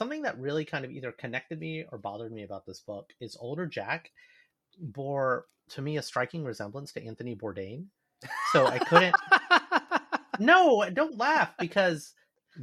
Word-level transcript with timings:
something 0.00 0.22
that 0.22 0.40
really 0.40 0.64
kind 0.64 0.86
of 0.86 0.90
either 0.90 1.12
connected 1.12 1.60
me 1.60 1.84
or 1.92 1.98
bothered 1.98 2.32
me 2.32 2.42
about 2.42 2.64
this 2.64 2.80
book 2.80 3.12
is 3.20 3.36
older 3.38 3.66
Jack 3.66 4.10
bore 4.78 5.44
to 5.68 5.82
me 5.82 5.98
a 5.98 6.02
striking 6.02 6.42
resemblance 6.42 6.90
to 6.92 7.04
Anthony 7.04 7.36
Bourdain. 7.36 7.84
So 8.52 8.66
I 8.66 8.78
couldn't. 8.78 9.14
no, 10.38 10.88
don't 10.90 11.18
laugh 11.18 11.52
because 11.58 12.14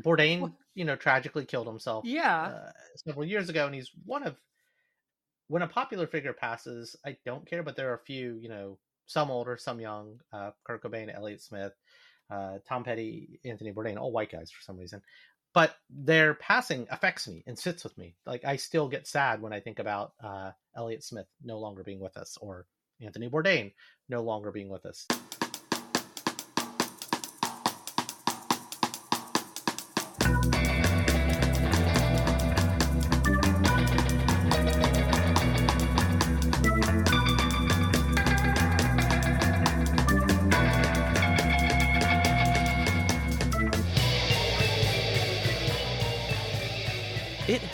Bourdain, 0.01 0.51
you 0.73 0.83
know, 0.83 0.96
tragically 0.96 1.46
killed 1.46 1.67
himself. 1.67 2.05
Yeah, 2.05 2.46
uh, 2.46 2.71
several 3.05 3.23
years 3.23 3.49
ago, 3.49 3.67
and 3.67 3.76
he's 3.76 3.92
one 4.04 4.24
of 4.24 4.35
when 5.47 5.62
a 5.62 5.67
popular 5.67 6.08
figure 6.08 6.33
passes. 6.33 6.96
I 7.06 7.17
don't 7.24 7.46
care, 7.47 7.62
but 7.62 7.76
there 7.76 7.92
are 7.92 7.97
a 7.97 8.04
few, 8.04 8.40
you 8.42 8.49
know, 8.49 8.79
some 9.06 9.29
older, 9.29 9.58
some 9.58 9.79
young. 9.79 10.19
Uh, 10.33 10.49
Kurt 10.63 10.81
Cobain, 10.81 11.13
Elliott 11.15 11.44
Smith, 11.44 11.74
uh, 12.31 12.58
Tom 12.67 12.83
Petty, 12.83 13.40
Anthony 13.46 13.72
Bourdain, 13.72 13.97
all 13.97 14.12
white 14.12 14.31
guys 14.31 14.49
for 14.49 14.63
some 14.63 14.78
reason. 14.78 15.04
But 15.58 15.76
their 15.89 16.35
passing 16.35 16.85
affects 16.91 17.27
me 17.27 17.43
and 17.47 17.57
sits 17.57 17.84
with 17.84 17.97
me. 17.97 18.13
Like 18.27 18.45
I 18.45 18.57
still 18.57 18.88
get 18.88 19.07
sad 19.07 19.41
when 19.41 19.53
I 19.53 19.59
think 19.59 19.80
about 19.80 20.13
uh, 20.23 20.52
Elliott 20.75 21.03
Smith 21.03 21.25
no 21.43 21.57
longer 21.57 21.81
being 21.81 21.99
with 21.99 22.16
us, 22.16 22.38
or 22.39 22.67
Anthony 23.02 23.27
Bourdain 23.27 23.73
no 24.07 24.21
longer 24.21 24.52
being 24.52 24.70
with 24.70 24.85
us. 24.85 25.07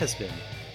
Has 0.04 0.14
been 0.14 0.28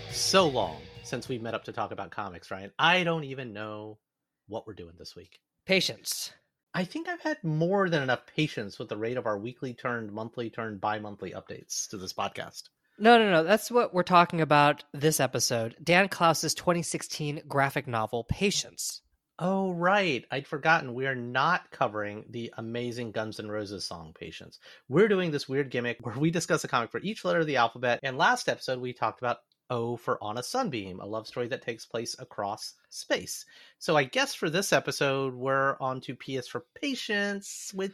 so 0.10 0.48
long 0.48 0.82
since 1.04 1.30
we 1.30 1.38
met 1.38 1.54
up 1.54 1.66
to 1.66 1.72
talk 1.72 1.92
about 1.92 2.10
comics, 2.10 2.50
Ryan. 2.50 2.72
I 2.80 3.04
don't 3.04 3.26
even 3.26 3.54
know 3.54 4.00
what 4.48 4.66
we're 4.66 4.74
doing 4.74 4.96
this 4.98 5.16
week. 5.16 5.38
Patience. 5.66 6.32
I 6.74 6.84
think 6.84 7.08
I've 7.08 7.22
had 7.22 7.44
more 7.44 7.92
than 7.92 8.02
enough 8.02 8.26
patience 8.26 8.80
with 8.80 8.90
the 8.90 8.98
rate 8.98 9.18
of 9.18 9.28
our 9.28 9.38
weekly 9.38 9.76
turned, 9.76 10.12
monthly 10.12 10.50
turned, 10.50 10.82
bi 10.82 10.98
monthly 10.98 11.30
updates 11.34 11.88
to 11.90 11.98
this 11.98 12.12
podcast. 12.12 12.70
No, 12.98 13.20
no, 13.20 13.30
no. 13.30 13.44
That's 13.44 13.70
what 13.70 13.94
we're 13.94 14.02
talking 14.02 14.42
about 14.42 14.84
this 14.96 15.20
episode. 15.20 15.76
Dan 15.84 16.08
Clowes's 16.08 16.56
2016 16.56 17.44
graphic 17.48 17.86
novel, 17.88 18.24
Patience. 18.24 19.02
Oh, 19.42 19.72
right. 19.72 20.26
I'd 20.32 20.48
forgotten. 20.48 20.94
We 20.94 21.08
are 21.08 21.16
not 21.16 21.72
covering 21.72 22.26
the 22.30 22.54
amazing 22.58 23.12
Guns 23.12 23.40
N' 23.40 23.50
Roses 23.50 23.86
song 23.86 24.14
Patience. 24.14 24.60
We're 24.90 25.08
doing 25.08 25.32
this 25.32 25.48
weird 25.48 25.70
gimmick 25.70 26.06
where 26.06 26.18
we 26.18 26.30
discuss 26.30 26.66
a 26.66 26.68
comic 26.68 26.92
for 26.92 27.00
each 27.00 27.24
letter 27.24 27.40
of 27.40 27.48
the 27.48 27.56
alphabet. 27.56 28.02
And 28.04 28.18
last 28.18 28.50
episode, 28.50 28.82
we 28.82 28.92
talked 28.92 29.22
about 29.22 29.38
O 29.70 29.96
for 29.96 30.22
On 30.22 30.38
a 30.38 30.44
Sunbeam, 30.44 31.00
a 31.00 31.06
love 31.06 31.26
story 31.26 31.48
that 31.48 31.62
takes 31.62 31.86
place 31.86 32.18
across 32.20 32.74
space. 32.90 33.46
So 33.78 33.96
I 33.96 34.04
guess 34.04 34.34
for 34.34 34.50
this 34.50 34.74
episode, 34.74 35.34
we're 35.34 35.78
on 35.80 36.02
to 36.02 36.16
PS 36.16 36.50
for 36.50 36.66
Patience, 36.76 37.72
which 37.74 37.94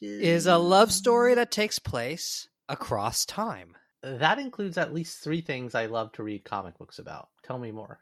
is 0.00 0.46
a 0.46 0.56
love 0.56 0.92
story 0.92 1.34
that 1.34 1.50
takes 1.50 1.78
place 1.78 2.48
across 2.70 3.26
time. 3.26 3.76
That 4.02 4.38
includes 4.38 4.78
at 4.78 4.94
least 4.94 5.22
three 5.22 5.42
things 5.42 5.74
I 5.74 5.86
love 5.86 6.12
to 6.12 6.22
read 6.22 6.44
comic 6.44 6.78
books 6.78 6.98
about. 6.98 7.28
Tell 7.42 7.58
me 7.58 7.70
more. 7.70 7.98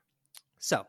So, 0.60 0.86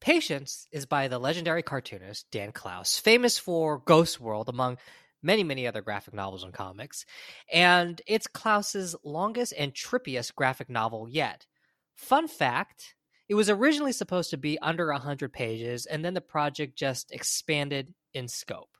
Patience 0.00 0.68
is 0.72 0.86
by 0.86 1.08
the 1.08 1.18
legendary 1.18 1.62
cartoonist 1.62 2.26
Dan 2.30 2.52
Clowes, 2.52 2.98
famous 2.98 3.38
for 3.38 3.78
Ghost 3.78 4.20
World, 4.20 4.48
among 4.48 4.78
many, 5.22 5.42
many 5.42 5.66
other 5.66 5.82
graphic 5.82 6.14
novels 6.14 6.44
and 6.44 6.52
comics. 6.52 7.04
And 7.52 8.00
it's 8.06 8.26
Clowes's 8.26 8.94
longest 9.04 9.54
and 9.56 9.72
trippiest 9.72 10.34
graphic 10.34 10.68
novel 10.68 11.08
yet. 11.08 11.46
Fun 11.94 12.28
fact 12.28 12.94
it 13.28 13.34
was 13.34 13.50
originally 13.50 13.92
supposed 13.92 14.30
to 14.30 14.36
be 14.36 14.58
under 14.60 14.92
100 14.92 15.32
pages, 15.32 15.86
and 15.86 16.04
then 16.04 16.14
the 16.14 16.20
project 16.20 16.76
just 16.78 17.10
expanded 17.10 17.92
in 18.14 18.28
scope. 18.28 18.76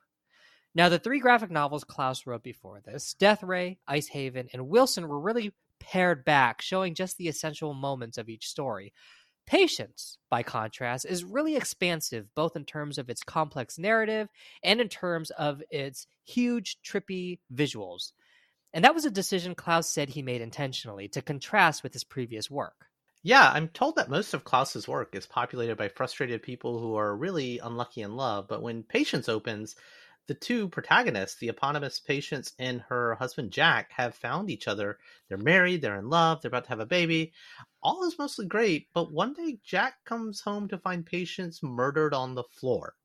Now, 0.73 0.89
the 0.89 0.99
three 0.99 1.19
graphic 1.19 1.51
novels 1.51 1.83
Clowes 1.83 2.25
wrote 2.25 2.43
before 2.43 2.79
this, 2.79 3.13
Death 3.15 3.43
Ray, 3.43 3.79
Ice 3.87 4.07
Haven, 4.07 4.47
and 4.53 4.69
Wilson, 4.69 5.07
were 5.07 5.19
really 5.19 5.53
pared 5.79 6.23
back, 6.23 6.61
showing 6.61 6.95
just 6.95 7.17
the 7.17 7.27
essential 7.27 7.73
moments 7.73 8.17
of 8.17 8.29
each 8.29 8.47
story. 8.47 8.93
Patience, 9.47 10.17
by 10.29 10.43
contrast, 10.43 11.05
is 11.05 11.23
really 11.23 11.55
expansive, 11.55 12.27
both 12.35 12.55
in 12.57 12.65
terms 12.65 12.97
of 12.97 13.09
its 13.09 13.23
complex 13.23 13.79
narrative 13.79 14.27
and 14.61 14.81
in 14.81 14.89
terms 14.89 15.31
of 15.31 15.63
its 15.71 16.05
huge, 16.25 16.77
trippy 16.85 17.39
visuals. 17.51 18.11
And 18.73 18.83
that 18.83 18.93
was 18.93 19.05
a 19.05 19.11
decision 19.11 19.55
Clowes 19.55 19.89
said 19.89 20.09
he 20.09 20.21
made 20.21 20.41
intentionally 20.41 21.07
to 21.09 21.21
contrast 21.21 21.81
with 21.81 21.93
his 21.93 22.03
previous 22.03 22.51
work. 22.51 22.87
Yeah, 23.23 23.49
I'm 23.51 23.69
told 23.69 23.95
that 23.95 24.09
most 24.09 24.33
of 24.33 24.43
Clowes's 24.43 24.87
work 24.87 25.15
is 25.15 25.25
populated 25.25 25.77
by 25.77 25.87
frustrated 25.87 26.43
people 26.43 26.79
who 26.79 26.95
are 26.95 27.15
really 27.15 27.59
unlucky 27.59 28.01
in 28.01 28.15
love, 28.15 28.47
but 28.47 28.61
when 28.61 28.83
Patience 28.83 29.27
opens, 29.29 29.75
the 30.27 30.33
two 30.33 30.67
protagonists, 30.69 31.39
the 31.39 31.47
eponymous 31.47 31.99
Patience 31.99 32.53
and 32.59 32.81
her 32.81 33.15
husband 33.15 33.51
Jack, 33.51 33.91
have 33.93 34.13
found 34.13 34.49
each 34.49 34.67
other. 34.67 34.99
They're 35.27 35.37
married, 35.37 35.81
they're 35.81 35.99
in 35.99 36.09
love, 36.09 36.41
they're 36.41 36.49
about 36.49 36.65
to 36.65 36.69
have 36.69 36.79
a 36.79 36.85
baby. 36.85 37.33
All 37.81 38.05
is 38.05 38.19
mostly 38.19 38.45
great, 38.45 38.87
but 38.93 39.11
one 39.11 39.33
day 39.33 39.59
Jack 39.63 40.03
comes 40.05 40.41
home 40.41 40.67
to 40.67 40.77
find 40.77 41.05
Patience 41.05 41.63
murdered 41.63 42.13
on 42.13 42.35
the 42.35 42.43
floor. 42.43 42.95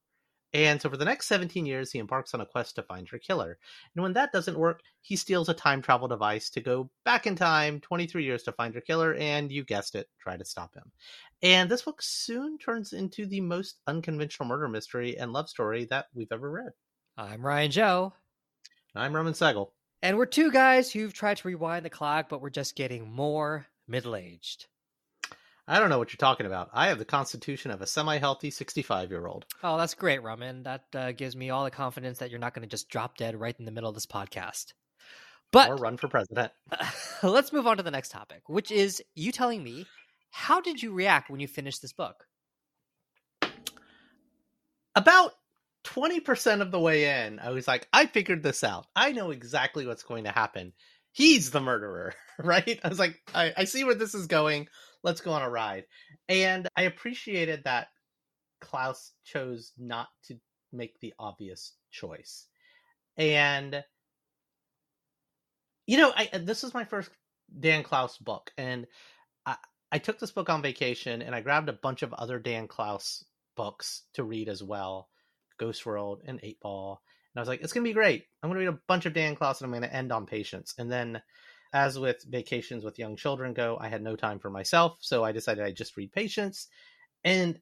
And 0.54 0.82
so 0.82 0.90
for 0.90 0.98
the 0.98 1.06
next 1.06 1.28
17 1.28 1.64
years, 1.64 1.92
he 1.92 1.98
embarks 1.98 2.34
on 2.34 2.42
a 2.42 2.46
quest 2.46 2.74
to 2.74 2.82
find 2.82 3.08
her 3.08 3.18
killer. 3.18 3.58
And 3.94 4.02
when 4.02 4.12
that 4.12 4.32
doesn't 4.32 4.58
work, 4.58 4.82
he 5.00 5.16
steals 5.16 5.48
a 5.48 5.54
time 5.54 5.80
travel 5.80 6.08
device 6.08 6.50
to 6.50 6.60
go 6.60 6.90
back 7.04 7.26
in 7.26 7.36
time 7.36 7.80
23 7.80 8.22
years 8.22 8.42
to 8.42 8.52
find 8.52 8.74
her 8.74 8.82
killer, 8.82 9.14
and 9.14 9.50
you 9.50 9.64
guessed 9.64 9.94
it, 9.94 10.08
try 10.20 10.36
to 10.36 10.44
stop 10.44 10.74
him. 10.74 10.92
And 11.40 11.70
this 11.70 11.82
book 11.82 12.02
soon 12.02 12.58
turns 12.58 12.92
into 12.92 13.24
the 13.24 13.40
most 13.40 13.80
unconventional 13.86 14.48
murder 14.48 14.68
mystery 14.68 15.16
and 15.16 15.32
love 15.32 15.48
story 15.48 15.86
that 15.86 16.06
we've 16.14 16.32
ever 16.32 16.50
read. 16.50 16.72
I'm 17.16 17.44
Ryan 17.44 17.70
Joe. 17.70 18.14
I'm 18.94 19.14
Roman 19.14 19.34
Segal. 19.34 19.68
And 20.02 20.16
we're 20.16 20.24
two 20.24 20.50
guys 20.50 20.90
who've 20.90 21.12
tried 21.12 21.36
to 21.36 21.48
rewind 21.48 21.84
the 21.84 21.90
clock, 21.90 22.30
but 22.30 22.40
we're 22.40 22.48
just 22.48 22.74
getting 22.74 23.10
more 23.10 23.66
middle 23.86 24.16
aged. 24.16 24.66
I 25.68 25.78
don't 25.78 25.90
know 25.90 25.98
what 25.98 26.10
you're 26.12 26.16
talking 26.16 26.46
about. 26.46 26.70
I 26.72 26.88
have 26.88 26.98
the 26.98 27.04
constitution 27.04 27.70
of 27.70 27.82
a 27.82 27.86
semi 27.86 28.16
healthy 28.16 28.50
65 28.50 29.10
year 29.10 29.26
old. 29.26 29.44
Oh, 29.62 29.76
that's 29.76 29.92
great, 29.92 30.22
Roman. 30.22 30.62
That 30.62 30.84
uh, 30.94 31.12
gives 31.12 31.36
me 31.36 31.50
all 31.50 31.64
the 31.64 31.70
confidence 31.70 32.18
that 32.18 32.30
you're 32.30 32.40
not 32.40 32.54
going 32.54 32.66
to 32.66 32.70
just 32.70 32.88
drop 32.88 33.18
dead 33.18 33.38
right 33.38 33.54
in 33.58 33.66
the 33.66 33.72
middle 33.72 33.90
of 33.90 33.94
this 33.94 34.06
podcast. 34.06 34.72
But 35.50 35.68
or 35.68 35.76
run 35.76 35.98
for 35.98 36.08
president. 36.08 36.50
let's 37.22 37.52
move 37.52 37.66
on 37.66 37.76
to 37.76 37.82
the 37.82 37.90
next 37.90 38.08
topic, 38.08 38.48
which 38.48 38.70
is 38.70 39.02
you 39.14 39.32
telling 39.32 39.62
me 39.62 39.86
how 40.30 40.62
did 40.62 40.82
you 40.82 40.94
react 40.94 41.28
when 41.28 41.40
you 41.40 41.46
finished 41.46 41.82
this 41.82 41.92
book? 41.92 42.26
About 44.94 45.32
20% 45.84 46.60
of 46.60 46.70
the 46.70 46.80
way 46.80 47.26
in, 47.26 47.38
I 47.38 47.50
was 47.50 47.66
like, 47.66 47.88
I 47.92 48.06
figured 48.06 48.42
this 48.42 48.62
out. 48.62 48.86
I 48.94 49.12
know 49.12 49.30
exactly 49.30 49.86
what's 49.86 50.04
going 50.04 50.24
to 50.24 50.30
happen. 50.30 50.72
He's 51.12 51.50
the 51.50 51.60
murderer, 51.60 52.14
right? 52.38 52.78
I 52.82 52.88
was 52.88 52.98
like, 52.98 53.18
I, 53.34 53.52
I 53.56 53.64
see 53.64 53.84
where 53.84 53.94
this 53.94 54.14
is 54.14 54.26
going. 54.26 54.68
Let's 55.02 55.20
go 55.20 55.32
on 55.32 55.42
a 55.42 55.50
ride. 55.50 55.84
And 56.28 56.68
I 56.76 56.82
appreciated 56.82 57.64
that 57.64 57.88
Clowes 58.60 59.12
chose 59.24 59.72
not 59.76 60.08
to 60.26 60.36
make 60.72 60.98
the 61.00 61.12
obvious 61.18 61.74
choice. 61.90 62.46
And, 63.16 63.84
you 65.86 65.98
know, 65.98 66.12
I, 66.16 66.38
this 66.38 66.64
is 66.64 66.72
my 66.72 66.84
first 66.84 67.10
Dan 67.58 67.82
Clowes 67.82 68.16
book. 68.18 68.52
And 68.56 68.86
I, 69.44 69.56
I 69.90 69.98
took 69.98 70.18
this 70.18 70.30
book 70.30 70.48
on 70.48 70.62
vacation 70.62 71.22
and 71.22 71.34
I 71.34 71.40
grabbed 71.40 71.68
a 71.68 71.74
bunch 71.74 72.02
of 72.02 72.14
other 72.14 72.38
Dan 72.38 72.68
Clowes 72.68 73.24
books 73.56 74.04
to 74.14 74.24
read 74.24 74.48
as 74.48 74.62
well 74.62 75.08
Ghost 75.62 75.86
World, 75.86 76.22
and 76.26 76.40
Eightball. 76.40 76.98
And 77.34 77.38
I 77.38 77.40
was 77.40 77.48
like, 77.48 77.62
it's 77.62 77.72
gonna 77.72 77.84
be 77.84 77.92
great. 77.92 78.24
I'm 78.42 78.50
gonna 78.50 78.58
read 78.58 78.68
a 78.68 78.78
bunch 78.88 79.06
of 79.06 79.14
Dan 79.14 79.36
Clowes 79.36 79.60
and 79.60 79.68
I'm 79.68 79.80
gonna 79.80 79.92
end 79.92 80.10
on 80.10 80.26
Patience. 80.26 80.74
And 80.76 80.90
then, 80.90 81.22
as 81.72 81.98
with 81.98 82.24
vacations 82.28 82.84
with 82.84 82.98
young 82.98 83.16
children 83.16 83.54
go, 83.54 83.78
I 83.80 83.88
had 83.88 84.02
no 84.02 84.16
time 84.16 84.40
for 84.40 84.50
myself, 84.50 84.98
so 85.00 85.24
I 85.24 85.32
decided 85.32 85.64
I'd 85.64 85.76
just 85.76 85.96
read 85.96 86.12
Patience. 86.12 86.66
And 87.24 87.60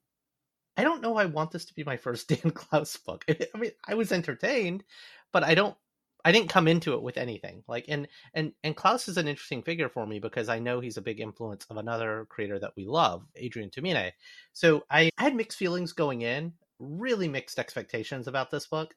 I 0.79 0.83
don't 0.83 1.03
know 1.03 1.17
I 1.17 1.27
want 1.27 1.51
this 1.51 1.67
to 1.67 1.75
be 1.75 1.85
my 1.85 1.99
first 1.99 2.29
Dan 2.43 2.53
Clowes 2.53 2.97
book. 2.97 3.25
I 3.29 3.59
mean, 3.59 3.73
I 3.87 3.95
was 3.95 4.13
entertained, 4.13 4.83
but 5.31 5.45
I 5.45 5.55
don't 5.55 5.77
I 6.25 6.33
didn't 6.33 6.51
come 6.51 6.69
into 6.69 6.95
it 6.95 7.03
with 7.03 7.19
anything. 7.19 7.63
Like 7.69 7.85
and 7.89 8.09
and 8.35 8.53
and 8.65 8.75
Clowes 8.75 9.09
is 9.09 9.19
an 9.19 9.29
interesting 9.29 9.63
figure 9.63 9.91
for 9.91 10.07
me 10.07 10.21
because 10.21 10.49
I 10.49 10.59
know 10.59 10.81
he's 10.81 10.97
a 10.97 11.03
big 11.03 11.21
influence 11.21 11.67
of 11.69 11.77
another 11.77 12.27
creator 12.31 12.59
that 12.59 12.73
we 12.77 12.87
love, 12.87 13.27
Adrian 13.37 13.71
Tomine. 13.71 14.13
So 14.53 14.85
I, 14.91 15.11
I 15.19 15.25
had 15.25 15.37
mixed 15.37 15.59
feelings 15.59 15.93
going 15.93 16.23
in 16.23 16.55
really 16.81 17.29
mixed 17.29 17.59
expectations 17.59 18.27
about 18.27 18.51
this 18.51 18.67
book, 18.67 18.95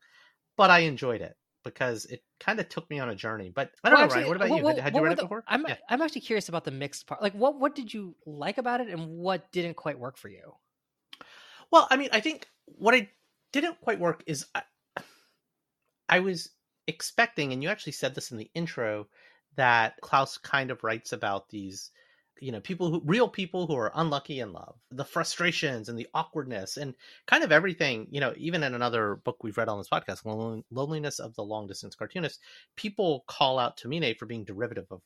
but 0.58 0.72
I 0.72 0.80
enjoyed 0.80 1.22
it 1.22 1.36
because 1.64 2.06
it 2.06 2.24
kind 2.40 2.60
of 2.60 2.70
took 2.70 2.90
me 2.90 3.00
on 3.00 3.10
a 3.10 3.16
journey. 3.16 3.52
But 3.54 3.72
I 3.84 3.90
don't 3.90 3.98
well, 3.98 4.02
know, 4.02 4.06
actually, 4.06 4.22
Ryan. 4.22 4.28
What 4.28 4.36
about 4.38 4.50
what, 4.50 4.58
you? 4.58 4.64
What, 4.64 4.80
Had 4.80 4.96
you 4.96 5.04
read 5.04 5.18
the, 5.18 5.22
it 5.22 5.26
before? 5.26 5.44
I'm 5.48 5.66
yeah. 5.68 5.76
I'm 5.90 6.02
actually 6.02 6.22
curious 6.22 6.50
about 6.50 6.66
the 6.66 6.72
mixed 6.72 7.08
part. 7.08 7.22
Like, 7.22 7.34
what 7.34 7.60
what 7.60 7.76
did 7.76 7.94
you 7.94 8.16
like 8.26 8.58
about 8.58 8.82
it, 8.82 8.88
and 8.88 9.08
what 9.18 9.52
didn't 9.52 9.76
quite 9.76 10.00
work 10.00 10.18
for 10.18 10.30
you? 10.30 10.54
Well, 11.72 11.88
I 11.90 11.98
mean, 11.98 12.10
I 12.12 12.20
think 12.20 12.48
what 12.66 12.94
I 12.94 13.10
didn't 13.52 13.82
quite 13.82 14.00
work 14.00 14.24
is 14.28 14.46
I, 14.54 14.62
I 16.08 16.20
was 16.20 16.50
expecting, 16.88 17.54
and 17.54 17.64
you 17.64 17.70
actually 17.70 17.94
said 17.94 18.14
this 18.14 18.32
in 18.32 18.38
the 18.38 18.52
intro, 18.54 19.08
that 19.56 20.00
Clowes 20.02 20.38
kind 20.38 20.72
of 20.72 20.84
writes 20.84 21.14
about 21.14 21.50
these 21.50 21.92
you 22.44 22.52
know 22.52 22.60
people 22.60 22.90
who 22.90 23.02
real 23.06 23.28
people 23.28 23.68
who 23.68 23.76
are 23.76 23.92
unlucky 23.96 24.40
in 24.40 24.52
love 24.52 24.76
the 24.92 25.06
frustrations 25.06 25.90
and 25.90 25.98
the 25.98 26.08
awkwardness 26.14 26.78
and 26.78 26.94
kind 27.26 27.44
of 27.44 27.52
everything 27.52 28.08
you 28.12 28.20
know 28.20 28.34
even 28.38 28.64
in 28.64 28.74
another 28.74 29.16
book 29.24 29.44
we've 29.44 29.58
read 29.58 29.70
on 29.70 29.78
this 29.78 29.90
podcast 29.90 30.62
loneliness 30.72 31.20
of 31.20 31.34
the 31.36 31.44
long 31.44 31.68
distance 31.68 31.96
cartoonist 31.96 32.40
people 32.76 33.24
call 33.28 33.58
out 33.58 33.78
tomine 33.78 34.18
for 34.18 34.26
being 34.26 34.44
derivative 34.44 34.86
of 34.92 35.02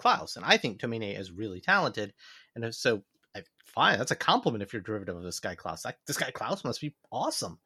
clowes. 0.00 0.36
And 0.36 0.44
i 0.44 0.56
think 0.56 0.80
tomine 0.80 1.18
is 1.18 1.30
really 1.30 1.60
talented. 1.60 2.12
And 2.56 2.74
so 2.74 3.02
fine 3.64 3.98
that's 3.98 4.10
a 4.10 4.16
compliment 4.16 4.62
if 4.62 4.72
you're 4.72 4.82
derivative 4.82 5.16
of 5.16 5.22
this 5.22 5.38
guy 5.38 5.54
clowes. 5.54 5.86
This 6.06 6.16
guy 6.16 6.32
clowes 6.32 6.64
must 6.64 6.80
be 6.80 6.96
awesome 7.12 7.60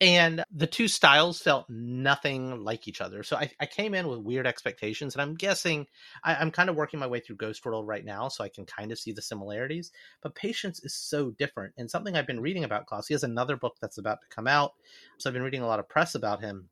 and 0.00 0.44
the 0.52 0.66
two 0.66 0.86
styles 0.86 1.40
felt 1.40 1.68
nothing 1.68 2.62
like 2.62 2.86
each 2.86 3.00
other. 3.00 3.24
So 3.24 3.36
I, 3.36 3.50
I 3.58 3.66
came 3.66 3.94
in 3.94 4.06
with 4.06 4.20
weird 4.20 4.46
expectations, 4.46 5.14
and 5.14 5.22
I'm 5.22 5.34
guessing 5.34 5.86
I, 6.22 6.40
am 6.40 6.52
kind 6.52 6.70
of 6.70 6.76
working 6.76 7.00
my 7.00 7.08
way 7.08 7.20
through 7.20 7.36
Ghost 7.36 7.64
World 7.64 7.86
right 7.86 8.04
now, 8.04 8.28
so 8.28 8.44
I 8.44 8.48
can 8.48 8.64
kind 8.64 8.92
of 8.92 8.98
see 8.98 9.12
the 9.12 9.22
similarities. 9.22 9.90
But 10.22 10.36
Patience 10.36 10.80
is 10.84 10.94
so 10.94 11.30
different, 11.30 11.74
and 11.76 11.90
something 11.90 12.16
I've 12.16 12.26
been 12.26 12.40
reading 12.40 12.64
about 12.64 12.86
Clowes. 12.86 13.08
He 13.08 13.14
has 13.14 13.24
another 13.24 13.56
book 13.56 13.76
that's 13.80 13.98
about 13.98 14.20
to 14.20 14.34
come 14.34 14.46
out, 14.46 14.74
so 15.18 15.28
I've 15.28 15.34
been 15.34 15.42
reading 15.42 15.62
a 15.62 15.66
lot 15.66 15.80
of 15.80 15.88
press 15.88 16.14
about 16.14 16.40
him. 16.40 16.68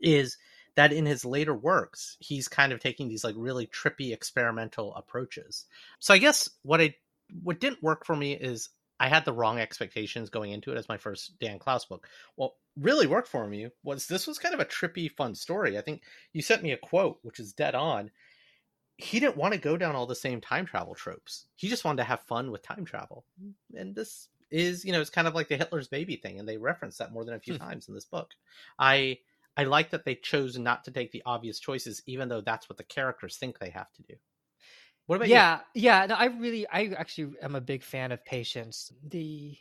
Is 0.00 0.38
that 0.76 0.94
in 0.94 1.04
his 1.04 1.26
later 1.26 1.54
works, 1.54 2.16
he's 2.20 2.48
kind 2.48 2.72
of 2.72 2.80
taking 2.80 3.08
these 3.08 3.22
like 3.22 3.34
really 3.36 3.66
trippy 3.66 4.14
experimental 4.14 4.94
approaches. 4.94 5.66
So 5.98 6.14
I 6.14 6.18
guess 6.18 6.48
what 6.62 6.80
I 6.80 6.94
what 7.42 7.60
didn't 7.60 7.82
work 7.82 8.06
for 8.06 8.16
me 8.16 8.32
is 8.32 8.70
I 9.00 9.08
had 9.08 9.24
the 9.24 9.32
wrong 9.32 9.58
expectations 9.58 10.28
going 10.28 10.52
into 10.52 10.70
it 10.70 10.76
as 10.76 10.88
my 10.88 10.98
first 10.98 11.38
Dan 11.40 11.58
Clowes 11.58 11.86
book. 11.86 12.06
Well, 12.36 12.56
really 12.78 13.06
worked 13.06 13.28
for 13.28 13.46
me 13.48 13.68
was 13.82 14.06
this 14.06 14.26
was 14.26 14.38
kind 14.38 14.54
of 14.54 14.60
a 14.60 14.66
trippy, 14.66 15.10
fun 15.10 15.34
story. 15.34 15.78
I 15.78 15.80
think 15.80 16.02
you 16.34 16.42
sent 16.42 16.62
me 16.62 16.72
a 16.72 16.76
quote, 16.76 17.18
which 17.22 17.40
is 17.40 17.54
dead 17.54 17.74
on. 17.74 18.10
He 18.98 19.18
didn't 19.18 19.38
want 19.38 19.54
to 19.54 19.60
go 19.60 19.78
down 19.78 19.96
all 19.96 20.06
the 20.06 20.14
same 20.14 20.42
time 20.42 20.66
travel 20.66 20.94
tropes. 20.94 21.46
He 21.56 21.68
just 21.68 21.82
wanted 21.82 22.02
to 22.02 22.08
have 22.08 22.20
fun 22.20 22.50
with 22.50 22.62
time 22.62 22.84
travel. 22.84 23.24
And 23.74 23.94
this 23.94 24.28
is, 24.50 24.84
you 24.84 24.92
know, 24.92 25.00
it's 25.00 25.08
kind 25.08 25.26
of 25.26 25.34
like 25.34 25.48
the 25.48 25.56
Hitler's 25.56 25.88
baby 25.88 26.16
thing, 26.16 26.38
and 26.38 26.46
they 26.46 26.58
reference 26.58 26.98
that 26.98 27.12
more 27.12 27.24
than 27.24 27.34
a 27.34 27.40
few 27.40 27.54
hmm. 27.54 27.62
times 27.62 27.88
in 27.88 27.94
this 27.94 28.04
book. 28.04 28.32
I 28.78 29.18
I 29.56 29.64
like 29.64 29.90
that 29.90 30.04
they 30.04 30.14
chose 30.14 30.58
not 30.58 30.84
to 30.84 30.90
take 30.90 31.10
the 31.10 31.22
obvious 31.24 31.58
choices, 31.58 32.02
even 32.06 32.28
though 32.28 32.42
that's 32.42 32.68
what 32.68 32.76
the 32.76 32.84
characters 32.84 33.36
think 33.36 33.58
they 33.58 33.70
have 33.70 33.90
to 33.94 34.02
do. 34.02 34.14
What 35.10 35.16
about 35.16 35.28
yeah, 35.28 35.58
you? 35.74 35.82
yeah. 35.82 36.06
No, 36.06 36.14
I 36.14 36.26
really, 36.26 36.68
I 36.68 36.94
actually 36.96 37.32
am 37.42 37.56
a 37.56 37.60
big 37.60 37.82
fan 37.82 38.12
of 38.12 38.24
Patience. 38.24 38.92
The 39.08 39.56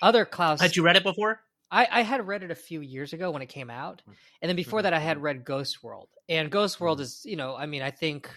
other 0.00 0.24
Clowes. 0.24 0.62
Had 0.62 0.76
you 0.76 0.82
read 0.82 0.96
it 0.96 1.02
before? 1.02 1.42
I, 1.70 1.86
I 1.90 2.00
had 2.00 2.26
read 2.26 2.42
it 2.42 2.50
a 2.50 2.54
few 2.54 2.80
years 2.80 3.12
ago 3.12 3.30
when 3.30 3.42
it 3.42 3.50
came 3.50 3.68
out, 3.68 4.00
mm. 4.08 4.14
and 4.40 4.48
then 4.48 4.56
before 4.56 4.78
mm-hmm. 4.78 4.84
that, 4.84 4.94
I 4.94 4.98
had 4.98 5.20
read 5.20 5.44
Ghost 5.44 5.84
World. 5.84 6.08
And 6.26 6.50
Ghost 6.50 6.80
World 6.80 7.00
mm-hmm. 7.00 7.02
is, 7.02 7.20
you 7.26 7.36
know, 7.36 7.54
I 7.54 7.66
mean, 7.66 7.82
I 7.82 7.90
think 7.90 8.30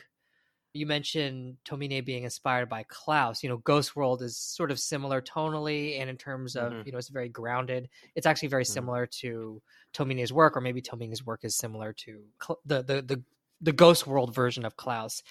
you 0.74 0.86
mentioned 0.86 1.56
Tomine 1.64 2.04
being 2.04 2.26
inspired 2.26 2.68
by 2.68 2.84
Clowes. 2.90 3.42
You 3.42 3.48
know, 3.48 3.58
Ghost 3.60 3.96
World 3.96 4.22
is 4.22 4.36
sort 4.36 4.72
of 4.72 4.78
similar 4.78 5.22
tonally, 5.22 6.02
and 6.02 6.10
in 6.10 6.18
terms 6.18 6.58
of, 6.58 6.74
mm-hmm. 6.74 6.82
you 6.86 6.92
know, 6.92 6.98
it's 6.98 7.08
very 7.08 7.30
grounded. 7.30 7.88
It's 8.14 8.28
actually 8.28 8.50
very 8.50 8.66
mm-hmm. 8.66 8.74
similar 8.74 9.06
to 9.22 9.62
Tomine's 9.94 10.34
work, 10.34 10.58
or 10.58 10.60
maybe 10.60 10.82
Tomine's 10.82 11.26
work 11.26 11.46
is 11.46 11.56
similar 11.56 11.94
to 11.94 12.24
the 12.66 12.84
the 12.84 13.02
the, 13.02 13.24
the 13.62 13.72
Ghost 13.72 14.06
World 14.06 14.36
version 14.36 14.66
of 14.66 14.76
Clowes. 14.76 15.24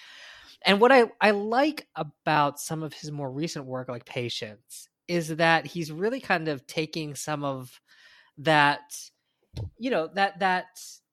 And 0.63 0.79
what 0.79 0.91
I, 0.91 1.05
I 1.21 1.31
like 1.31 1.87
about 1.95 2.59
some 2.59 2.83
of 2.83 2.93
his 2.93 3.11
more 3.11 3.31
recent 3.31 3.65
work, 3.65 3.89
like 3.89 4.05
Patience, 4.05 4.89
is 5.07 5.35
that 5.35 5.65
he's 5.65 5.91
really 5.91 6.19
kind 6.19 6.47
of 6.47 6.65
taking 6.67 7.15
some 7.15 7.43
of 7.43 7.79
that, 8.39 8.81
you 9.77 9.89
know, 9.89 10.09
that 10.15 10.39
that 10.39 10.65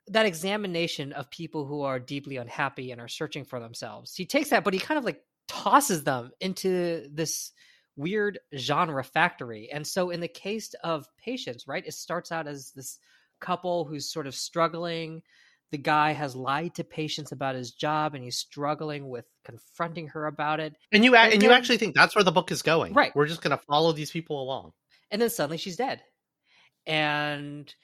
that 0.08 0.26
examination 0.26 1.12
of 1.12 1.30
people 1.30 1.64
who 1.66 1.82
are 1.82 2.00
deeply 2.00 2.36
unhappy 2.36 2.90
and 2.90 3.00
are 3.00 3.08
searching 3.08 3.44
for 3.44 3.60
themselves. 3.60 4.14
He 4.14 4.26
takes 4.26 4.50
that, 4.50 4.64
but 4.64 4.74
he 4.74 4.80
kind 4.80 4.98
of 4.98 5.04
like 5.04 5.22
tosses 5.46 6.04
them 6.04 6.32
into 6.40 7.06
this 7.12 7.52
weird 7.96 8.38
genre 8.56 9.04
factory. 9.04 9.68
And 9.72 9.86
so 9.86 10.10
in 10.10 10.20
the 10.20 10.28
case 10.28 10.74
of 10.82 11.06
Patience, 11.18 11.68
right, 11.68 11.86
it 11.86 11.94
starts 11.94 12.32
out 12.32 12.48
as 12.48 12.72
this 12.74 12.98
couple 13.40 13.84
who's 13.84 14.10
sort 14.10 14.26
of 14.26 14.34
struggling 14.34 15.22
the 15.72 15.78
guy 15.78 16.12
has 16.12 16.36
lied 16.36 16.74
to 16.74 16.84
Patience 16.84 17.32
about 17.32 17.54
his 17.54 17.72
job 17.72 18.14
and 18.14 18.22
he's 18.22 18.36
struggling 18.36 19.08
with 19.08 19.24
confronting 19.42 20.06
her 20.08 20.26
about 20.26 20.60
it. 20.60 20.76
And 20.92 21.02
you 21.02 21.16
and, 21.16 21.32
and 21.32 21.42
then, 21.42 21.48
you 21.48 21.56
actually 21.56 21.78
think 21.78 21.94
that's 21.94 22.14
where 22.14 22.22
the 22.22 22.30
book 22.30 22.52
is 22.52 22.60
going. 22.60 22.92
Right. 22.92 23.10
We're 23.16 23.26
just 23.26 23.42
going 23.42 23.56
to 23.56 23.64
follow 23.64 23.92
these 23.92 24.10
people 24.10 24.40
along. 24.40 24.72
And 25.10 25.20
then 25.20 25.30
suddenly 25.30 25.56
she's 25.56 25.76
dead. 25.76 26.02
And 26.86 27.74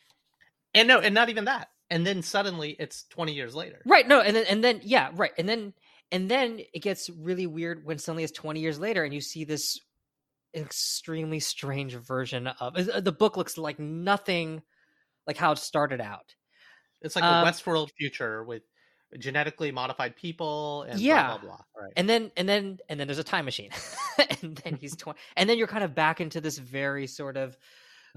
and 0.75 0.87
no, 0.87 1.01
and 1.01 1.15
not 1.15 1.31
even 1.31 1.47
that. 1.47 1.71
And 1.91 2.07
then 2.07 2.23
suddenly 2.23 2.77
it's 2.79 3.05
20 3.05 3.33
years 3.33 3.55
later. 3.55 3.81
Right. 3.87 4.07
No, 4.07 4.21
and 4.21 4.37
then 4.37 4.45
and 4.49 4.63
then 4.63 4.81
yeah, 4.85 5.11
right. 5.15 5.33
And 5.39 5.49
then 5.49 5.73
and 6.13 6.31
then 6.31 6.61
it 6.75 6.83
gets 6.83 7.09
really 7.09 7.47
weird 7.47 7.87
when 7.87 7.99
suddenly 7.99 8.23
it's 8.23 8.33
20 8.33 8.61
years 8.61 8.79
later 8.79 9.03
and 9.03 9.15
you 9.15 9.23
see 9.23 9.45
this 9.45 9.81
extremely 10.55 11.41
strange 11.41 11.95
version 11.95 12.47
of 12.47 12.77
uh, 12.77 13.01
the 13.01 13.13
book 13.13 13.37
looks 13.37 13.57
like 13.59 13.79
nothing 13.79 14.63
like 15.27 15.37
how 15.37 15.53
it 15.53 15.59
started 15.59 16.01
out 16.01 16.35
it's 17.03 17.17
like 17.17 17.25
um, 17.25 17.47
a 17.47 17.51
Westworld 17.51 17.91
future 17.99 18.45
with 18.45 18.63
genetically 19.19 19.73
modified 19.73 20.15
people 20.17 20.83
and 20.83 21.01
yeah. 21.01 21.29
blah 21.29 21.39
blah 21.39 21.49
blah. 21.49 21.83
Right. 21.83 21.93
And 21.97 22.09
then 22.09 22.31
and 22.37 22.49
then 22.49 22.79
and 22.89 23.01
then 23.01 23.07
there's 23.07 23.19
a 23.19 23.25
time 23.25 23.45
machine. 23.45 23.71
and 24.43 24.57
then 24.65 24.77
he's 24.81 24.97
20 24.97 25.19
and 25.37 25.49
then 25.49 25.59
you're 25.59 25.67
kind 25.67 25.85
of 25.85 25.95
back 25.95 26.21
into 26.21 26.41
this 26.41 26.59
very 26.59 27.07
sort 27.07 27.37
of 27.37 27.57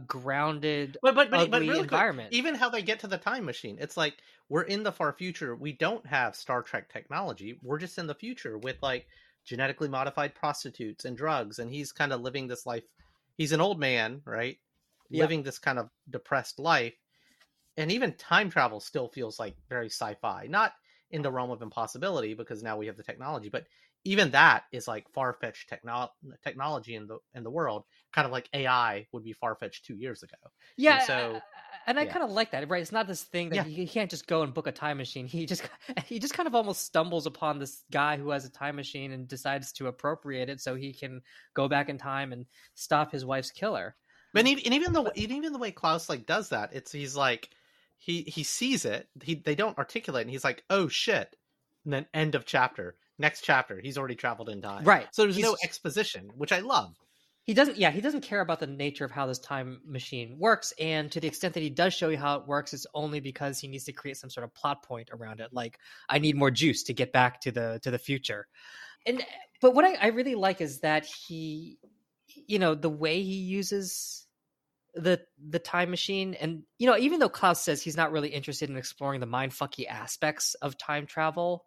grounded 0.08 0.98
but 1.02 1.16
but, 1.16 1.30
but, 1.30 1.52
but 1.52 1.62
really 1.62 1.80
environment. 1.80 2.30
Quick, 2.30 2.38
even 2.38 2.56
how 2.56 2.70
they 2.70 2.82
get 2.82 3.00
to 3.02 3.08
the 3.08 3.18
time 3.18 3.46
machine, 3.46 3.78
it's 3.80 3.98
like 3.98 4.16
we're 4.50 4.64
in 4.64 4.84
the 4.84 4.92
far 4.92 5.14
future. 5.14 5.56
We 5.56 5.74
don't 5.74 6.06
have 6.06 6.36
Star 6.36 6.62
Trek 6.62 6.92
technology. 6.92 7.60
We're 7.64 7.80
just 7.80 7.98
in 7.98 8.08
the 8.08 8.16
future 8.16 8.58
with 8.58 8.78
like 8.82 9.08
genetically 9.46 9.88
modified 9.88 10.36
prostitutes 10.36 11.06
and 11.06 11.16
drugs 11.16 11.60
and 11.60 11.72
he's 11.72 11.92
kind 11.92 12.12
of 12.12 12.22
living 12.22 12.48
this 12.48 12.66
life. 12.66 12.84
He's 13.38 13.54
an 13.54 13.62
old 13.62 13.80
man, 13.80 14.22
right? 14.26 14.58
Yeah. 15.10 15.22
Living 15.24 15.44
this 15.44 15.60
kind 15.60 15.80
of 15.80 15.90
depressed 16.10 16.60
life 16.60 16.94
and 17.78 17.92
even 17.92 18.14
time 18.14 18.50
travel 18.50 18.80
still 18.80 19.08
feels 19.08 19.40
like 19.40 19.56
very 19.70 19.88
sci-fi 19.88 20.48
not 20.48 20.74
in 21.10 21.22
the 21.22 21.32
realm 21.32 21.52
of 21.52 21.62
impossibility 21.62 22.34
because 22.34 22.64
now 22.64 22.78
we 22.78 22.88
have 22.88 22.98
the 22.98 23.04
technology 23.04 23.50
but 23.50 23.66
even 24.04 24.32
that 24.32 24.64
is 24.72 24.88
like 24.88 25.06
far-fetched 25.14 25.70
techno- 25.70 26.10
technology 26.44 26.96
in 26.96 27.08
the 27.08 27.20
in 27.36 27.44
the 27.44 27.52
world 27.52 27.84
kind 28.14 28.26
of 28.26 28.32
like 28.32 28.50
ai 28.54 29.06
would 29.12 29.24
be 29.24 29.34
far-fetched 29.34 29.86
two 29.86 29.96
years 29.96 30.24
ago 30.24 30.38
yeah 30.78 30.98
and 30.98 31.04
so 31.04 31.42
and 31.88 32.00
I 32.00 32.04
yeah. 32.04 32.12
kind 32.12 32.24
of 32.24 32.32
like 32.32 32.52
that, 32.52 32.68
right? 32.70 32.82
It's 32.82 32.92
not 32.92 33.08
this 33.08 33.24
thing 33.24 33.50
that 33.50 33.56
yeah. 33.56 33.64
he, 33.64 33.74
he, 33.74 33.88
can't 33.88 34.10
just 34.10 34.28
go 34.28 34.44
and 34.44 34.54
book 34.54 34.68
a 34.68 34.72
time 34.72 34.98
machine. 34.98 35.26
He 35.26 35.46
just 35.46 35.68
he 36.06 36.20
just 36.20 36.34
kind 36.34 36.48
of 36.48 36.56
almost 36.56 36.86
stumbles 36.86 37.26
upon 37.26 37.60
this 37.60 37.84
guy 37.92 38.18
who 38.18 38.30
has 38.30 38.46
a 38.46 38.52
time 38.52 38.76
machine 38.76 39.12
and 39.12 39.28
decides 39.28 39.72
to 39.74 39.88
appropriate 39.88 40.50
it 40.50 40.62
so 40.62 40.76
he 40.76 40.94
can 40.94 41.22
go 41.54 41.68
back 41.68 41.90
in 41.90 41.98
time 41.98 42.34
and 42.34 42.46
stop 42.76 43.12
his 43.12 43.26
wife's 43.26 43.52
killer. 43.52 43.96
but 44.34 44.46
and 44.46 44.74
even 44.74 44.94
the 44.94 45.02
and 45.02 45.32
even 45.32 45.54
the 45.54 45.60
way 45.60 45.72
Clowes 45.72 46.10
like 46.10 46.26
does 46.26 46.50
that, 46.50 46.72
it's 46.74 46.92
he's 46.92 47.16
like 47.16 47.50
he 48.02 48.24
he 48.24 48.42
sees 48.42 48.84
it. 48.84 49.08
He 49.22 49.36
they 49.36 49.54
don't 49.54 49.78
articulate, 49.78 50.24
and 50.24 50.32
he's 50.32 50.44
like, 50.44 50.64
"Oh 50.72 50.88
shit!" 50.88 51.36
And 51.86 51.94
then 51.94 52.08
end 52.16 52.34
of 52.34 52.46
chapter. 52.46 52.96
Next 53.20 53.42
chapter, 53.42 53.80
he's 53.80 53.96
already 53.96 54.16
traveled 54.16 54.50
in 54.50 54.60
time. 54.60 54.84
Right. 54.84 55.08
So 55.12 55.22
there's 55.22 55.36
he's, 55.36 55.46
no 55.46 55.56
exposition, 55.64 56.32
which 56.36 56.52
I 56.52 56.62
love. 56.62 56.96
He 57.44 57.54
doesn't. 57.54 57.78
Yeah, 57.78 57.92
he 57.92 58.02
doesn't 58.02 58.22
care 58.22 58.42
about 58.42 58.60
the 58.60 58.66
nature 58.66 59.06
of 59.06 59.12
how 59.12 59.28
this 59.28 59.38
time 59.38 59.82
machine 59.86 60.38
works, 60.40 60.74
and 60.80 61.12
to 61.12 61.20
the 61.20 61.28
extent 61.28 61.54
that 61.54 61.62
he 61.62 61.70
does 61.70 61.94
show 61.94 62.10
you 62.10 62.18
how 62.18 62.40
it 62.40 62.48
works, 62.48 62.74
it's 62.74 62.88
only 62.96 63.20
because 63.20 63.60
he 63.60 63.68
needs 63.68 63.84
to 63.84 63.92
create 63.92 64.18
some 64.18 64.32
sort 64.32 64.46
of 64.46 64.54
plot 64.56 64.82
point 64.82 65.12
around 65.14 65.40
it. 65.40 65.50
Like, 65.54 65.78
I 66.10 66.18
need 66.18 66.36
more 66.36 66.50
juice 66.50 66.82
to 66.84 66.96
get 66.96 67.14
back 67.14 67.40
to 67.42 67.52
the 67.52 67.80
to 67.84 67.92
the 67.92 68.00
future. 68.00 68.48
And 69.06 69.24
but 69.62 69.76
what 69.76 69.86
I, 69.86 69.94
I 70.02 70.08
really 70.08 70.36
like 70.36 70.60
is 70.60 70.80
that 70.80 71.06
he, 71.06 71.78
you 72.48 72.58
know, 72.58 72.74
the 72.74 72.90
way 72.90 73.22
he 73.22 73.36
uses 73.36 74.26
the 74.94 75.22
the 75.50 75.60
time 75.60 75.90
machine 75.90 76.34
and 76.36 76.64
you 76.78 76.88
know 76.88 76.98
even 76.98 77.20
though 77.20 77.30
clowes 77.30 77.62
says 77.62 77.82
he's 77.82 77.96
not 77.96 78.12
really 78.12 78.30
interested 78.30 78.70
in 78.70 78.78
exploring 78.78 79.22
the 79.22 79.28
mindfucky 79.28 79.88
aspects 79.88 80.54
of 80.56 80.78
time 80.78 81.06
travel 81.06 81.64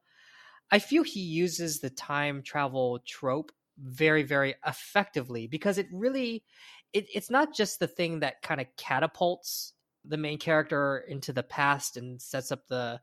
i 0.71 0.79
feel 0.79 1.03
he 1.03 1.21
uses 1.21 1.81
the 1.81 1.89
time 1.89 2.43
travel 2.43 3.01
trope 3.07 3.51
very 3.79 4.23
very 4.23 4.55
effectively 4.67 5.47
because 5.47 5.79
it 5.79 5.87
really 5.91 6.45
it, 6.93 7.07
it's 7.13 7.31
not 7.31 7.55
just 7.55 7.81
the 7.81 7.87
thing 7.87 8.21
that 8.21 8.43
kind 8.43 8.61
of 8.61 8.67
catapults 8.77 9.73
the 10.05 10.17
main 10.17 10.39
character 10.39 11.05
into 11.09 11.33
the 11.33 11.43
past 11.43 11.97
and 11.97 12.21
sets 12.21 12.53
up 12.53 12.67
the 12.69 13.01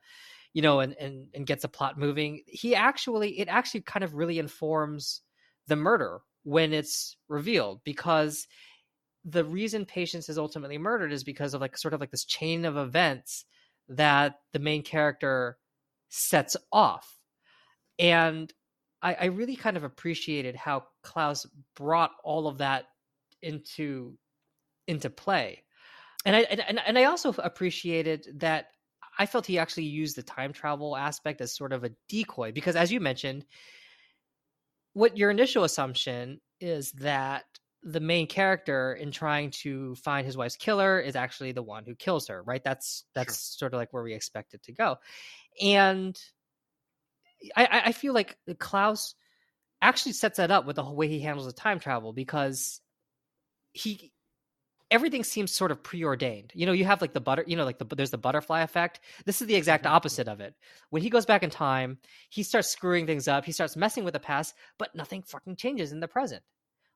you 0.54 0.62
know 0.62 0.80
and, 0.80 0.96
and 1.00 1.28
and 1.34 1.48
gets 1.48 1.64
a 1.64 1.70
plot 1.70 1.98
moving. 1.98 2.42
He 2.46 2.76
actually 2.76 3.40
it 3.40 3.48
actually 3.48 3.82
kind 3.82 4.04
of 4.04 4.16
really 4.16 4.40
informs 4.40 5.22
the 5.68 5.76
murder 5.76 6.22
when 6.44 6.74
it's 6.74 7.18
revealed 7.28 7.82
because 7.84 8.48
the 9.26 9.46
reason 9.46 9.86
patience 9.86 10.30
is 10.30 10.38
ultimately 10.38 10.78
murdered 10.78 11.12
is 11.12 11.24
because 11.24 11.54
of 11.54 11.62
like 11.62 11.78
sort 11.78 11.94
of 11.94 12.00
like 12.00 12.12
this 12.12 12.26
chain 12.26 12.66
of 12.66 12.78
events 12.78 13.46
that 13.90 14.36
the 14.54 14.60
main 14.60 14.84
character 14.84 15.58
sets 16.10 16.58
off. 16.72 17.20
And 18.00 18.52
I, 19.02 19.14
I 19.14 19.26
really 19.26 19.56
kind 19.56 19.78
of 19.78 19.84
appreciated 19.84 20.56
how 20.56 20.86
clowes 21.04 21.46
brought 21.76 22.12
all 22.24 22.48
of 22.48 22.60
that 22.60 22.86
into 23.42 24.18
into 24.88 25.10
play. 25.10 25.64
And 26.26 26.36
i 26.36 26.42
and, 26.42 26.80
and 26.86 27.00
i 27.00 27.06
also 27.06 27.34
appreciated 27.40 28.28
that 28.36 28.68
i 29.18 29.26
felt 29.26 29.48
he 29.48 29.58
actually 29.58 29.86
used 29.86 30.16
the 30.16 30.22
time 30.22 30.54
travel 30.54 30.96
aspect 30.96 31.42
as 31.42 31.56
sort 31.56 31.74
of 31.74 31.84
a 31.84 31.92
decoy 32.08 32.52
because 32.52 32.76
as 32.76 32.92
you 32.92 33.00
mentioned 33.00 33.44
what 34.94 35.18
your 35.18 35.32
initial 35.32 35.64
assumption 35.64 36.40
is 36.60 36.92
that 36.92 37.46
the 37.84 38.00
main 38.00 38.28
character 38.28 38.94
in 38.94 39.12
trying 39.12 39.52
to 39.52 39.96
find 39.96 40.26
his 40.26 40.38
wife's 40.38 40.56
killer 40.56 41.00
is 41.00 41.16
actually 41.16 41.52
the 41.52 41.64
one 41.64 41.84
who 41.86 41.96
kills 41.96 42.28
her, 42.28 42.44
right? 42.44 42.64
That's 42.64 43.06
that's 43.16 43.54
sure. 43.54 43.60
sort 43.60 43.74
of 43.74 43.80
like 43.80 43.92
where 43.92 44.04
we 44.04 44.14
expect 44.14 44.54
it 44.54 44.64
to 44.64 44.72
go. 44.72 44.98
And 45.62 46.20
I, 47.56 47.82
I 47.86 47.92
feel 47.92 48.14
like 48.14 48.38
Clowes 48.60 49.16
actually 49.82 50.14
sets 50.14 50.38
that 50.38 50.52
up 50.52 50.66
with 50.66 50.76
the 50.76 50.84
whole 50.84 50.96
way 50.96 51.08
he 51.08 51.20
handles 51.20 51.48
the 51.48 51.54
time 51.54 51.80
travel 51.80 52.14
because 52.14 52.82
he 53.74 54.12
everything 54.92 55.24
seems 55.24 55.52
sort 55.52 55.72
of 55.72 55.82
preordained. 55.82 56.52
You 56.54 56.66
know, 56.66 56.74
you 56.74 56.86
have 56.86 57.02
like 57.02 57.14
the 57.14 57.22
butter, 57.22 57.44
you 57.48 57.56
know, 57.56 57.66
like 57.66 57.80
the 57.80 57.96
there's 57.96 58.12
the 58.12 58.18
butterfly 58.18 58.62
effect. 58.62 59.00
This 59.26 59.42
is 59.42 59.48
the 59.48 59.56
exact 59.56 59.86
mm-hmm. 59.86 59.96
opposite 59.96 60.28
of 60.28 60.42
it. 60.42 60.54
When 60.90 61.02
he 61.02 61.10
goes 61.10 61.26
back 61.26 61.42
in 61.42 61.50
time, 61.50 61.98
he 62.30 62.44
starts 62.44 62.68
screwing 62.68 63.08
things 63.08 63.28
up. 63.28 63.46
He 63.46 63.54
starts 63.54 63.76
messing 63.76 64.04
with 64.04 64.14
the 64.14 64.20
past, 64.20 64.54
but 64.78 64.94
nothing 64.94 65.24
fucking 65.24 65.56
changes 65.56 65.92
in 65.92 66.00
the 66.00 66.08
present. 66.08 66.44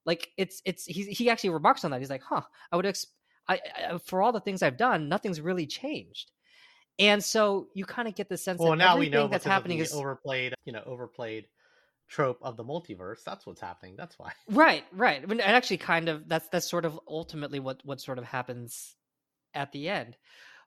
Like 0.06 0.30
it's 0.38 0.62
it's 0.66 0.86
he 0.86 1.04
he 1.04 1.30
actually 1.30 1.52
remarks 1.52 1.84
on 1.84 1.92
that. 1.92 2.00
He's 2.00 2.10
like, 2.10 2.24
"Huh, 2.24 2.42
I 2.72 2.76
would 2.76 2.86
ex- 2.86 3.08
I, 3.48 3.60
I 3.76 3.98
for 3.98 4.22
all 4.22 4.32
the 4.32 4.40
things 4.40 4.62
I've 4.62 4.78
done, 4.78 5.10
nothing's 5.10 5.42
really 5.42 5.66
changed." 5.66 6.32
And 6.98 7.24
so 7.24 7.68
you 7.74 7.86
kind 7.86 8.08
of 8.08 8.16
get 8.16 8.30
the 8.30 8.38
sense 8.38 8.60
well, 8.60 8.72
that 8.72 8.78
now 8.78 8.98
we 8.98 9.10
know 9.10 9.28
that's 9.28 9.46
happening 9.46 9.80
is 9.80 9.94
overplayed, 9.94 10.54
you 10.64 10.72
know, 10.72 10.84
overplayed 10.86 11.48
trope 12.08 12.40
of 12.42 12.56
the 12.56 12.64
multiverse. 12.64 13.24
That's 13.26 13.46
what's 13.46 13.62
happening. 13.62 13.96
That's 13.98 14.18
why. 14.18 14.32
Right, 14.50 14.86
right. 14.94 15.22
I 15.22 15.26
mean, 15.26 15.40
and 15.40 15.56
actually, 15.56 15.78
kind 15.78 16.08
of 16.08 16.28
that's 16.28 16.48
that's 16.50 16.70
sort 16.70 16.86
of 16.86 17.00
ultimately 17.08 17.60
what 17.60 17.82
what 17.84 18.00
sort 18.00 18.18
of 18.18 18.26
happens 18.26 18.96
at 19.54 19.72
the 19.72 19.90
end. 19.90 20.16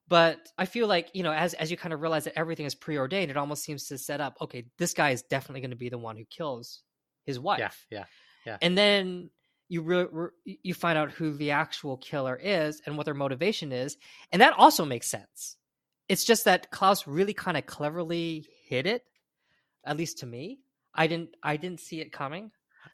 But 0.08 0.38
I 0.56 0.64
feel 0.64 0.86
like 0.86 1.10
you 1.14 1.22
know, 1.22 1.32
as 1.32 1.54
as 1.54 1.70
you 1.70 1.76
kind 1.76 1.92
of 1.92 2.00
realize 2.00 2.24
that 2.24 2.38
everything 2.38 2.66
is 2.66 2.74
preordained, 2.74 3.30
it 3.30 3.36
almost 3.36 3.62
seems 3.62 3.86
to 3.88 3.98
set 3.98 4.20
up. 4.20 4.36
Okay, 4.40 4.66
this 4.78 4.94
guy 4.94 5.10
is 5.10 5.22
definitely 5.22 5.60
going 5.60 5.70
to 5.70 5.76
be 5.76 5.90
the 5.90 5.98
one 5.98 6.16
who 6.16 6.24
kills 6.24 6.82
his 7.24 7.38
wife. 7.38 7.58
Yeah, 7.58 7.98
yeah, 7.98 8.04
yeah. 8.48 8.56
And 8.62 8.76
then 8.78 9.30
you 9.68 10.30
you 10.44 10.72
find 10.72 10.96
out 10.96 11.10
who 11.10 11.34
the 11.34 11.50
actual 11.50 11.98
killer 11.98 12.34
is 12.42 12.80
and 12.86 12.96
what 12.96 13.04
their 13.04 13.14
motivation 13.14 13.72
is, 13.72 13.98
and 14.32 14.40
that 14.40 14.54
also 14.56 14.84
makes 14.84 15.06
sense. 15.06 15.56
It's 16.08 16.24
just 16.24 16.46
that 16.46 16.70
Clowes 16.70 17.06
really 17.06 17.34
kind 17.34 17.58
of 17.58 17.66
cleverly 17.66 18.46
hid 18.66 18.86
it, 18.86 19.04
at 19.84 19.98
least 19.98 20.18
to 20.20 20.26
me. 20.26 20.60
I 20.94 21.06
didn't 21.06 21.36
I 21.42 21.58
didn't 21.58 21.80
see 21.80 22.00
it 22.00 22.10
coming. 22.10 22.50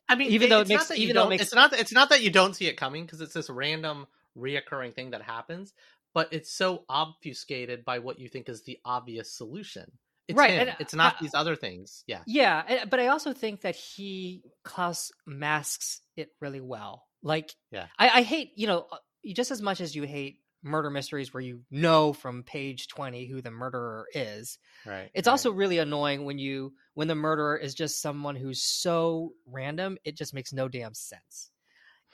I 0.08 0.16
mean, 0.16 0.32
even 0.32 0.49
though 0.49 0.61
it 0.61 0.68
makes 0.68 0.90
even 0.90 1.14
though 1.14 1.26
it 1.26 1.30
makes 1.30 1.44
it's 1.44 1.54
not 1.54 1.73
it's 1.73 1.92
not 1.92 2.08
that 2.08 2.23
you 2.23 2.30
don't 2.30 2.54
see 2.54 2.66
it 2.66 2.76
coming 2.76 3.04
because 3.04 3.20
it's 3.20 3.34
this 3.34 3.49
random 3.49 4.06
reoccurring 4.37 4.94
thing 4.94 5.12
that 5.12 5.23
happens, 5.23 5.73
but 6.12 6.32
it's 6.32 6.50
so 6.50 6.84
obfuscated 6.88 7.84
by 7.84 8.00
what 8.00 8.18
you 8.18 8.28
think 8.28 8.49
is 8.49 8.62
the 8.62 8.80
obvious 8.84 9.30
solution. 9.30 9.92
It's 10.28 10.37
right, 10.37 10.50
him. 10.50 10.69
And 10.69 10.76
it's 10.81 10.95
not 10.95 11.16
I, 11.16 11.23
these 11.23 11.35
other 11.35 11.57
things. 11.57 12.02
Yeah, 12.07 12.23
yeah, 12.26 12.85
but 12.87 13.00
I 13.00 13.09
also 13.09 13.33
think 13.33 13.62
that 13.62 13.76
he 13.76 14.43
Clowes 14.64 15.12
masks 15.26 16.00
it 16.16 16.31
really 16.40 16.61
well. 16.61 17.04
Like, 17.23 17.54
yeah, 17.71 17.87
I, 17.99 18.09
I 18.09 18.23
hate 18.23 18.52
you 18.57 18.66
know 18.66 18.87
uh, 18.90 18.97
just 19.35 19.50
as 19.50 19.61
much 19.61 19.81
as 19.81 19.95
you 19.95 20.04
hate 20.04 20.38
murder 20.64 20.88
mysteries 20.88 21.33
where 21.33 21.43
you 21.43 21.61
know 21.71 22.12
from 22.12 22.43
page 22.43 22.88
20 22.88 23.26
who 23.26 23.43
the 23.43 23.50
murderer 23.50 24.07
is. 24.14 24.59
Right. 24.87 25.11
It's 25.14 25.28
right. 25.28 25.33
also 25.33 25.52
really 25.52 25.78
annoying 25.78 26.25
when 26.25 26.38
you 26.38 26.73
when 26.95 27.07
the 27.07 27.14
murderer 27.14 27.57
is 27.57 27.75
just 27.75 28.00
someone 28.00 28.35
who's 28.35 28.62
so 28.62 29.33
random, 29.47 29.99
it 30.04 30.16
just 30.16 30.35
makes 30.35 30.52
no 30.52 30.66
damn 30.69 30.95
sense. 30.95 31.50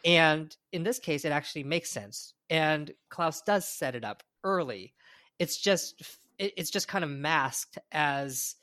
And 0.04 0.54
in 0.72 0.82
this 0.82 0.98
case 0.98 1.24
it 1.24 1.32
actually 1.32 1.64
makes 1.64 1.90
sense. 1.90 2.34
And 2.50 2.90
Clowes 3.08 3.40
does 3.42 3.68
set 3.68 3.94
it 3.94 4.04
up 4.04 4.22
early. 4.42 4.94
It's 5.38 5.56
just 5.56 6.02
it's 6.40 6.70
just 6.70 6.88
kind 6.88 7.04
of 7.04 7.10
masked 7.10 7.78
as 7.92 8.56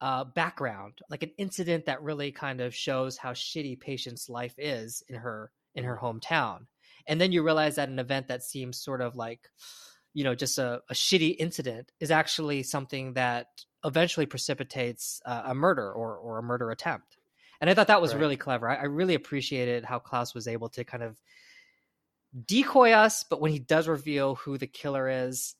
uh, 0.00 0.24
background, 0.24 1.00
like 1.10 1.22
an 1.22 1.30
incident 1.38 1.86
that 1.86 2.02
really 2.02 2.32
kind 2.32 2.60
of 2.60 2.74
shows 2.74 3.16
how 3.16 3.32
shitty 3.32 3.78
Patient's 3.78 4.28
life 4.28 4.54
is 4.58 5.02
in 5.08 5.16
her 5.16 5.50
in 5.74 5.84
her 5.84 5.98
hometown. 6.00 6.66
And 7.06 7.20
then 7.20 7.32
you 7.32 7.42
realize 7.42 7.76
that 7.76 7.88
an 7.88 7.98
event 7.98 8.28
that 8.28 8.42
seems 8.42 8.82
sort 8.82 9.00
of 9.00 9.14
like 9.14 9.48
you 10.12 10.24
know 10.24 10.34
just 10.34 10.58
a, 10.58 10.80
a 10.90 10.94
shitty 10.94 11.36
incident 11.38 11.92
is 12.00 12.10
actually 12.10 12.62
something 12.62 13.14
that 13.14 13.46
eventually 13.84 14.26
precipitates 14.26 15.22
uh, 15.24 15.42
a 15.46 15.54
murder 15.54 15.90
or, 15.92 16.16
or 16.16 16.38
a 16.38 16.42
murder 16.42 16.70
attempt. 16.70 17.16
And 17.60 17.68
i 17.68 17.74
thought 17.74 17.88
that 17.88 18.00
was 18.02 18.14
right. 18.14 18.20
really 18.20 18.36
clever. 18.36 18.68
I, 18.68 18.76
I 18.76 18.84
really 18.84 19.14
appreciated 19.14 19.84
how 19.84 19.98
clowes 19.98 20.34
was 20.34 20.48
able 20.48 20.70
to 20.70 20.84
kind 20.84 21.02
of 21.02 21.20
decoy 22.46 22.92
us 22.92 23.24
but 23.24 23.40
when 23.40 23.50
he 23.50 23.58
does 23.58 23.88
reveal 23.88 24.36
who 24.36 24.56
the 24.56 24.66
killer 24.66 25.08
is 25.08 25.56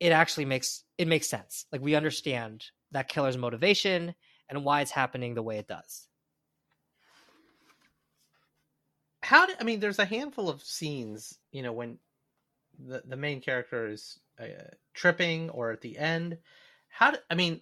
it 0.00 0.12
actually 0.12 0.44
makes 0.44 0.84
it 0.98 1.08
makes 1.08 1.28
sense 1.28 1.66
like 1.72 1.80
we 1.80 1.94
understand 1.94 2.64
that 2.92 3.08
killer's 3.08 3.36
motivation 3.36 4.14
and 4.48 4.64
why 4.64 4.80
it's 4.80 4.90
happening 4.90 5.34
the 5.34 5.42
way 5.42 5.58
it 5.58 5.68
does 5.68 6.08
how 9.26 9.44
did 9.44 9.56
I 9.58 9.64
mean? 9.64 9.80
There's 9.80 9.98
a 9.98 10.04
handful 10.04 10.48
of 10.48 10.62
scenes, 10.62 11.36
you 11.50 11.60
know, 11.60 11.72
when 11.72 11.98
the 12.78 13.02
the 13.04 13.16
main 13.16 13.40
character 13.40 13.88
is 13.88 14.20
uh, 14.40 14.70
tripping 14.94 15.50
or 15.50 15.72
at 15.72 15.80
the 15.80 15.98
end. 15.98 16.38
How 16.88 17.10
did 17.10 17.20
I 17.28 17.34
mean? 17.34 17.60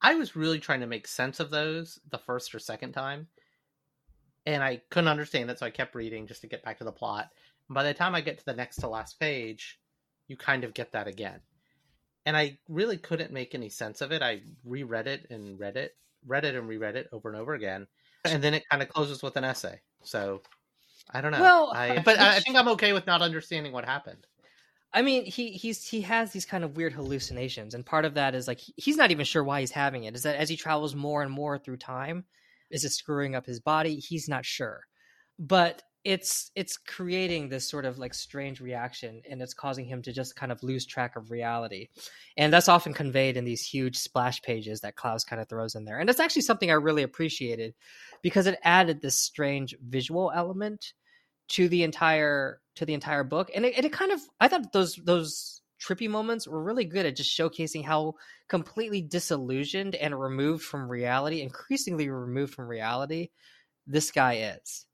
I 0.00 0.14
was 0.14 0.34
really 0.34 0.58
trying 0.58 0.80
to 0.80 0.86
make 0.86 1.06
sense 1.06 1.38
of 1.38 1.50
those 1.50 2.00
the 2.10 2.16
first 2.16 2.54
or 2.54 2.58
second 2.58 2.92
time, 2.92 3.28
and 4.46 4.62
I 4.62 4.80
couldn't 4.88 5.10
understand 5.10 5.50
it, 5.50 5.58
so 5.58 5.66
I 5.66 5.70
kept 5.70 5.94
reading 5.94 6.26
just 6.26 6.40
to 6.40 6.46
get 6.46 6.64
back 6.64 6.78
to 6.78 6.84
the 6.84 6.90
plot. 6.90 7.28
And 7.68 7.74
by 7.74 7.82
the 7.82 7.92
time 7.92 8.14
I 8.14 8.22
get 8.22 8.38
to 8.38 8.44
the 8.46 8.54
next 8.54 8.76
to 8.76 8.88
last 8.88 9.20
page, 9.20 9.78
you 10.28 10.38
kind 10.38 10.64
of 10.64 10.72
get 10.72 10.92
that 10.92 11.08
again. 11.08 11.40
And 12.24 12.36
I 12.36 12.58
really 12.68 12.98
couldn't 12.98 13.32
make 13.32 13.54
any 13.54 13.68
sense 13.68 14.00
of 14.00 14.12
it. 14.12 14.22
I 14.22 14.42
reread 14.64 15.06
it 15.06 15.26
and 15.30 15.58
read 15.58 15.76
it, 15.76 15.96
read 16.26 16.44
it 16.44 16.54
and 16.54 16.68
reread 16.68 16.96
it 16.96 17.08
over 17.12 17.28
and 17.28 17.38
over 17.38 17.54
again. 17.54 17.86
And 18.24 18.42
then 18.42 18.54
it 18.54 18.62
kind 18.70 18.82
of 18.82 18.88
closes 18.88 19.22
with 19.22 19.36
an 19.36 19.44
essay. 19.44 19.80
So 20.04 20.42
I 21.10 21.20
don't 21.20 21.32
know. 21.32 21.40
Well, 21.40 21.72
I, 21.74 21.96
uh, 21.96 22.02
but 22.04 22.18
which, 22.18 22.20
I 22.20 22.40
think 22.40 22.56
I'm 22.56 22.68
okay 22.68 22.92
with 22.92 23.06
not 23.06 23.22
understanding 23.22 23.72
what 23.72 23.84
happened. 23.84 24.26
I 24.94 25.02
mean, 25.02 25.24
he 25.24 25.52
he's 25.52 25.86
he 25.86 26.02
has 26.02 26.32
these 26.32 26.44
kind 26.44 26.64
of 26.64 26.76
weird 26.76 26.92
hallucinations, 26.92 27.74
and 27.74 27.84
part 27.84 28.04
of 28.04 28.14
that 28.14 28.34
is 28.34 28.46
like 28.46 28.60
he's 28.76 28.96
not 28.96 29.10
even 29.10 29.24
sure 29.24 29.42
why 29.42 29.60
he's 29.60 29.70
having 29.70 30.04
it. 30.04 30.14
Is 30.14 30.22
that 30.22 30.36
as 30.36 30.48
he 30.48 30.56
travels 30.56 30.94
more 30.94 31.22
and 31.22 31.32
more 31.32 31.58
through 31.58 31.78
time, 31.78 32.24
is 32.70 32.84
it 32.84 32.90
screwing 32.90 33.34
up 33.34 33.46
his 33.46 33.58
body? 33.58 33.96
He's 33.96 34.28
not 34.28 34.44
sure, 34.44 34.82
but 35.38 35.82
it's 36.04 36.50
it's 36.56 36.76
creating 36.76 37.48
this 37.48 37.68
sort 37.68 37.84
of 37.84 37.98
like 37.98 38.14
strange 38.14 38.60
reaction, 38.60 39.22
and 39.28 39.40
it's 39.40 39.54
causing 39.54 39.84
him 39.84 40.02
to 40.02 40.12
just 40.12 40.34
kind 40.36 40.50
of 40.50 40.62
lose 40.62 40.84
track 40.84 41.16
of 41.16 41.30
reality, 41.30 41.88
and 42.36 42.52
that's 42.52 42.68
often 42.68 42.92
conveyed 42.92 43.36
in 43.36 43.44
these 43.44 43.64
huge 43.64 43.96
splash 43.96 44.42
pages 44.42 44.80
that 44.80 44.96
Klaus 44.96 45.24
kind 45.24 45.40
of 45.40 45.48
throws 45.48 45.74
in 45.74 45.84
there, 45.84 45.98
and 45.98 46.10
it's 46.10 46.20
actually 46.20 46.42
something 46.42 46.70
I 46.70 46.74
really 46.74 47.02
appreciated 47.02 47.74
because 48.22 48.46
it 48.46 48.58
added 48.64 49.00
this 49.00 49.18
strange 49.18 49.74
visual 49.80 50.32
element 50.34 50.92
to 51.48 51.68
the 51.68 51.82
entire 51.82 52.60
to 52.76 52.86
the 52.86 52.94
entire 52.94 53.24
book. 53.24 53.50
And 53.54 53.64
it, 53.64 53.84
it 53.84 53.92
kind 53.92 54.12
of 54.12 54.20
i 54.40 54.48
thought 54.48 54.72
those 54.72 54.96
those 55.04 55.62
trippy 55.82 56.08
moments 56.08 56.46
were 56.46 56.62
really 56.62 56.84
good 56.84 57.06
at 57.06 57.16
just 57.16 57.36
showcasing 57.36 57.84
how 57.84 58.14
completely 58.48 59.02
disillusioned 59.02 59.94
and 59.96 60.18
removed 60.18 60.64
from 60.64 60.88
reality 60.88 61.42
increasingly 61.42 62.08
removed 62.08 62.54
from 62.54 62.68
reality 62.68 63.30
this 63.86 64.10
guy 64.12 64.56
is 64.56 64.86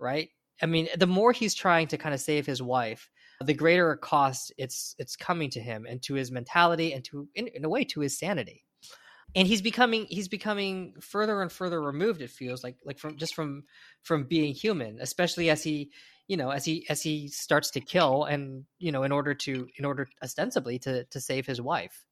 right 0.00 0.30
i 0.60 0.66
mean 0.66 0.88
the 0.96 1.06
more 1.06 1.32
he's 1.32 1.54
trying 1.54 1.86
to 1.86 1.96
kind 1.96 2.14
of 2.14 2.20
save 2.20 2.46
his 2.46 2.60
wife 2.60 3.08
the 3.46 3.54
greater 3.54 3.90
a 3.90 3.98
cost 3.98 4.52
it's 4.58 4.94
it's 4.98 5.16
coming 5.16 5.50
to 5.50 5.60
him 5.60 5.86
and 5.88 6.02
to 6.02 6.14
his 6.14 6.30
mentality 6.30 6.92
and 6.92 7.04
to 7.04 7.28
in, 7.34 7.48
in 7.48 7.64
a 7.64 7.68
way 7.68 7.84
to 7.84 8.00
his 8.00 8.18
sanity. 8.18 8.64
And 9.34 9.48
he's 9.48 9.62
becoming 9.62 10.06
he's 10.10 10.28
becoming 10.28 10.94
further 11.00 11.40
and 11.40 11.50
further 11.50 11.80
removed 11.80 12.20
it 12.20 12.30
feels 12.30 12.62
like 12.62 12.76
like 12.84 12.98
from 12.98 13.16
just 13.16 13.34
from 13.34 13.64
from 14.02 14.24
being 14.24 14.54
human 14.54 14.98
especially 15.00 15.48
as 15.48 15.62
he 15.62 15.90
you 16.28 16.36
know 16.36 16.50
as 16.50 16.66
he 16.66 16.86
as 16.90 17.02
he 17.02 17.28
starts 17.28 17.70
to 17.70 17.80
kill 17.80 18.24
and 18.24 18.64
you 18.78 18.92
know 18.92 19.04
in 19.04 19.12
order 19.12 19.32
to 19.34 19.68
in 19.76 19.84
order 19.86 20.06
ostensibly 20.22 20.78
to 20.80 21.04
to 21.04 21.20
save 21.20 21.46
his 21.46 21.60
wife. 21.60 22.04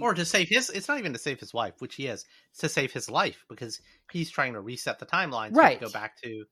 Or 0.00 0.14
to 0.14 0.24
save 0.24 0.48
his 0.48 0.70
it's 0.70 0.88
not 0.88 0.98
even 0.98 1.12
to 1.12 1.18
save 1.18 1.40
his 1.40 1.52
wife 1.52 1.74
which 1.80 1.96
he 1.96 2.06
is 2.06 2.24
to 2.60 2.68
save 2.70 2.92
his 2.92 3.10
life 3.10 3.44
because 3.50 3.80
he's 4.10 4.30
trying 4.30 4.54
to 4.54 4.60
reset 4.60 4.98
the 4.98 5.04
timeline 5.04 5.54
so 5.54 5.60
right 5.60 5.78
go 5.78 5.90
back 5.90 6.16
to 6.22 6.44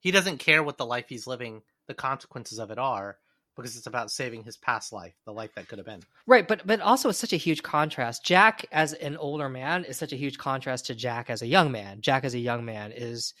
he 0.00 0.10
doesn't 0.10 0.38
care 0.38 0.62
what 0.62 0.78
the 0.78 0.86
life 0.86 1.06
he's 1.08 1.26
living 1.26 1.62
the 1.86 1.94
consequences 1.94 2.58
of 2.58 2.70
it 2.70 2.78
are 2.78 3.18
because 3.56 3.76
it's 3.76 3.86
about 3.86 4.10
saving 4.10 4.44
his 4.44 4.56
past 4.56 4.92
life, 4.92 5.14
the 5.24 5.32
life 5.32 5.54
that 5.54 5.66
could 5.66 5.78
have 5.78 5.86
been. 5.86 6.02
Right, 6.26 6.46
but 6.46 6.66
but 6.66 6.80
also 6.80 7.08
it's 7.08 7.18
such 7.18 7.32
a 7.32 7.38
huge 7.38 7.62
contrast. 7.62 8.24
Jack 8.24 8.66
as 8.70 8.92
an 8.92 9.16
older 9.16 9.48
man 9.48 9.84
is 9.84 9.96
such 9.96 10.12
a 10.12 10.16
huge 10.16 10.38
contrast 10.38 10.86
to 10.86 10.94
Jack 10.94 11.30
as 11.30 11.42
a 11.42 11.46
young 11.46 11.72
man. 11.72 12.00
Jack 12.02 12.24
as 12.24 12.34
a 12.34 12.38
young 12.38 12.64
man 12.64 12.92
is 12.92 13.34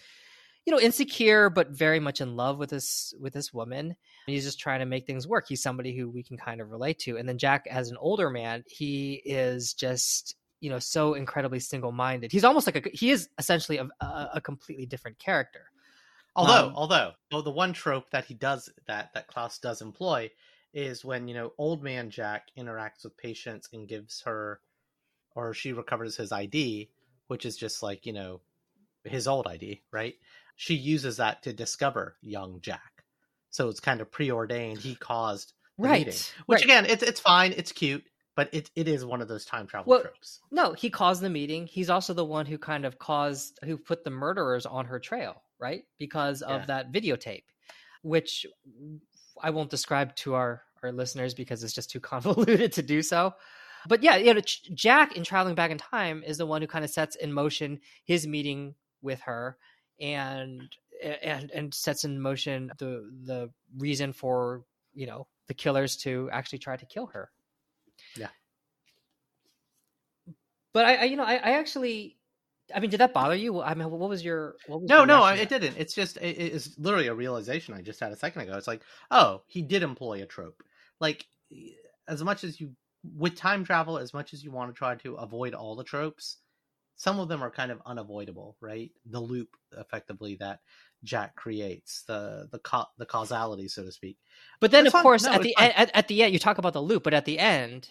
you 0.64 0.72
know 0.72 0.80
insecure 0.80 1.48
but 1.48 1.70
very 1.70 2.00
much 2.00 2.20
in 2.20 2.34
love 2.34 2.58
with 2.58 2.70
this 2.70 3.12
with 3.20 3.34
this 3.34 3.52
woman. 3.52 3.86
And 3.86 4.34
he's 4.34 4.44
just 4.44 4.58
trying 4.58 4.80
to 4.80 4.86
make 4.86 5.06
things 5.06 5.28
work. 5.28 5.46
He's 5.48 5.62
somebody 5.62 5.96
who 5.96 6.08
we 6.08 6.22
can 6.22 6.36
kind 6.36 6.60
of 6.60 6.70
relate 6.70 6.98
to. 7.00 7.18
And 7.18 7.28
then 7.28 7.38
Jack 7.38 7.66
as 7.70 7.90
an 7.90 7.96
older 7.98 8.30
man, 8.30 8.64
he 8.68 9.22
is 9.24 9.74
just 9.74 10.34
you 10.60 10.70
know 10.70 10.78
so 10.78 11.12
incredibly 11.12 11.60
single-minded. 11.60 12.32
He's 12.32 12.44
almost 12.44 12.66
like 12.66 12.86
a 12.86 12.90
he 12.90 13.10
is 13.10 13.28
essentially 13.38 13.76
a, 13.76 13.88
a, 14.00 14.30
a 14.34 14.40
completely 14.40 14.86
different 14.86 15.18
character 15.18 15.66
Although, 16.36 16.68
um, 16.68 16.72
although, 16.76 17.12
well, 17.32 17.42
the 17.42 17.50
one 17.50 17.72
trope 17.72 18.10
that 18.10 18.26
he 18.26 18.34
does 18.34 18.68
that 18.86 19.12
that 19.14 19.26
Clowes 19.26 19.58
does 19.58 19.80
employ 19.80 20.30
is 20.74 21.04
when 21.04 21.26
you 21.26 21.34
know 21.34 21.52
old 21.56 21.82
man 21.82 22.10
Jack 22.10 22.48
interacts 22.58 23.04
with 23.04 23.16
Patience 23.16 23.68
and 23.72 23.88
gives 23.88 24.20
her, 24.22 24.60
or 25.34 25.54
she 25.54 25.72
recovers 25.72 26.14
his 26.16 26.32
ID, 26.32 26.90
which 27.28 27.46
is 27.46 27.56
just 27.56 27.82
like 27.82 28.04
you 28.04 28.12
know, 28.12 28.42
his 29.04 29.26
old 29.26 29.46
ID, 29.46 29.82
right? 29.90 30.14
She 30.56 30.74
uses 30.74 31.16
that 31.16 31.42
to 31.44 31.54
discover 31.54 32.16
young 32.20 32.60
Jack. 32.60 33.04
So 33.48 33.70
it's 33.70 33.80
kind 33.80 34.02
of 34.02 34.12
preordained. 34.12 34.78
He 34.78 34.94
caused 34.94 35.54
the 35.78 35.88
right. 35.88 36.06
meeting, 36.06 36.20
which 36.44 36.58
right. 36.58 36.64
again, 36.64 36.84
it's 36.84 37.02
it's 37.02 37.20
fine, 37.20 37.54
it's 37.56 37.72
cute, 37.72 38.04
but 38.34 38.50
it 38.52 38.70
it 38.76 38.88
is 38.88 39.06
one 39.06 39.22
of 39.22 39.28
those 39.28 39.46
time 39.46 39.66
travel 39.66 39.90
Well, 39.90 40.02
tropes. 40.02 40.40
No, 40.50 40.74
he 40.74 40.90
caused 40.90 41.22
the 41.22 41.30
meeting. 41.30 41.66
He's 41.66 41.88
also 41.88 42.12
the 42.12 42.26
one 42.26 42.44
who 42.44 42.58
kind 42.58 42.84
of 42.84 42.98
caused, 42.98 43.58
who 43.64 43.78
put 43.78 44.04
the 44.04 44.10
murderers 44.10 44.66
on 44.66 44.84
her 44.84 45.00
trail, 45.00 45.42
right? 45.58 45.84
Because 45.98 46.42
of 46.42 46.62
Yeah. 46.62 46.66
that 46.66 46.92
videotape, 46.92 47.44
which 48.02 48.46
I 49.42 49.50
won't 49.50 49.70
describe 49.70 50.14
to 50.16 50.34
our, 50.34 50.62
our 50.82 50.92
listeners 50.92 51.34
because 51.34 51.62
it's 51.62 51.74
just 51.74 51.90
too 51.90 52.00
convoluted 52.12 52.72
to 52.72 52.82
do 52.82 53.02
so. 53.02 53.34
But 53.88 54.02
yeah, 54.02 54.16
you 54.16 54.34
know, 54.34 54.40
Jack 54.40 55.16
in 55.16 55.22
traveling 55.22 55.54
back 55.54 55.70
in 55.70 55.78
time 55.78 56.24
is 56.26 56.38
the 56.38 56.46
one 56.46 56.60
who 56.60 56.66
kind 56.66 56.84
of 56.84 56.90
sets 56.90 57.14
in 57.16 57.32
motion 57.32 57.80
his 58.04 58.26
meeting 58.26 58.74
with 59.02 59.20
her 59.20 59.56
and 60.00 60.62
and 61.22 61.50
and 61.52 61.72
sets 61.72 62.04
in 62.04 62.20
motion 62.20 62.72
the 62.78 63.08
the 63.24 63.50
reason 63.76 64.12
for 64.12 64.64
you 64.94 65.06
know 65.06 65.28
the 65.46 65.54
killers 65.54 65.96
to 65.98 66.28
actually 66.32 66.58
try 66.58 66.76
to 66.76 66.86
kill 66.86 67.06
her. 67.06 67.30
Yeah. 68.16 68.28
But 70.72 70.84
I, 70.84 70.94
I 70.96 71.04
you 71.04 71.16
know, 71.16 71.24
I, 71.24 71.34
I 71.34 71.50
actually, 71.52 72.16
I 72.74 72.80
mean, 72.80 72.90
did 72.90 73.00
that 73.00 73.14
bother 73.14 73.34
you? 73.34 73.62
I 73.62 73.74
mean, 73.74 73.90
what 73.90 74.10
was 74.10 74.24
your? 74.24 74.56
What 74.66 74.82
was 74.82 74.90
No, 74.90 74.98
your 74.98 75.06
no, 75.06 75.24
reaction 75.24 75.38
it 75.38 75.48
didn't. 75.48 75.76
It's 75.78 75.94
just 75.94 76.16
it, 76.18 76.38
it's 76.38 76.78
literally 76.78 77.06
a 77.08 77.14
realization 77.14 77.74
I 77.74 77.82
just 77.82 78.00
had 78.00 78.12
a 78.12 78.16
second 78.16 78.42
ago. 78.42 78.56
It's 78.56 78.66
like, 78.68 78.82
oh, 79.10 79.42
he 79.46 79.62
did 79.62 79.82
employ 79.82 80.22
a 80.22 80.26
trope. 80.26 80.62
Like 81.00 81.26
as 82.08 82.22
much 82.22 82.44
as 82.44 82.60
you 82.60 82.72
with 83.16 83.36
time 83.36 83.64
travel, 83.64 83.98
as 83.98 84.12
much 84.12 84.34
as 84.34 84.42
you 84.42 84.50
want 84.50 84.72
to 84.74 84.78
try 84.78 84.96
to 84.96 85.14
avoid 85.14 85.54
all 85.54 85.76
the 85.76 85.84
tropes, 85.84 86.38
some 86.96 87.20
of 87.20 87.28
them 87.28 87.42
are 87.42 87.50
kind 87.50 87.70
of 87.70 87.80
unavoidable, 87.86 88.56
right? 88.60 88.90
The 89.10 89.20
loop, 89.20 89.48
effectively, 89.76 90.36
that 90.40 90.60
Jack 91.04 91.36
creates, 91.36 92.02
the 92.08 92.48
the 92.50 92.58
ca- 92.58 92.88
the 92.98 93.06
causality, 93.06 93.68
so 93.68 93.84
to 93.84 93.92
speak. 93.92 94.16
But 94.60 94.70
then, 94.70 94.84
It's 94.84 94.88
of 94.88 94.92
fine. 94.92 95.02
course, 95.02 95.24
No, 95.24 95.32
at 95.32 95.42
the 95.42 95.56
end, 95.56 95.72
at, 95.76 95.90
at 95.94 96.08
the 96.08 96.22
end, 96.22 96.32
you 96.32 96.38
talk 96.38 96.58
about 96.58 96.72
the 96.72 96.82
loop, 96.82 97.02
but 97.04 97.14
at 97.14 97.26
the 97.26 97.38
end, 97.38 97.88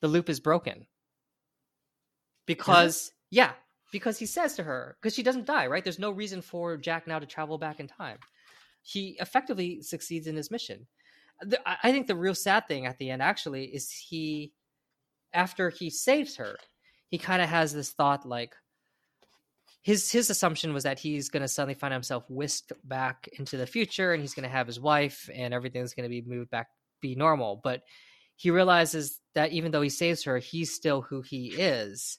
the 0.00 0.08
loop 0.08 0.28
is 0.28 0.40
broken 0.40 0.86
because 2.46 3.12
yeah, 3.30 3.52
because 3.92 4.18
he 4.18 4.26
says 4.26 4.54
to 4.56 4.62
her 4.62 4.96
because 5.00 5.14
she 5.14 5.22
doesn't 5.22 5.46
die, 5.46 5.66
right? 5.66 5.82
There's 5.82 5.98
no 5.98 6.10
reason 6.10 6.42
for 6.42 6.76
Jack 6.76 7.06
now 7.06 7.18
to 7.18 7.26
travel 7.26 7.58
back 7.58 7.80
in 7.80 7.88
time. 7.88 8.18
He 8.82 9.16
effectively 9.20 9.82
succeeds 9.82 10.26
in 10.26 10.36
his 10.36 10.50
mission. 10.50 10.86
The- 11.40 11.60
I 11.66 11.92
think 11.92 12.06
the 12.06 12.16
real 12.16 12.34
sad 12.34 12.68
thing 12.68 12.86
at 12.86 12.98
the 12.98 13.10
end 13.10 13.22
actually 13.22 13.64
is 13.64 13.90
he, 13.90 14.52
after 15.32 15.70
he 15.70 15.90
saves 15.90 16.36
her, 16.36 16.56
he 17.08 17.18
kind 17.18 17.42
of 17.42 17.48
has 17.48 17.72
this 17.72 17.92
thought 17.92 18.26
like 18.26 18.54
his 19.82 20.10
his 20.10 20.30
assumption 20.30 20.74
was 20.74 20.82
that 20.82 20.98
he's 20.98 21.28
going 21.30 21.42
to 21.42 21.48
suddenly 21.48 21.74
find 21.74 21.92
himself 21.92 22.24
whisked 22.28 22.72
back 22.84 23.28
into 23.38 23.56
the 23.56 23.66
future 23.66 24.12
and 24.12 24.20
he's 24.20 24.34
going 24.34 24.48
to 24.48 24.54
have 24.54 24.66
his 24.66 24.80
wife 24.80 25.30
and 25.32 25.54
everything's 25.54 25.94
going 25.94 26.04
to 26.04 26.10
be 26.10 26.22
moved 26.22 26.50
back 26.50 26.68
be 27.00 27.14
normal 27.14 27.60
but 27.62 27.82
he 28.36 28.50
realizes 28.50 29.20
that 29.34 29.52
even 29.52 29.70
though 29.70 29.80
he 29.80 29.88
saves 29.88 30.24
her 30.24 30.38
he's 30.38 30.74
still 30.74 31.00
who 31.00 31.22
he 31.22 31.46
is 31.46 32.18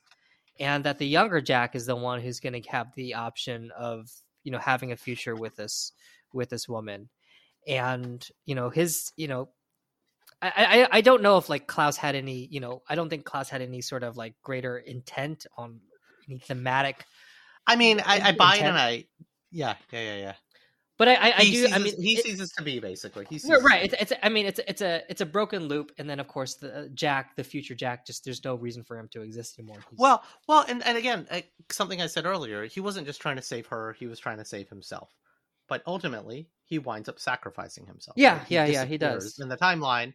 and 0.60 0.84
that 0.84 0.98
the 0.98 1.08
younger 1.08 1.42
jack 1.42 1.76
is 1.76 1.86
the 1.86 1.96
one 1.96 2.22
who's 2.22 2.40
going 2.40 2.62
to 2.62 2.70
have 2.70 2.94
the 2.96 3.14
option 3.14 3.72
of 3.78 4.10
you 4.44 4.52
know 4.52 4.60
having 4.60 4.92
a 4.92 4.98
future 4.98 5.36
with 5.36 5.56
this 5.56 5.92
with 6.34 6.50
this 6.50 6.68
woman 6.68 7.10
and 7.68 8.28
you 8.46 8.56
know 8.56 8.70
his 8.70 9.12
you 9.16 9.28
know 9.28 9.50
I, 10.42 10.52
I 10.92 10.98
I 10.98 11.02
don't 11.02 11.22
know 11.22 11.38
if 11.38 11.50
like 11.50 11.68
Clowes 11.68 11.98
had 11.98 12.16
any 12.16 12.48
you 12.50 12.60
know 12.60 12.82
I 12.88 12.96
don't 12.96 13.10
think 13.10 13.26
Clowes 13.26 13.50
had 13.50 13.62
any 13.62 13.82
sort 13.82 14.04
of 14.04 14.18
like 14.18 14.36
greater 14.44 14.78
intent 14.78 15.46
on 15.58 15.82
any 16.28 16.40
thematic 16.40 17.06
I 17.70 17.76
mean, 17.76 18.02
I, 18.04 18.20
I 18.20 18.32
buy 18.32 18.56
it, 18.56 18.64
and 18.64 18.78
I 18.78 19.06
yeah, 19.52 19.76
yeah, 19.92 20.02
yeah, 20.02 20.16
yeah. 20.16 20.34
But 21.00 21.08
I 21.08 21.16
I, 21.16 21.34
I 21.38 21.44
do 21.46 21.46
sees 21.46 21.74
I 21.74 21.78
mean 21.80 22.00
he 22.00 22.14
it- 22.20 22.24
sees 22.24 22.40
us 22.40 22.52
to 22.58 22.64
be 22.64 22.80
basically. 22.80 23.26
He 23.28 23.40
sees 23.40 23.50
Right. 23.64 23.86
It's, 23.86 23.96
it's. 24.00 24.14
I 24.22 24.30
mean, 24.30 24.46
it's 24.46 24.60
it's 24.68 24.82
a 24.84 25.02
it's 25.10 25.22
a 25.22 25.26
broken 25.26 25.64
loop, 25.64 25.92
and 25.98 26.08
then 26.08 26.20
of 26.20 26.28
course 26.28 26.56
the 26.56 26.78
uh, 26.82 26.88
Jack, 26.94 27.36
the 27.36 27.44
future 27.44 27.74
Jack, 27.74 28.06
just 28.06 28.24
there's 28.26 28.44
no 28.44 28.54
reason 28.54 28.84
for 28.84 29.00
him 29.00 29.08
to 29.14 29.22
exist 29.24 29.58
anymore. 29.58 29.78
He's- 29.90 29.98
Well, 29.98 30.24
well, 30.48 30.64
and, 30.70 30.86
and 30.86 30.96
again, 30.98 31.28
something 31.72 32.00
I 32.00 32.06
said 32.06 32.26
earlier, 32.28 32.66
he 32.66 32.80
wasn't 32.82 33.08
just 33.08 33.20
trying 33.22 33.38
to 33.38 33.42
save 33.42 33.66
her; 33.68 33.96
he 33.98 34.06
was 34.06 34.20
trying 34.20 34.38
to 34.38 34.46
save 34.46 34.70
himself. 34.70 35.10
But 35.68 35.82
ultimately, 35.88 36.50
he 36.66 36.80
winds 36.80 37.10
up 37.10 37.20
sacrificing 37.20 37.86
himself. 37.88 38.16
Yeah, 38.18 38.38
right? 38.40 38.46
yeah, 38.52 38.66
yeah, 38.66 38.86
he 38.86 38.98
does. 38.98 39.40
in 39.40 39.50
the 39.50 39.58
timeline, 39.58 40.14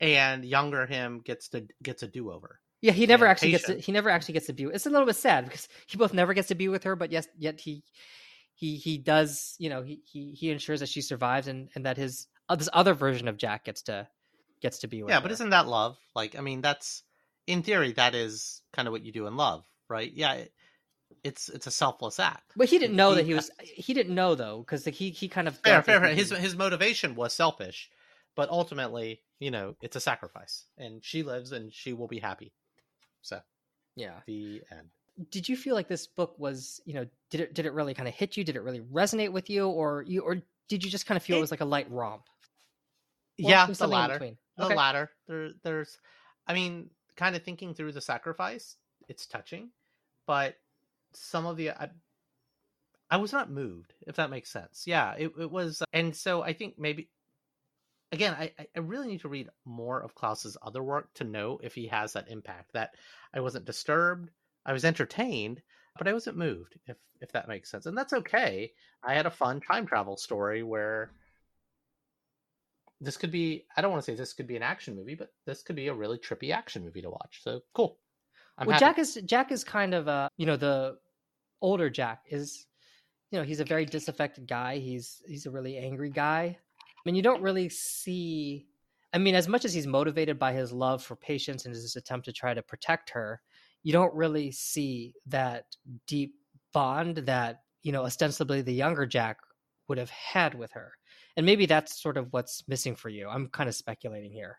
and 0.00 0.44
younger 0.44 0.84
him 0.86 1.20
gets 1.24 1.48
to 1.50 1.66
gets 1.82 2.02
a 2.02 2.08
do 2.08 2.30
over. 2.30 2.60
yeah, 2.82 2.92
he 2.92 3.06
never 3.06 3.26
actually 3.26 3.52
gets 3.52 3.64
to, 3.66 3.78
he 3.78 3.90
never 3.92 4.10
actually 4.10 4.34
gets 4.34 4.46
to 4.46 4.52
be. 4.52 4.64
It's 4.64 4.84
a 4.86 4.90
little 4.90 5.06
bit 5.06 5.16
sad 5.16 5.44
because 5.46 5.66
he 5.86 5.96
both 5.96 6.12
never 6.12 6.34
gets 6.34 6.48
to 6.48 6.54
be 6.54 6.68
with 6.68 6.84
her, 6.84 6.94
but 6.96 7.10
yes, 7.10 7.26
yet 7.38 7.58
he 7.60 7.82
he 8.56 8.76
he 8.76 8.98
does. 8.98 9.54
You 9.58 9.70
know, 9.70 9.82
he 9.82 10.00
he 10.04 10.32
he 10.32 10.50
ensures 10.50 10.80
that 10.80 10.88
she 10.88 11.02
survives, 11.02 11.46
and 11.46 11.68
and 11.74 11.86
that 11.86 11.96
his 11.96 12.26
uh, 12.48 12.56
this 12.56 12.68
other 12.72 12.94
version 12.94 13.28
of 13.28 13.36
Jack 13.36 13.64
gets 13.64 13.82
to 13.82 14.08
gets 14.60 14.78
to 14.80 14.88
be 14.88 15.02
with. 15.02 15.10
Yeah, 15.10 15.16
her. 15.16 15.22
but 15.22 15.30
isn't 15.32 15.50
that 15.50 15.68
love? 15.68 15.98
Like, 16.14 16.36
I 16.36 16.40
mean, 16.40 16.62
that's 16.62 17.02
in 17.46 17.62
theory 17.62 17.92
that 17.92 18.14
is 18.14 18.62
kind 18.72 18.88
of 18.88 18.92
what 18.92 19.04
you 19.04 19.12
do 19.12 19.26
in 19.26 19.36
love, 19.36 19.64
right? 19.88 20.10
Yeah, 20.12 20.32
it, 20.32 20.52
it's 21.22 21.48
it's 21.50 21.66
a 21.66 21.70
selfless 21.70 22.18
act. 22.18 22.52
But 22.56 22.68
he 22.68 22.78
didn't 22.78 22.96
know 22.96 23.14
that 23.14 23.22
he- 23.22 23.28
he 23.28 23.34
was. 23.34 23.50
He 23.60 23.94
didn't 23.94 24.14
know 24.14 24.34
though, 24.34 24.58
because 24.60 24.84
he 24.84 25.10
he 25.10 25.28
kind 25.28 25.48
of 25.48 25.58
Fair, 25.58 25.82
fair, 25.82 26.00
fair. 26.00 26.14
His 26.14 26.30
his 26.30 26.56
motivation 26.56 27.14
was 27.14 27.34
selfish, 27.34 27.90
but 28.34 28.48
ultimately, 28.48 29.20
you 29.38 29.50
know, 29.50 29.76
it's 29.82 29.96
a 29.96 30.00
sacrifice, 30.00 30.64
and 30.78 31.04
she 31.04 31.22
lives, 31.22 31.52
and 31.52 31.72
she 31.72 31.92
will 31.92 32.08
be 32.08 32.20
happy. 32.20 32.52
So 33.20 33.40
yeah. 33.96 34.20
the 34.26 34.62
end. 34.70 34.88
Did 35.30 35.48
you 35.48 35.56
feel 35.56 35.74
like 35.74 35.88
this 35.88 36.06
book 36.06 36.34
was 36.38 36.80
you 36.84 36.94
know 36.94 37.06
did 37.30 37.40
it 37.40 37.54
did 37.54 37.66
it 37.66 37.72
really 37.72 37.94
kind 37.94 38.08
of 38.08 38.14
hit 38.14 38.36
you 38.36 38.44
did 38.44 38.56
it 38.56 38.62
really 38.62 38.80
resonate 38.80 39.32
with 39.32 39.48
you 39.48 39.68
or 39.68 40.02
you 40.06 40.20
or 40.22 40.36
did 40.68 40.84
you 40.84 40.90
just 40.90 41.06
kind 41.06 41.16
of 41.16 41.22
feel 41.22 41.36
it, 41.36 41.38
It- 41.38 41.42
was 41.42 41.50
like 41.50 41.60
a 41.60 41.64
light 41.66 41.90
romp 41.90 42.22
Or 42.28 43.48
yeah, 43.50 43.66
the 43.66 43.86
latter. 43.86 44.18
The 44.18 44.64
Okay. 44.64 44.74
latter. 44.74 45.10
There, 45.28 45.50
there's, 45.62 45.98
I 46.46 46.54
mean, 46.54 46.88
kind 47.16 47.36
of 47.36 47.42
thinking 47.42 47.74
through 47.74 47.92
the 47.92 48.00
sacrifice. 48.00 48.76
It's 49.08 49.26
touching, 49.26 49.70
but 50.26 50.56
some 51.12 51.44
of 51.44 51.58
the, 51.58 51.70
I, 51.70 51.90
I 53.10 53.18
was 53.18 53.32
not 53.32 53.50
moved. 53.50 53.92
If 54.06 54.16
that 54.16 54.30
makes 54.30 54.50
sense. 54.50 54.84
Yeah, 54.86 55.12
it, 55.18 55.32
it 55.38 55.50
was, 55.50 55.82
and 55.92 56.16
so 56.16 56.42
I 56.42 56.52
think 56.54 56.78
maybe. 56.78 57.10
Again, 58.12 58.34
I- 58.38 58.52
I 58.74 58.78
really 58.78 59.08
need 59.08 59.20
to 59.20 59.28
read 59.28 59.50
more 59.66 60.00
of 60.00 60.14
Clowes's 60.14 60.56
other 60.62 60.82
work 60.82 61.12
to 61.14 61.24
know 61.24 61.60
if 61.62 61.74
he 61.74 61.86
has 61.88 62.14
that 62.14 62.28
impact. 62.30 62.72
That 62.72 62.94
I 63.34 63.40
wasn't 63.40 63.66
disturbed, 63.66 64.30
I 64.66 64.72
was 64.72 64.84
entertained, 64.84 65.62
but 65.96 66.08
I 66.08 66.12
wasn't 66.12 66.36
moved. 66.36 66.78
If 66.86 66.96
if 67.22 67.32
that 67.32 67.48
makes 67.48 67.70
sense, 67.70 67.86
and 67.86 67.96
that's 67.96 68.12
okay. 68.12 68.72
I 69.02 69.14
had 69.14 69.26
a 69.26 69.30
fun 69.30 69.60
time 69.60 69.86
travel 69.86 70.16
story 70.16 70.62
where 70.62 71.12
this 73.00 73.16
could 73.16 73.30
be 73.30 73.64
I 73.76 73.80
don't 73.80 73.92
want 73.92 74.04
to 74.04 74.10
say 74.10 74.16
this 74.16 74.32
could 74.34 74.46
be 74.46 74.56
an 74.56 74.62
action 74.62 74.96
movie, 74.96 75.14
but 75.14 75.32
this 75.46 75.62
could 75.62 75.76
be 75.76 75.88
a 75.88 75.94
really 75.94 76.18
trippy 76.18 76.52
action 76.52 76.84
movie 76.84 77.02
to 77.02 77.10
watch. 77.10 77.40
So 77.42 77.60
cool. 77.74 77.98
I'm 78.58 78.66
well 78.66 78.74
happy. 78.74 78.84
jack 78.84 78.98
is 78.98 79.14
jack 79.24 79.52
is 79.52 79.64
kind 79.64 79.94
of 79.94 80.08
a 80.08 80.28
you 80.36 80.46
know 80.46 80.56
the 80.56 80.98
older 81.62 81.88
jack 81.88 82.24
is 82.28 82.66
you 83.30 83.38
know 83.38 83.44
he's 83.44 83.60
a 83.60 83.64
very 83.64 83.84
disaffected 83.84 84.46
guy 84.46 84.78
he's 84.78 85.22
he's 85.26 85.46
a 85.46 85.50
really 85.50 85.76
angry 85.76 86.10
guy 86.10 86.56
i 86.78 87.00
mean 87.04 87.14
you 87.14 87.22
don't 87.22 87.42
really 87.42 87.68
see 87.68 88.66
i 89.12 89.18
mean 89.18 89.34
as 89.34 89.48
much 89.48 89.64
as 89.64 89.74
he's 89.74 89.86
motivated 89.86 90.38
by 90.38 90.52
his 90.52 90.72
love 90.72 91.02
for 91.02 91.16
patience 91.16 91.64
and 91.64 91.74
his 91.74 91.96
attempt 91.96 92.24
to 92.24 92.32
try 92.32 92.54
to 92.54 92.62
protect 92.62 93.10
her 93.10 93.40
you 93.86 93.92
don't 93.92 94.12
really 94.14 94.50
see 94.50 95.14
that 95.26 95.66
deep 96.08 96.34
bond 96.72 97.18
that 97.18 97.60
you 97.84 97.92
know 97.92 98.04
ostensibly 98.04 98.60
the 98.60 98.74
younger 98.74 99.06
jack 99.06 99.36
would 99.86 99.96
have 99.96 100.10
had 100.10 100.56
with 100.56 100.72
her 100.72 100.90
and 101.36 101.46
maybe 101.46 101.66
that's 101.66 102.02
sort 102.02 102.16
of 102.16 102.26
what's 102.32 102.64
missing 102.66 102.96
for 102.96 103.10
you 103.10 103.28
i'm 103.28 103.46
kind 103.46 103.68
of 103.68 103.76
speculating 103.76 104.32
here 104.32 104.58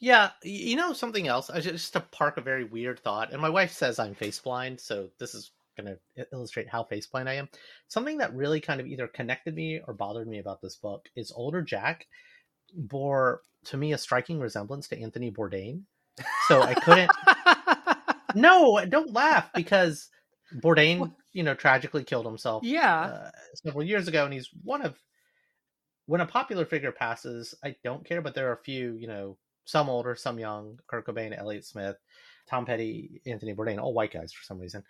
Yeah, 0.00 0.30
you 0.42 0.76
know 0.76 0.92
something 0.92 1.28
else. 1.28 1.50
I 1.50 1.60
just 1.60 1.92
to 1.92 2.00
park 2.00 2.36
a 2.36 2.42
very 2.42 2.64
weird 2.64 2.98
thought, 3.00 3.32
and 3.32 3.40
my 3.40 3.48
wife 3.48 3.72
says 3.72 3.98
I'm 3.98 4.14
face 4.14 4.38
blind, 4.38 4.80
so 4.80 5.08
this 5.18 5.34
is 5.34 5.52
going 5.76 5.96
to 6.16 6.26
illustrate 6.32 6.68
how 6.68 6.82
face 6.82 7.06
blind 7.06 7.28
I 7.28 7.34
am. 7.34 7.48
Something 7.88 8.18
that 8.18 8.34
really 8.34 8.60
kind 8.60 8.80
of 8.80 8.86
either 8.86 9.06
connected 9.08 9.54
me 9.54 9.80
or 9.86 9.94
bothered 9.94 10.28
me 10.28 10.40
about 10.40 10.60
this 10.60 10.76
book 10.76 11.08
is 11.14 11.32
older 11.32 11.62
Jack 11.62 12.06
bore 12.74 13.42
to 13.66 13.76
me 13.76 13.92
a 13.92 13.98
striking 13.98 14.40
resemblance 14.40 14.88
to 14.88 15.00
Anthony 15.00 15.30
Bourdain. 15.30 15.82
So 16.48 16.62
I 16.62 16.74
couldn't. 16.74 17.10
no, 18.34 18.84
don't 18.88 19.12
laugh 19.12 19.50
because 19.54 20.08
Bourdain, 20.54 21.12
you 21.32 21.42
know, 21.42 21.54
tragically 21.54 22.04
killed 22.04 22.26
himself 22.26 22.64
yeah 22.64 23.00
uh, 23.00 23.30
several 23.54 23.84
years 23.84 24.08
ago, 24.08 24.24
and 24.24 24.32
he's 24.32 24.50
one 24.62 24.82
of 24.82 24.96
when 26.06 26.20
a 26.20 26.26
popular 26.26 26.64
figure 26.64 26.92
passes. 26.92 27.54
I 27.64 27.76
don't 27.82 28.04
care, 28.04 28.20
but 28.20 28.34
there 28.34 28.48
are 28.50 28.54
a 28.54 28.64
few, 28.64 28.94
you 28.94 29.06
know, 29.06 29.36
some 29.64 29.88
older, 29.88 30.14
some 30.14 30.38
young. 30.38 30.78
Kurt 30.86 31.06
Cobain, 31.06 31.36
Elliott 31.36 31.64
Smith, 31.64 31.96
Tom 32.48 32.66
Petty, 32.66 33.22
Anthony 33.26 33.54
Bourdain, 33.54 33.80
all 33.80 33.94
white 33.94 34.12
guys 34.12 34.32
for 34.32 34.44
some 34.44 34.58
reason. 34.58 34.84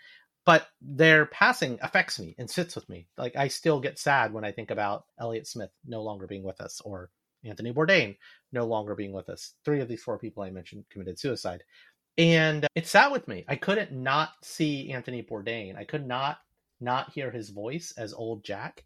But 0.45 0.67
their 0.83 1.25
passing 1.25 1.79
affects 1.81 2.21
me 2.21 2.35
and 2.39 2.51
sits 2.51 2.75
with 2.75 2.89
me. 2.89 3.07
Like 3.17 3.37
I 3.37 3.49
still 3.49 3.81
get 3.81 3.99
sad 3.99 4.33
when 4.35 4.45
I 4.45 4.53
think 4.53 4.71
about 4.71 5.05
Elliott 5.19 5.47
Smith 5.47 5.71
no 5.87 6.03
longer 6.03 6.27
being 6.27 6.43
with 6.43 6.61
us, 6.61 6.83
or 6.85 7.11
Anthony 7.45 7.73
Bourdain 7.73 8.17
no 8.53 8.67
longer 8.67 8.95
being 8.95 9.13
with 9.13 9.29
us. 9.29 9.55
Three 9.65 9.81
of 9.81 9.89
these 9.89 10.03
four 10.03 10.19
people 10.19 10.43
I 10.43 10.51
mentioned 10.51 10.85
committed 10.91 11.19
suicide. 11.19 11.63
And 12.17 12.67
it 12.75 12.87
sat 12.87 13.11
with 13.11 13.27
me. 13.27 13.45
I 13.49 13.57
couldn't 13.57 13.93
not 13.93 14.31
see 14.43 14.93
Anthony 14.93 15.23
Bourdain. 15.23 15.77
I 15.77 15.85
could 15.85 16.07
not 16.07 16.39
not 16.81 17.13
hear 17.13 17.31
his 17.31 17.51
voice 17.51 17.93
as 17.97 18.13
old 18.13 18.45
Jack 18.45 18.85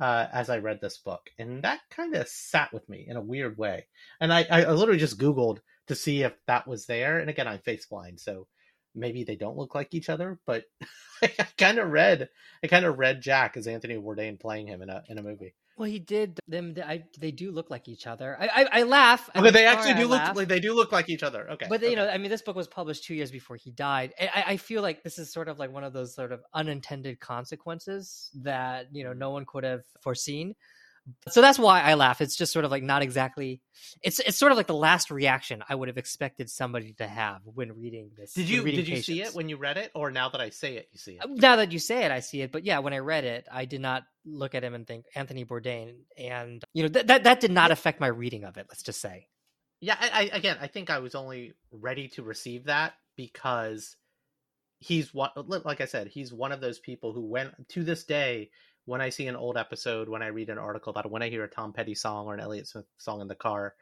uh, 0.00 0.26
as 0.32 0.48
I 0.50 0.58
read 0.58 0.80
this 0.80 0.98
book, 0.98 1.30
and 1.38 1.62
that 1.62 1.80
kind 1.90 2.14
of 2.14 2.28
sat 2.28 2.72
with 2.72 2.88
me 2.88 3.06
in 3.08 3.16
a 3.16 3.22
weird 3.22 3.58
way. 3.58 3.86
And 4.20 4.32
I, 4.32 4.46
I 4.50 4.70
literally 4.72 5.00
just 5.00 5.18
Googled 5.18 5.58
to 5.88 5.94
see 5.94 6.22
if 6.22 6.32
that 6.46 6.66
was 6.66 6.86
there. 6.86 7.18
And 7.18 7.28
again, 7.28 7.48
I'm 7.48 7.58
face 7.58 7.86
blind, 7.86 8.20
so 8.20 8.46
maybe 8.94 9.24
they 9.24 9.36
don't 9.36 9.56
look 9.56 9.74
like 9.74 9.92
each 9.92 10.08
other. 10.08 10.38
But 10.46 10.64
I 11.22 11.46
kind 11.58 11.78
of 11.78 11.90
read, 11.90 12.28
I 12.62 12.68
kind 12.68 12.84
of 12.84 12.98
read 12.98 13.20
Jack 13.20 13.56
as 13.56 13.66
Anthony 13.66 13.96
Bourdain 13.96 14.40
playing 14.40 14.68
him 14.68 14.82
in 14.82 14.90
a 14.90 15.02
in 15.08 15.18
a 15.18 15.22
movie. 15.22 15.54
Well, 15.80 15.88
he 15.88 15.98
did 15.98 16.38
them. 16.46 16.74
I, 16.84 17.04
they 17.18 17.30
do 17.30 17.52
look 17.52 17.70
like 17.70 17.88
each 17.88 18.06
other. 18.06 18.36
I, 18.38 18.48
I, 18.48 18.80
I 18.80 18.82
laugh. 18.82 19.30
Okay, 19.34 19.50
they 19.50 19.64
actually 19.64 19.94
do 19.94 20.08
look. 20.08 20.20
Like, 20.34 20.46
they 20.46 20.60
do 20.60 20.74
look 20.74 20.92
like 20.92 21.08
each 21.08 21.22
other. 21.22 21.50
Okay, 21.52 21.64
but 21.70 21.80
okay. 21.80 21.88
you 21.88 21.96
know, 21.96 22.06
I 22.06 22.18
mean, 22.18 22.30
this 22.30 22.42
book 22.42 22.54
was 22.54 22.68
published 22.68 23.04
two 23.04 23.14
years 23.14 23.30
before 23.30 23.56
he 23.56 23.70
died. 23.70 24.12
I, 24.20 24.44
I 24.48 24.56
feel 24.58 24.82
like 24.82 25.02
this 25.02 25.18
is 25.18 25.32
sort 25.32 25.48
of 25.48 25.58
like 25.58 25.72
one 25.72 25.82
of 25.82 25.94
those 25.94 26.14
sort 26.14 26.32
of 26.32 26.42
unintended 26.52 27.18
consequences 27.18 28.28
that 28.42 28.88
you 28.92 29.04
know 29.04 29.10
mm-hmm. 29.12 29.20
no 29.20 29.30
one 29.30 29.46
could 29.46 29.64
have 29.64 29.80
foreseen. 30.02 30.54
So 31.28 31.40
that's 31.40 31.58
why 31.58 31.80
I 31.80 31.94
laugh. 31.94 32.20
It's 32.20 32.36
just 32.36 32.52
sort 32.52 32.64
of 32.64 32.70
like 32.70 32.82
not 32.82 33.02
exactly. 33.02 33.60
It's 34.02 34.20
it's 34.20 34.36
sort 34.36 34.52
of 34.52 34.58
like 34.58 34.66
the 34.66 34.74
last 34.74 35.10
reaction 35.10 35.62
I 35.68 35.74
would 35.74 35.88
have 35.88 35.98
expected 35.98 36.50
somebody 36.50 36.92
to 36.94 37.06
have 37.06 37.40
when 37.44 37.72
reading 37.72 38.10
this. 38.16 38.34
Did 38.34 38.48
you 38.48 38.62
did 38.62 38.76
you 38.76 38.96
Patience. 38.96 39.06
see 39.06 39.22
it 39.22 39.34
when 39.34 39.48
you 39.48 39.56
read 39.56 39.76
it, 39.76 39.90
or 39.94 40.10
now 40.10 40.28
that 40.28 40.40
I 40.40 40.50
say 40.50 40.76
it, 40.76 40.88
you 40.92 40.98
see 40.98 41.12
it? 41.12 41.28
Now 41.28 41.56
that 41.56 41.72
you 41.72 41.78
say 41.78 42.04
it, 42.04 42.10
I 42.10 42.20
see 42.20 42.42
it. 42.42 42.52
But 42.52 42.64
yeah, 42.64 42.78
when 42.80 42.92
I 42.92 42.98
read 42.98 43.24
it, 43.24 43.46
I 43.50 43.64
did 43.64 43.80
not 43.80 44.04
look 44.24 44.54
at 44.54 44.62
him 44.62 44.74
and 44.74 44.86
think 44.86 45.06
Anthony 45.14 45.44
Bourdain, 45.44 45.94
and 46.18 46.62
you 46.72 46.84
know 46.84 46.88
th- 46.88 47.06
that 47.06 47.24
that 47.24 47.40
did 47.40 47.50
not 47.50 47.70
affect 47.70 48.00
my 48.00 48.08
reading 48.08 48.44
of 48.44 48.56
it. 48.56 48.66
Let's 48.68 48.82
just 48.82 49.00
say. 49.00 49.26
Yeah, 49.80 49.96
I, 49.98 50.10
I 50.10 50.36
again, 50.36 50.58
I 50.60 50.66
think 50.66 50.90
I 50.90 50.98
was 50.98 51.14
only 51.14 51.54
ready 51.72 52.08
to 52.08 52.22
receive 52.22 52.64
that 52.64 52.94
because 53.16 53.96
he's 54.78 55.12
one. 55.14 55.30
Like 55.36 55.80
I 55.80 55.86
said, 55.86 56.08
he's 56.08 56.32
one 56.32 56.52
of 56.52 56.60
those 56.60 56.78
people 56.78 57.12
who 57.12 57.26
went 57.26 57.68
to 57.70 57.84
this 57.84 58.04
day 58.04 58.50
when 58.84 59.00
I 59.00 59.10
see 59.10 59.26
an 59.26 59.36
old 59.36 59.56
episode, 59.56 60.08
when 60.08 60.22
I 60.22 60.28
read 60.28 60.50
an 60.50 60.58
article 60.58 60.90
about 60.90 61.06
it, 61.06 61.12
when 61.12 61.22
I 61.22 61.28
hear 61.28 61.44
a 61.44 61.48
Tom 61.48 61.72
Petty 61.72 61.94
song 61.94 62.26
or 62.26 62.34
an 62.34 62.40
Elliott 62.40 62.68
Smith 62.68 62.86
song 62.98 63.20
in 63.20 63.28
the 63.28 63.34
car, 63.34 63.74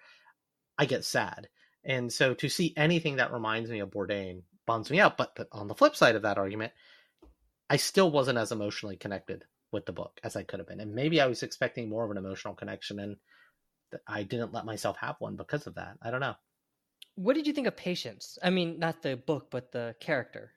I 0.79 0.85
get 0.85 1.05
sad. 1.05 1.49
And 1.85 2.13
so 2.13 2.35
to 2.35 2.49
see 2.49 2.75
anything 2.77 3.17
that 3.17 3.33
reminds 3.33 3.71
me 3.71 3.81
of 3.81 3.91
Bourdain 3.91 4.43
bums 4.67 4.91
me 4.91 5.01
out. 5.01 5.17
But, 5.17 5.35
but 5.35 5.49
on 5.53 5.69
the 5.69 5.75
flip 5.75 5.97
side 5.97 6.15
of 6.15 6.23
that 6.23 6.39
argument, 6.39 6.73
I 7.71 7.77
still 7.77 8.11
wasn't 8.11 8.39
as 8.39 8.53
emotionally 8.53 8.97
connected 8.97 9.45
with 9.73 9.87
the 9.87 9.93
book 9.93 10.21
as 10.23 10.37
I 10.37 10.43
could 10.43 10.61
have 10.61 10.69
been. 10.69 10.81
And 10.81 10.95
maybe 10.95 11.21
I 11.21 11.27
was 11.27 11.43
expecting 11.43 11.89
more 11.89 12.05
of 12.05 12.11
an 12.11 12.17
emotional 12.17 12.55
connection 12.55 12.99
and 12.99 13.17
I 14.07 14.23
didn't 14.23 14.53
let 14.53 14.67
myself 14.67 14.97
have 14.99 15.17
one 15.19 15.37
because 15.37 15.67
of 15.67 15.75
that. 15.77 15.97
I 16.03 16.11
don't 16.11 16.21
know. 16.21 16.35
What 17.17 17.35
did 17.35 17.47
you 17.47 17.53
think 17.53 17.67
of 17.67 17.77
Patience? 17.77 18.39
I 18.43 18.51
mean, 18.51 18.79
not 18.79 19.03
the 19.03 19.17
book, 19.17 19.49
but 19.51 19.73
the 19.73 19.97
character 20.01 20.53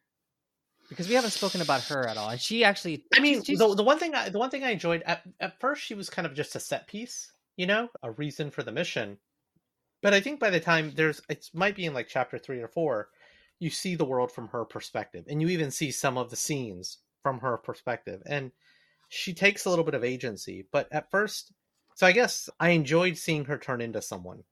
because 0.91 1.07
we 1.07 1.15
haven't 1.15 1.31
spoken 1.31 1.61
about 1.61 1.83
her 1.83 2.05
at 2.05 2.17
all. 2.17 2.29
And 2.29 2.39
she 2.39 2.65
actually, 2.65 3.05
I 3.15 3.21
mean, 3.21 3.41
the 3.47 3.75
the 3.75 3.83
one 3.83 3.97
thing 3.97 4.13
I, 4.13 4.27
the 4.27 4.37
one 4.37 4.49
thing 4.49 4.65
I 4.65 4.71
enjoyed 4.71 5.01
at 5.05 5.23
at 5.39 5.57
first 5.61 5.81
she 5.81 5.93
was 5.93 6.09
kind 6.09 6.25
of 6.25 6.33
just 6.33 6.53
a 6.57 6.59
set 6.59 6.85
piece, 6.85 7.31
you 7.55 7.65
know, 7.65 7.87
a 8.03 8.11
reason 8.11 8.51
for 8.51 8.61
the 8.61 8.73
mission. 8.73 9.17
But 10.01 10.13
I 10.13 10.19
think 10.19 10.41
by 10.41 10.49
the 10.49 10.59
time 10.59 10.91
there's, 10.93 11.21
it 11.29 11.49
might 11.53 11.77
be 11.77 11.85
in 11.85 11.93
like 11.93 12.09
chapter 12.09 12.37
three 12.37 12.59
or 12.59 12.67
four, 12.67 13.07
you 13.59 13.69
see 13.69 13.95
the 13.95 14.03
world 14.03 14.33
from 14.33 14.49
her 14.49 14.65
perspective, 14.65 15.23
and 15.29 15.41
you 15.41 15.47
even 15.47 15.71
see 15.71 15.91
some 15.91 16.17
of 16.17 16.29
the 16.29 16.35
scenes 16.35 16.97
from 17.23 17.39
her 17.39 17.55
perspective, 17.57 18.21
and 18.25 18.51
she 19.07 19.33
takes 19.33 19.63
a 19.63 19.69
little 19.69 19.85
bit 19.85 19.93
of 19.93 20.03
agency. 20.03 20.67
But 20.73 20.89
at 20.91 21.09
first, 21.09 21.53
so 21.95 22.05
I 22.05 22.11
guess 22.11 22.49
I 22.59 22.71
enjoyed 22.71 23.17
seeing 23.17 23.45
her 23.45 23.57
turn 23.57 23.79
into 23.79 24.01
someone 24.01 24.43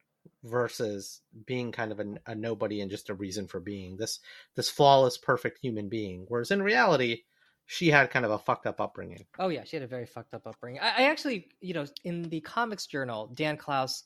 versus 0.43 1.21
being 1.45 1.71
kind 1.71 1.91
of 1.91 1.99
a, 1.99 2.06
a, 2.28 2.36
nobody 2.36 2.82
and 2.82 2.89
just 2.89 3.10
a 3.10 3.13
reason 3.13 3.47
for 3.47 3.60
being 3.60 3.97
this 3.97 4.19
this 4.56 4.69
flawless 4.69 5.17
perfect 5.17 5.60
human 5.62 5.89
being. 5.89 6.25
Whereas 6.28 6.52
in 6.52 6.62
reality 6.62 7.23
she 7.65 7.89
had 7.89 8.10
kind 8.10 8.25
of 8.25 8.32
a 8.32 8.39
fucked 8.39 8.65
up 8.65 8.80
upbringing. 8.80 9.25
Oh 9.38 9.49
yeah 9.49 9.63
she 9.65 9.75
had 9.75 9.84
a 9.84 9.88
very 9.88 10.06
fucked 10.06 10.34
up 10.34 10.47
upbringing. 10.47 10.82
I, 10.82 11.04
I 11.04 11.10
actually 11.10 11.47
you 11.60 11.73
know 11.73 11.86
in 12.04 12.23
the 12.23 12.41
comics 12.41 12.88
journal 12.88 13.32
dan 13.34 13.58
clowes 13.58 14.04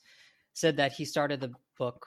said 0.54 0.78
that 0.78 0.92
he 0.92 1.04
started 1.04 1.40
the 1.40 1.52
book 1.78 2.06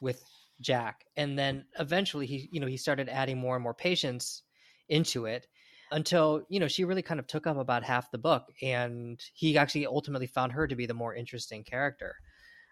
with 0.00 0.22
jack 0.60 1.04
and 1.16 1.38
then 1.38 1.64
eventually 1.78 2.26
he 2.26 2.48
you 2.52 2.60
know 2.60 2.66
he 2.66 2.76
started 2.76 3.08
adding 3.08 3.38
more 3.38 3.56
and 3.56 3.62
more 3.62 3.74
patience 3.74 4.42
into 4.88 5.24
it 5.24 5.46
until 5.90 6.42
you 6.48 6.60
know 6.60 6.68
she 6.68 6.84
really 6.84 7.02
kind 7.02 7.20
of 7.20 7.26
took 7.26 7.46
up 7.46 7.56
about 7.56 7.84
half 7.84 8.10
the 8.10 8.18
book 8.18 8.44
and 8.62 9.20
he 9.32 9.56
actually 9.56 9.86
ultimately 9.86 10.26
found 10.26 10.52
her 10.52 10.66
to 10.66 10.76
be 10.76 10.86
the 10.86 10.94
more 10.94 11.14
interesting 11.14 11.64
character. 11.64 12.16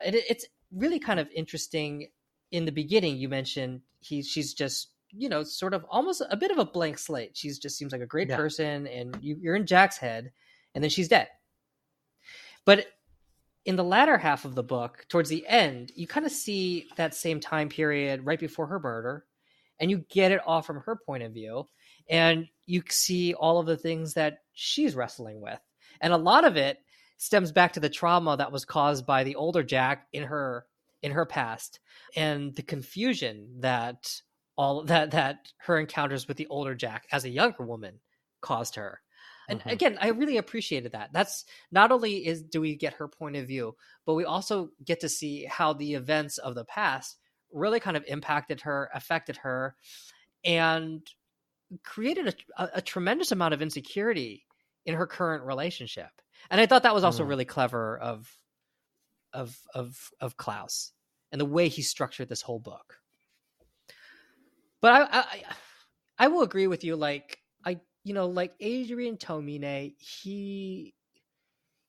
It's 0.00 0.46
really 0.72 0.98
kind 0.98 1.20
of 1.20 1.28
interesting 1.34 2.08
in 2.50 2.64
the 2.64 2.72
beginning 2.72 3.16
you 3.16 3.28
mentioned 3.28 3.80
he 4.00 4.22
she's 4.22 4.54
just 4.54 4.92
you 5.10 5.28
know 5.28 5.42
sort 5.42 5.74
of 5.74 5.84
almost 5.90 6.22
a 6.30 6.36
bit 6.36 6.50
of 6.50 6.58
a 6.58 6.64
blank 6.64 6.98
slate. 6.98 7.36
She's 7.36 7.58
just 7.58 7.76
seems 7.76 7.92
like 7.92 8.00
a 8.00 8.06
great 8.06 8.28
yeah. 8.28 8.36
person 8.36 8.86
and 8.86 9.16
you, 9.20 9.36
you're 9.40 9.56
in 9.56 9.66
jack's 9.66 9.98
head 9.98 10.32
and 10.74 10.82
then 10.82 10.90
she's 10.90 11.08
dead. 11.08 11.28
But 12.64 12.86
in 13.64 13.76
the 13.76 13.84
latter 13.84 14.16
half 14.16 14.44
of 14.44 14.54
the 14.54 14.62
book 14.62 15.04
towards 15.08 15.28
the 15.28 15.46
end 15.46 15.92
you 15.94 16.06
kind 16.06 16.24
of 16.24 16.32
see 16.32 16.86
that 16.96 17.14
same 17.14 17.40
time 17.40 17.68
period 17.68 18.24
right 18.24 18.40
before 18.40 18.66
her 18.66 18.80
murder 18.80 19.24
and 19.80 19.90
you 19.90 20.04
get 20.10 20.32
it 20.32 20.40
all 20.46 20.62
from 20.62 20.80
her 20.80 20.96
point 20.96 21.22
of 21.22 21.32
view 21.32 21.66
and 22.08 22.48
you 22.66 22.82
see 22.88 23.34
all 23.34 23.58
of 23.58 23.66
the 23.66 23.76
things 23.76 24.14
that 24.14 24.38
she's 24.52 24.94
wrestling 24.94 25.40
with. 25.40 25.60
And 26.00 26.12
a 26.12 26.18
lot 26.18 26.44
of 26.44 26.56
it 26.56 26.78
stems 27.18 27.52
back 27.52 27.74
to 27.74 27.80
the 27.80 27.90
trauma 27.90 28.36
that 28.36 28.52
was 28.52 28.64
caused 28.64 29.04
by 29.04 29.24
the 29.24 29.34
older 29.34 29.62
Jack 29.62 30.06
in 30.12 30.22
her 30.24 30.64
in 31.02 31.12
her 31.12 31.26
past 31.26 31.78
and 32.16 32.54
the 32.56 32.62
confusion 32.62 33.60
that 33.60 34.20
all 34.56 34.84
that 34.84 35.10
that 35.10 35.52
her 35.58 35.78
encounters 35.78 36.26
with 36.26 36.36
the 36.36 36.46
older 36.46 36.74
Jack 36.74 37.06
as 37.12 37.24
a 37.24 37.30
younger 37.30 37.64
woman 37.64 38.00
caused 38.40 38.76
her. 38.76 39.00
And 39.48 39.60
mm-hmm. 39.60 39.68
again, 39.70 39.98
I 40.00 40.08
really 40.08 40.36
appreciated 40.36 40.92
that. 40.92 41.10
That's 41.12 41.44
not 41.70 41.90
only 41.90 42.26
is 42.26 42.42
do 42.42 42.60
we 42.60 42.76
get 42.76 42.94
her 42.94 43.08
point 43.08 43.36
of 43.36 43.46
view, 43.46 43.76
but 44.06 44.14
we 44.14 44.24
also 44.24 44.70
get 44.84 45.00
to 45.00 45.08
see 45.08 45.44
how 45.44 45.72
the 45.72 45.94
events 45.94 46.38
of 46.38 46.54
the 46.54 46.64
past 46.64 47.18
really 47.52 47.80
kind 47.80 47.96
of 47.96 48.04
impacted 48.06 48.60
her, 48.62 48.90
affected 48.94 49.38
her, 49.38 49.74
and 50.44 51.02
created 51.82 52.28
a, 52.28 52.62
a, 52.62 52.70
a 52.74 52.82
tremendous 52.82 53.32
amount 53.32 53.54
of 53.54 53.62
insecurity 53.62 54.44
in 54.86 54.94
her 54.94 55.06
current 55.06 55.44
relationship 55.44 56.10
and 56.50 56.60
I 56.60 56.66
thought 56.66 56.82
that 56.82 56.94
was 56.94 57.04
also 57.04 57.24
mm. 57.24 57.28
really 57.28 57.44
clever 57.44 57.98
of 57.98 58.30
of 59.32 59.58
of 59.74 60.10
of 60.20 60.36
Clowes 60.36 60.92
and 61.32 61.40
the 61.40 61.46
way 61.46 61.68
he 61.68 61.82
structured 61.82 62.28
this 62.28 62.42
whole 62.42 62.58
book. 62.58 62.98
But 64.80 64.92
I 64.92 65.18
I, 65.20 65.42
I 66.18 66.28
will 66.28 66.42
agree 66.42 66.66
with 66.66 66.84
you. 66.84 66.96
Like 66.96 67.38
I 67.64 67.80
you 68.04 68.14
know 68.14 68.26
like 68.26 68.54
Adrian 68.60 69.16
Tomine, 69.16 69.94
he 69.98 70.94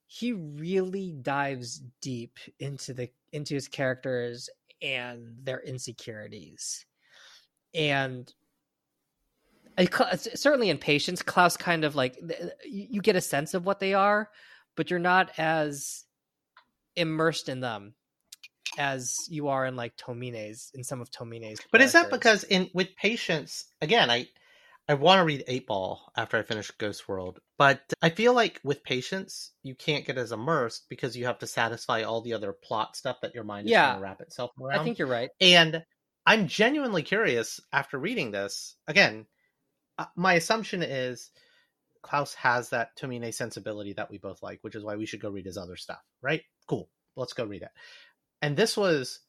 he 0.08 0.34
really 0.34 1.12
dives 1.12 1.82
deep 2.02 2.40
into 2.60 2.94
the 2.94 3.10
into 3.32 3.54
his 3.54 3.68
characters 3.68 4.50
and 4.82 5.36
their 5.44 5.60
insecurities 5.60 6.86
and 7.74 8.34
certainly 10.36 10.70
in 10.70 10.78
patience 10.78 11.22
Clowes 11.22 11.58
kind 11.58 11.84
of 11.84 11.96
like 11.96 12.18
you 12.66 13.02
get 13.02 13.16
a 13.16 13.22
sense 13.22 13.54
of 13.54 13.66
what 13.66 13.80
they 13.80 13.94
are 13.94 14.30
but 14.76 14.90
you're 14.90 15.00
not 15.00 15.32
as 15.38 16.06
immersed 16.96 17.50
in 17.50 17.60
them 17.60 17.94
as 18.78 19.16
you 19.30 19.48
are 19.48 19.66
in 19.66 19.76
like 19.76 19.96
Tomine's 19.98 20.72
in 20.74 20.84
some 20.84 21.02
of 21.02 21.10
Tomine's. 21.10 21.60
But 21.72 21.82
is 21.82 21.94
that 21.94 22.12
because 22.12 22.44
in 22.44 22.70
with 22.74 22.96
patience 22.96 23.66
again 23.82 24.10
I 24.10 24.28
I 24.88 24.96
want 24.96 25.20
to 25.20 25.26
read 25.26 25.44
Eightball 25.48 26.00
after 26.18 26.38
I 26.38 26.42
finish 26.42 26.72
Ghost 26.72 27.08
World, 27.08 27.40
but 27.60 27.80
I 28.02 28.10
feel 28.10 28.34
like 28.34 28.60
with 28.64 28.84
patience 28.84 29.52
you 29.62 29.76
can't 29.76 30.06
get 30.06 30.18
as 30.18 30.32
immersed 30.32 30.90
because 30.90 31.16
you 31.16 31.26
have 31.26 31.40
to 31.40 31.48
satisfy 31.48 32.04
all 32.04 32.22
the 32.22 32.34
other 32.34 32.54
plot 32.54 32.96
stuff 32.96 33.22
that 33.22 33.36
your 33.36 33.44
mind 33.44 33.68
is 33.68 33.72
yeah, 33.72 33.86
trying 33.86 33.98
to 33.98 34.04
wrap 34.04 34.22
itself 34.22 34.52
around. 34.60 34.80
I 34.80 34.84
think 34.84 34.98
you're 34.98 35.08
right. 35.08 35.30
And 35.40 35.84
I'm 36.26 36.48
genuinely 36.48 37.04
curious 37.04 37.60
after 37.72 38.00
reading 38.00 38.32
this. 38.32 38.76
Again, 38.88 39.26
uh, 39.28 39.39
my 40.16 40.34
assumption 40.34 40.84
is 40.84 41.32
Clowes 42.02 42.34
has 42.36 42.70
that 42.70 42.96
Tomine 42.98 43.34
sensibility 43.34 43.94
that 43.94 44.10
we 44.10 44.18
both 44.18 44.42
like, 44.42 44.60
which 44.62 44.76
is 44.76 44.84
why 44.84 44.96
we 44.96 45.06
should 45.06 45.22
go 45.22 45.30
read 45.30 45.46
his 45.46 45.58
other 45.58 45.76
stuff, 45.76 46.02
right? 46.22 46.42
Cool. 46.68 46.90
Let's 47.16 47.34
go 47.34 47.46
read 47.46 47.64
it. 47.64 47.72
And 48.42 48.56
this 48.56 48.78
was 48.78 49.20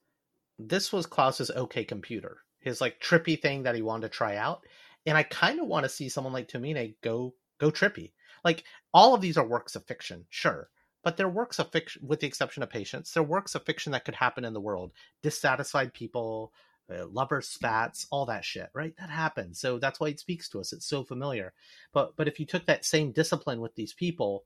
this 0.58 0.92
was 0.92 1.06
Clowes's 1.06 1.50
okay 1.50 1.84
computer, 1.84 2.38
his 2.60 2.80
like 2.80 3.00
trippy 3.00 3.40
thing 3.40 3.64
that 3.64 3.74
he 3.74 3.82
wanted 3.82 4.02
to 4.02 4.16
try 4.16 4.36
out. 4.36 4.64
And 5.06 5.16
I 5.16 5.22
kind 5.22 5.60
of 5.60 5.66
want 5.66 5.84
to 5.84 5.88
see 5.88 6.08
someone 6.08 6.32
like 6.32 6.48
Tomine 6.48 6.94
go 7.02 7.34
go 7.58 7.70
trippy. 7.70 8.12
Like 8.44 8.64
all 8.94 9.14
of 9.14 9.20
these 9.20 9.36
are 9.36 9.46
works 9.46 9.74
of 9.76 9.84
fiction, 9.86 10.26
sure, 10.28 10.70
but 11.02 11.16
they're 11.16 11.28
works 11.28 11.58
of 11.58 11.72
fiction, 11.72 12.06
with 12.06 12.20
the 12.20 12.26
exception 12.26 12.62
of 12.62 12.70
Patience. 12.70 13.12
They're 13.12 13.22
works 13.22 13.54
of 13.54 13.64
fiction 13.64 13.92
that 13.92 14.04
could 14.04 14.14
happen 14.14 14.44
in 14.44 14.52
the 14.52 14.60
world. 14.60 14.92
Dissatisfied 15.22 15.92
people, 15.92 16.52
uh, 16.90 17.06
lover 17.06 17.40
spats, 17.40 18.06
all 18.10 18.26
that 18.26 18.44
shit, 18.44 18.68
right? 18.74 18.94
That 18.98 19.10
happens. 19.10 19.60
So 19.60 19.78
that's 19.78 20.00
why 20.00 20.08
it 20.08 20.20
speaks 20.20 20.48
to 20.50 20.60
us. 20.60 20.72
It's 20.72 20.86
so 20.88 21.04
familiar. 21.04 21.52
But 21.92 22.16
but 22.16 22.28
if 22.28 22.40
you 22.40 22.46
took 22.46 22.66
that 22.66 22.84
same 22.84 23.12
discipline 23.12 23.60
with 23.60 23.74
these 23.74 23.92
people, 23.92 24.44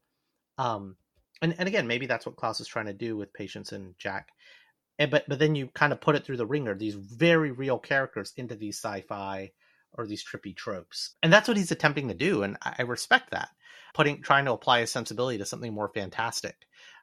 um, 0.59 0.97
and 1.43 1.55
and 1.59 1.69
again, 1.69 1.87
maybe 1.87 2.07
that's 2.07 2.27
what 2.27 2.37
Clowes 2.37 2.61
is 2.61 2.69
trying 2.69 2.87
to 2.87 2.93
do 2.93 3.17
with 3.17 3.33
Patience 3.33 3.73
and 3.73 3.95
Jack. 3.99 4.29
And, 4.99 5.11
but 5.11 5.25
but 5.29 5.39
then 5.39 5.55
you 5.55 5.69
kind 5.75 5.93
of 5.93 6.01
put 6.01 6.17
it 6.17 6.25
through 6.25 6.37
the 6.37 6.47
ringer, 6.47 6.75
these 6.75 6.95
very 6.95 7.51
real 7.51 7.79
characters 7.79 8.33
into 8.37 8.55
these 8.55 8.77
sci-fi 8.77 9.51
or 9.93 10.07
these 10.07 10.25
trippy 10.25 10.55
tropes. 10.55 11.15
And 11.23 11.33
that's 11.33 11.49
what 11.49 11.57
he's 11.57 11.73
attempting 11.73 12.09
to 12.09 12.15
do. 12.15 12.43
And 12.43 12.57
I 12.63 12.83
respect 12.83 13.31
that. 13.31 13.49
Putting 13.95 14.23
trying 14.23 14.45
to 14.47 14.53
apply 14.53 14.81
a 14.81 14.87
sensibility 14.87 15.39
to 15.39 15.47
something 15.47 15.73
more 15.73 15.91
fantastic. 15.95 16.57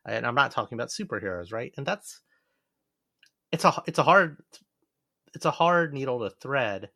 And 0.06 0.26
I'm 0.26 0.36
not 0.36 0.52
talking 0.52 0.78
about 0.78 0.90
superheroes, 0.90 1.54
right? 1.54 1.74
And 1.78 1.86
that's 1.86 2.20
it's 3.52 3.66
a 3.66 3.84
it's 3.88 4.00
a 4.00 4.04
hard 4.04 4.38
it's 5.34 5.46
a 5.46 5.52
hard 5.52 5.94
needle 5.94 6.20
to 6.20 6.30
thread 6.30 6.90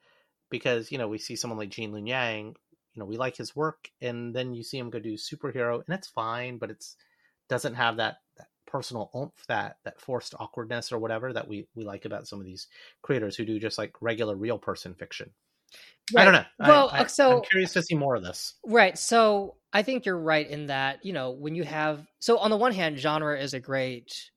because, 0.50 0.92
you 0.92 0.98
know, 0.98 1.08
we 1.08 1.18
see 1.18 1.36
someone 1.36 1.60
like 1.60 1.70
Gene 1.70 1.92
Luen 1.92 2.08
Yang, 2.08 2.56
you 2.94 3.00
know, 3.00 3.06
we 3.06 3.18
like 3.18 3.36
his 3.36 3.56
work 3.56 3.90
and 4.02 4.34
then 4.34 4.54
you 4.54 4.64
see 4.64 4.78
him 4.78 4.90
go 4.90 5.00
do 5.00 5.14
superhero 5.14 5.84
and 5.86 5.96
it's 5.96 6.08
fine, 6.08 6.58
but 6.58 6.72
it's 6.72 6.96
doesn't 7.50 7.76
have 7.76 7.98
that, 7.98 8.18
that 8.38 8.48
personal 8.66 9.10
oomph, 9.16 9.46
that 9.48 9.78
that 9.84 10.02
forced 10.02 10.36
awkwardness 10.40 10.92
or 10.92 11.00
whatever 11.00 11.32
that 11.32 11.48
we 11.48 11.68
we 11.76 11.86
like 11.86 12.06
about 12.06 12.28
some 12.28 12.40
of 12.40 12.46
these 12.46 12.68
creators 13.02 13.36
who 13.36 13.46
do 13.46 13.60
just 13.60 13.78
like 13.78 13.94
regular 14.02 14.36
real 14.36 14.58
person 14.58 14.94
fiction. 14.96 15.32
Right. 16.14 16.22
I 16.22 16.26
don't 16.26 16.34
know. 16.34 16.46
Well, 16.60 16.88
uh, 16.88 16.92
I, 16.92 17.00
I, 17.02 17.08
so 17.08 17.38
I'm 17.38 17.44
curious 17.44 17.74
to 17.74 17.82
see 17.82 17.96
more 17.96 18.16
of 18.16 18.24
this. 18.24 18.56
Right. 18.66 18.98
So 18.98 19.56
I 19.74 19.82
think 19.82 20.06
you're 20.06 20.18
right 20.18 20.48
in 20.48 20.68
that 20.68 21.06
you 21.06 21.14
know 21.14 21.32
when 21.32 21.56
you 21.56 21.64
have 21.64 22.06
so 22.20 22.38
on 22.38 22.50
the 22.52 22.58
one 22.58 22.74
hand, 22.74 22.98
genre 22.98 23.40
is 23.40 23.54
a 23.54 23.60
great 23.60 24.30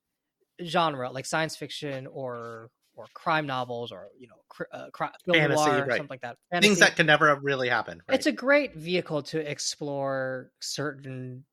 genre 0.64 1.10
like 1.10 1.26
science 1.26 1.56
fiction 1.56 2.06
or 2.06 2.70
or 2.98 3.06
crime 3.14 3.46
novels 3.46 3.92
or 3.92 4.08
you 4.18 4.28
know 4.28 4.34
cr- 4.48 4.64
uh, 4.72 4.86
cr- 4.92 5.04
fantasy, 5.32 5.64
noir, 5.64 5.86
right. 5.86 5.96
something 5.96 6.06
like 6.10 6.22
that. 6.22 6.36
Fantasy. 6.50 6.68
Things 6.68 6.80
that 6.80 6.96
can 6.96 7.06
never 7.06 7.34
really 7.36 7.68
happen. 7.68 8.02
Right? 8.08 8.14
It's 8.16 8.26
a 8.26 8.32
great 8.32 8.76
vehicle 8.76 9.22
to 9.24 9.38
explore 9.38 10.50
certain 10.60 11.44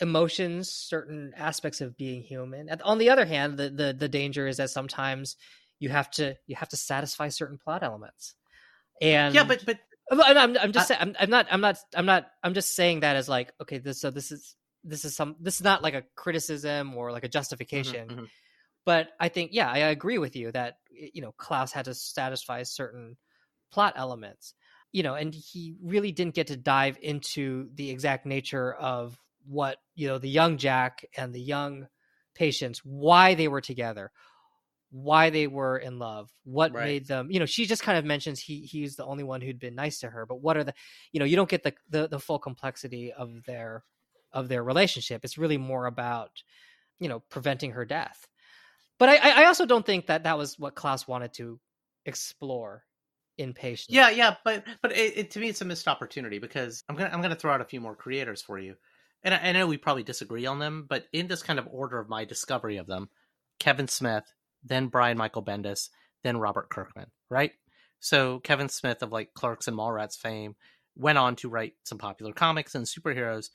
emotions, 0.00 0.70
certain 0.70 1.32
aspects 1.36 1.80
of 1.80 1.96
being 1.96 2.22
human. 2.22 2.70
On 2.84 2.98
the 2.98 3.10
other 3.10 3.26
hand, 3.26 3.58
the, 3.58 3.70
the 3.70 3.92
the 3.92 4.08
danger 4.08 4.46
is 4.46 4.56
that 4.58 4.70
sometimes 4.70 5.36
you 5.78 5.88
have 5.88 6.10
to 6.12 6.36
you 6.46 6.56
have 6.56 6.68
to 6.70 6.76
satisfy 6.76 7.28
certain 7.28 7.58
plot 7.58 7.82
elements. 7.82 8.34
And 9.00 9.34
yeah, 9.34 9.44
but 9.44 9.64
but 9.64 9.78
I'm, 10.10 10.56
I'm 10.56 10.72
just 10.72 10.88
saying, 10.88 11.00
I'm, 11.00 11.16
I'm 11.18 11.30
not 11.30 11.46
I'm 11.50 11.60
not 11.60 11.78
I'm 11.94 12.06
not 12.06 12.26
I'm 12.42 12.54
just 12.54 12.74
saying 12.74 13.00
that 13.00 13.16
as 13.16 13.28
like 13.28 13.52
okay 13.62 13.78
this 13.78 14.00
so 14.00 14.10
this 14.10 14.32
is 14.32 14.56
this 14.84 15.04
is 15.04 15.14
some 15.14 15.36
this 15.40 15.56
is 15.56 15.62
not 15.62 15.82
like 15.82 15.94
a 15.94 16.04
criticism 16.16 16.94
or 16.96 17.12
like 17.12 17.24
a 17.24 17.28
justification. 17.28 18.08
Mm-hmm, 18.08 18.18
mm-hmm. 18.20 18.24
But 18.90 19.10
I 19.20 19.28
think 19.28 19.50
yeah, 19.52 19.70
I 19.70 19.78
agree 19.78 20.18
with 20.18 20.34
you 20.34 20.50
that 20.50 20.78
you 20.90 21.22
know 21.22 21.30
Clowes 21.30 21.70
had 21.70 21.84
to 21.84 21.94
satisfy 21.94 22.64
certain 22.64 23.16
plot 23.70 23.94
elements. 23.94 24.52
You 24.90 25.04
know, 25.04 25.14
and 25.14 25.32
he 25.32 25.76
really 25.80 26.10
didn't 26.10 26.34
get 26.34 26.48
to 26.48 26.56
dive 26.56 26.98
into 27.00 27.68
the 27.76 27.90
exact 27.90 28.26
nature 28.26 28.72
of 28.72 29.16
what, 29.46 29.76
you 29.94 30.08
know, 30.08 30.18
the 30.18 30.28
young 30.28 30.58
Jack 30.58 31.04
and 31.16 31.32
the 31.32 31.40
young 31.40 31.86
Patience 32.34 32.80
why 32.84 33.34
they 33.34 33.46
were 33.46 33.60
together 33.60 34.10
why 34.90 35.30
they 35.30 35.46
were 35.46 35.78
in 35.78 36.00
love, 36.00 36.32
what 36.42 36.72
right. 36.72 36.84
made 36.84 37.06
them, 37.06 37.30
you 37.30 37.38
know, 37.38 37.46
she 37.46 37.64
just 37.64 37.84
kind 37.84 37.96
of 37.96 38.04
mentions 38.04 38.40
he 38.40 38.62
he's 38.62 38.96
the 38.96 39.04
only 39.04 39.22
one 39.22 39.40
who'd 39.40 39.60
been 39.60 39.76
nice 39.76 40.00
to 40.00 40.10
her, 40.10 40.26
but 40.26 40.40
what 40.40 40.56
are 40.56 40.64
the, 40.64 40.74
you 41.12 41.20
know, 41.20 41.24
you 41.24 41.36
don't 41.36 41.48
get 41.48 41.62
the 41.62 41.74
the, 41.90 42.08
the 42.08 42.18
full 42.18 42.40
complexity 42.40 43.12
of 43.12 43.44
their 43.46 43.84
of 44.32 44.48
their 44.48 44.64
relationship. 44.64 45.24
It's 45.24 45.38
really 45.38 45.58
more 45.58 45.86
about, 45.86 46.30
you 46.98 47.08
know, 47.08 47.20
preventing 47.30 47.70
her 47.72 47.84
death. 47.84 48.26
But 49.00 49.08
I 49.08 49.42
I 49.42 49.44
also 49.46 49.66
don't 49.66 49.84
think 49.84 50.06
that 50.06 50.22
that 50.22 50.38
was 50.38 50.58
what 50.58 50.76
Clowes 50.76 51.08
wanted 51.08 51.32
to 51.34 51.58
explore 52.06 52.84
in 53.38 53.54
patience. 53.54 53.88
Yeah, 53.88 54.10
yeah, 54.10 54.36
but 54.44 54.64
but 54.82 54.92
it, 54.92 55.16
it, 55.16 55.30
to 55.32 55.40
me 55.40 55.48
it's 55.48 55.62
a 55.62 55.64
missed 55.64 55.88
opportunity 55.88 56.38
because 56.38 56.84
I'm 56.88 56.94
gonna 56.94 57.10
I'm 57.12 57.22
gonna 57.22 57.34
throw 57.34 57.52
out 57.52 57.62
a 57.62 57.64
few 57.64 57.80
more 57.80 57.96
creators 57.96 58.42
for 58.42 58.58
you, 58.58 58.76
and 59.24 59.34
I, 59.34 59.38
I 59.38 59.52
know 59.52 59.66
we 59.66 59.78
probably 59.78 60.02
disagree 60.02 60.44
on 60.46 60.58
them, 60.58 60.86
but 60.88 61.06
in 61.12 61.26
this 61.26 61.42
kind 61.42 61.58
of 61.58 61.66
order 61.72 61.98
of 61.98 62.10
my 62.10 62.26
discovery 62.26 62.76
of 62.76 62.86
them, 62.86 63.08
Kevin 63.58 63.88
Smith, 63.88 64.24
then 64.62 64.88
Brian 64.88 65.16
Michael 65.16 65.42
Bendis, 65.42 65.88
then 66.22 66.36
Robert 66.36 66.68
Kirkman, 66.68 67.10
right? 67.30 67.52
So 68.00 68.40
Kevin 68.40 68.68
Smith 68.68 69.02
of 69.02 69.12
like 69.12 69.32
Clerks 69.34 69.66
and 69.66 69.76
Mallrats 69.76 70.18
fame 70.18 70.56
went 70.94 71.18
on 71.18 71.36
to 71.36 71.48
write 71.48 71.72
some 71.84 71.98
popular 71.98 72.32
comics 72.32 72.74
and 72.74 72.84
superheroes. 72.84 73.48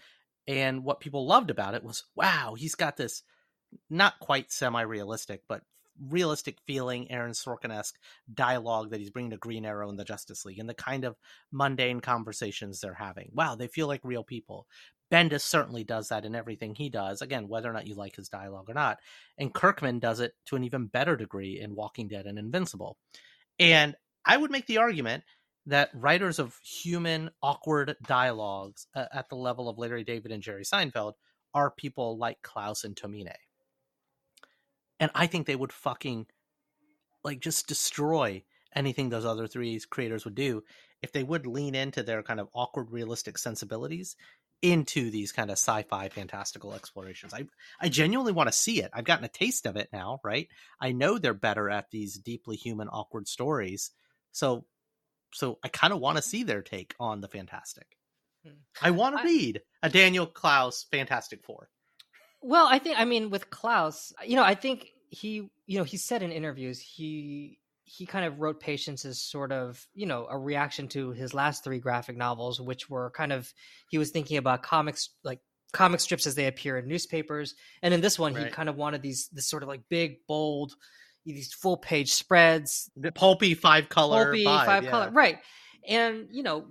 And 0.48 0.84
what 0.84 1.00
people 1.00 1.28
loved 1.28 1.50
about 1.50 1.74
it 1.74 1.84
was, 1.84 2.04
wow, 2.16 2.56
he's 2.56 2.76
got 2.76 2.98
this 2.98 3.24
not 3.90 4.20
quite 4.20 4.52
semi-realistic, 4.52 5.44
but 5.48 5.62
realistic 6.10 6.58
feeling 6.66 7.10
Aaron 7.10 7.32
Sorkin-esque 7.32 7.98
dialogue 8.34 8.92
that 8.92 9.00
he's 9.00 9.12
bringing 9.12 9.32
to 9.32 9.38
Green 9.38 9.66
Arrow 9.66 9.90
and 9.90 9.98
the 9.98 10.04
Justice 10.04 10.46
League 10.46 10.60
and 10.60 10.68
the 10.68 10.74
kind 10.74 11.06
of 11.06 11.16
mundane 11.52 12.02
conversations 12.02 12.82
they're 12.82 12.94
having. 12.94 13.30
Wow, 13.34 13.56
they 13.56 13.68
feel 13.68 13.88
like 13.88 14.02
real 14.04 14.24
people. 14.24 14.68
Bendis 15.12 15.42
certainly 15.42 15.84
does 15.84 16.10
that 16.10 16.26
in 16.26 16.36
everything 16.36 16.76
he 16.76 16.90
does. 16.90 17.22
Again, 17.22 17.48
whether 17.48 17.70
or 17.70 17.74
not 17.74 17.88
you 17.88 17.96
like 17.96 18.16
his 18.16 18.28
dialogue 18.28 18.70
or 18.70 18.74
not. 18.74 19.00
And 19.38 19.54
Kirkman 19.54 20.00
does 20.00 20.20
it 20.20 20.34
to 20.48 20.56
an 20.56 20.64
even 20.64 20.88
better 20.88 21.16
degree 21.16 21.60
in 21.60 21.76
Walking 21.76 22.08
Dead 22.08 22.26
and 22.26 22.40
Invincible. 22.40 22.98
And 23.60 23.96
I 24.26 24.36
would 24.36 24.52
make 24.52 24.66
the 24.66 24.80
argument 24.80 25.24
that 25.68 25.92
writers 25.94 26.40
of 26.40 26.58
human, 26.64 27.30
awkward 27.42 27.96
dialogues 28.06 28.88
uh, 28.96 29.06
at 29.14 29.30
the 29.30 29.36
level 29.36 29.70
of 29.70 29.78
Larry 29.78 30.04
David 30.04 30.32
and 30.32 30.44
Jerry 30.44 30.64
Seinfeld 30.64 31.14
are 31.54 31.72
people 31.72 32.18
like 32.18 32.42
Clowes 32.42 32.84
and 32.84 32.96
Tomine. 32.96 33.32
And 35.00 35.12
I 35.14 35.28
think 35.28 35.46
they 35.46 35.56
would 35.56 35.74
fucking 35.74 36.28
like 37.24 37.40
just 37.40 37.68
destroy 37.68 38.44
anything 38.76 39.10
those 39.10 39.26
other 39.26 39.48
three 39.48 39.80
creators 39.90 40.26
would 40.26 40.36
do 40.36 40.64
if 41.02 41.12
they 41.12 41.24
would 41.24 41.46
lean 41.46 41.76
into 41.76 42.04
their 42.04 42.24
kind 42.24 42.40
of 42.40 42.50
awkward 42.54 42.92
realistic 42.92 43.38
sensibilities 43.38 44.16
into 44.62 45.12
these 45.12 45.32
kind 45.32 45.50
of 45.50 45.58
sci-fi 45.58 46.10
fantastical 46.10 46.74
explorations. 46.74 47.34
I 47.34 47.46
I 47.80 47.90
genuinely 47.90 48.32
want 48.32 48.48
to 48.48 48.54
see 48.54 48.82
it. 48.82 48.92
I've 48.94 49.06
gotten 49.06 49.26
a 49.26 49.30
taste 49.30 49.66
of 49.66 49.76
it 49.76 49.90
now, 49.92 50.20
right? 50.24 50.48
I 50.80 50.92
know 50.92 51.18
they're 51.18 51.34
better 51.34 51.70
at 51.70 51.92
these 51.92 52.18
deeply 52.18 52.56
human 52.56 52.88
awkward 52.88 53.28
stories. 53.28 53.92
So 54.32 54.66
so 55.34 55.60
I 55.64 55.68
kind 55.68 55.94
of 55.94 56.00
want 56.00 56.18
to 56.18 56.24
see 56.24 56.44
their 56.44 56.62
take 56.62 56.96
on 57.00 57.22
the 57.22 57.28
fantastic. 57.28 57.98
Hmm. 58.46 58.54
I 58.82 58.92
want 58.92 59.18
to 59.18 59.24
read 59.24 59.62
a 59.84 59.90
Daniel 59.90 60.26
Clowes 60.26 60.86
Fantastic 60.92 61.44
4. 61.44 61.70
Well, 62.48 62.68
I 62.70 62.78
think 62.78 63.00
I 63.00 63.06
mean 63.06 63.32
with 63.32 63.50
Clowes, 63.50 64.14
you 64.24 64.36
know, 64.36 64.44
I 64.44 64.54
think 64.54 64.92
he 65.10 65.50
you 65.66 65.80
know, 65.80 65.84
he 65.84 65.98
said 65.98 66.22
in 66.22 66.32
interviews 66.32 66.80
he 66.80 67.58
he 67.86 68.06
kind 68.06 68.24
of 68.24 68.40
wrote 68.40 68.60
Patience 68.60 69.04
as 69.04 69.20
sort 69.20 69.52
of, 69.52 69.84
you 69.96 70.06
know, 70.06 70.28
a 70.30 70.38
reaction 70.38 70.88
to 70.90 71.10
his 71.10 71.34
last 71.34 71.64
three 71.64 71.80
graphic 71.80 72.16
novels, 72.16 72.62
which 72.62 72.88
were 72.88 73.10
kind 73.12 73.34
of 73.34 73.52
he 73.90 73.98
was 73.98 74.12
thinking 74.12 74.38
about 74.38 74.62
comics 74.62 75.10
like 75.24 75.40
comic 75.74 76.00
strips 76.00 76.28
as 76.28 76.36
they 76.36 76.46
appear 76.46 76.78
in 76.78 76.88
newspapers. 76.88 77.56
And 77.82 77.96
in 77.96 78.02
this 78.02 78.20
one, 78.20 78.36
right. 78.36 78.46
he 78.46 78.52
kind 78.52 78.70
of 78.70 78.76
wanted 78.76 79.02
these 79.02 79.28
this 79.34 79.48
sort 79.50 79.64
of 79.64 79.70
like 79.70 79.82
big, 79.90 80.18
bold, 80.28 80.76
these 81.26 81.52
full 81.52 81.78
page 81.78 82.14
spreads. 82.14 82.92
The 82.96 83.12
pulpy 83.12 83.56
five 83.56 83.90
color. 83.90 84.26
Pulpy 84.26 84.46
vibe, 84.46 84.66
five 84.68 84.84
yeah. 84.84 84.90
color. 84.92 85.10
Right. 85.10 85.40
And, 85.88 86.28
you 86.30 86.44
know, 86.44 86.68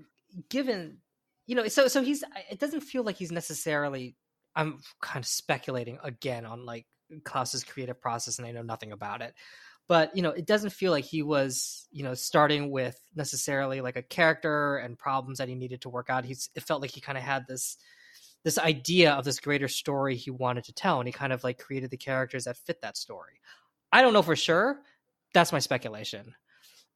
given 0.48 0.98
you 1.46 1.56
know, 1.56 1.66
so 1.66 1.88
so 1.88 2.00
he's 2.00 2.22
it 2.48 2.60
doesn't 2.60 2.82
feel 2.82 3.02
like 3.02 3.16
he's 3.16 3.32
necessarily 3.32 4.14
I'm 4.56 4.80
kind 5.00 5.22
of 5.22 5.26
speculating 5.26 5.98
again 6.02 6.46
on 6.46 6.64
like 6.64 6.86
Clowes's 7.24 7.64
creative 7.64 8.00
process 8.00 8.38
and 8.38 8.46
I 8.46 8.52
know 8.52 8.62
nothing 8.62 8.92
about 8.92 9.22
it. 9.22 9.34
But 9.86 10.16
you 10.16 10.22
know 10.22 10.30
it 10.30 10.46
doesn't 10.46 10.70
feel 10.70 10.92
like 10.92 11.04
he 11.04 11.22
was 11.22 11.86
you 11.90 12.04
know 12.04 12.14
starting 12.14 12.70
with 12.70 12.98
necessarily 13.14 13.80
like 13.82 13.96
a 13.96 14.02
character 14.02 14.78
and 14.78 14.98
problems 14.98 15.38
that 15.38 15.48
he 15.48 15.54
needed 15.54 15.82
to 15.82 15.90
work 15.90 16.08
out. 16.08 16.24
He's 16.24 16.48
it 16.54 16.62
felt 16.62 16.80
like 16.80 16.90
he 16.90 17.00
kind 17.00 17.18
of 17.18 17.24
had 17.24 17.46
this 17.46 17.76
this 18.44 18.58
idea 18.58 19.12
of 19.12 19.24
this 19.24 19.40
greater 19.40 19.68
story 19.68 20.16
he 20.16 20.30
wanted 20.30 20.64
to 20.64 20.72
tell 20.72 21.00
and 21.00 21.08
he 21.08 21.12
kind 21.12 21.32
of 21.32 21.44
like 21.44 21.58
created 21.58 21.90
the 21.90 21.96
characters 21.96 22.44
that 22.44 22.56
fit 22.56 22.80
that 22.82 22.96
story. 22.96 23.40
I 23.92 24.02
don't 24.02 24.12
know 24.12 24.22
for 24.22 24.36
sure. 24.36 24.80
That's 25.32 25.52
my 25.52 25.58
speculation. 25.58 26.34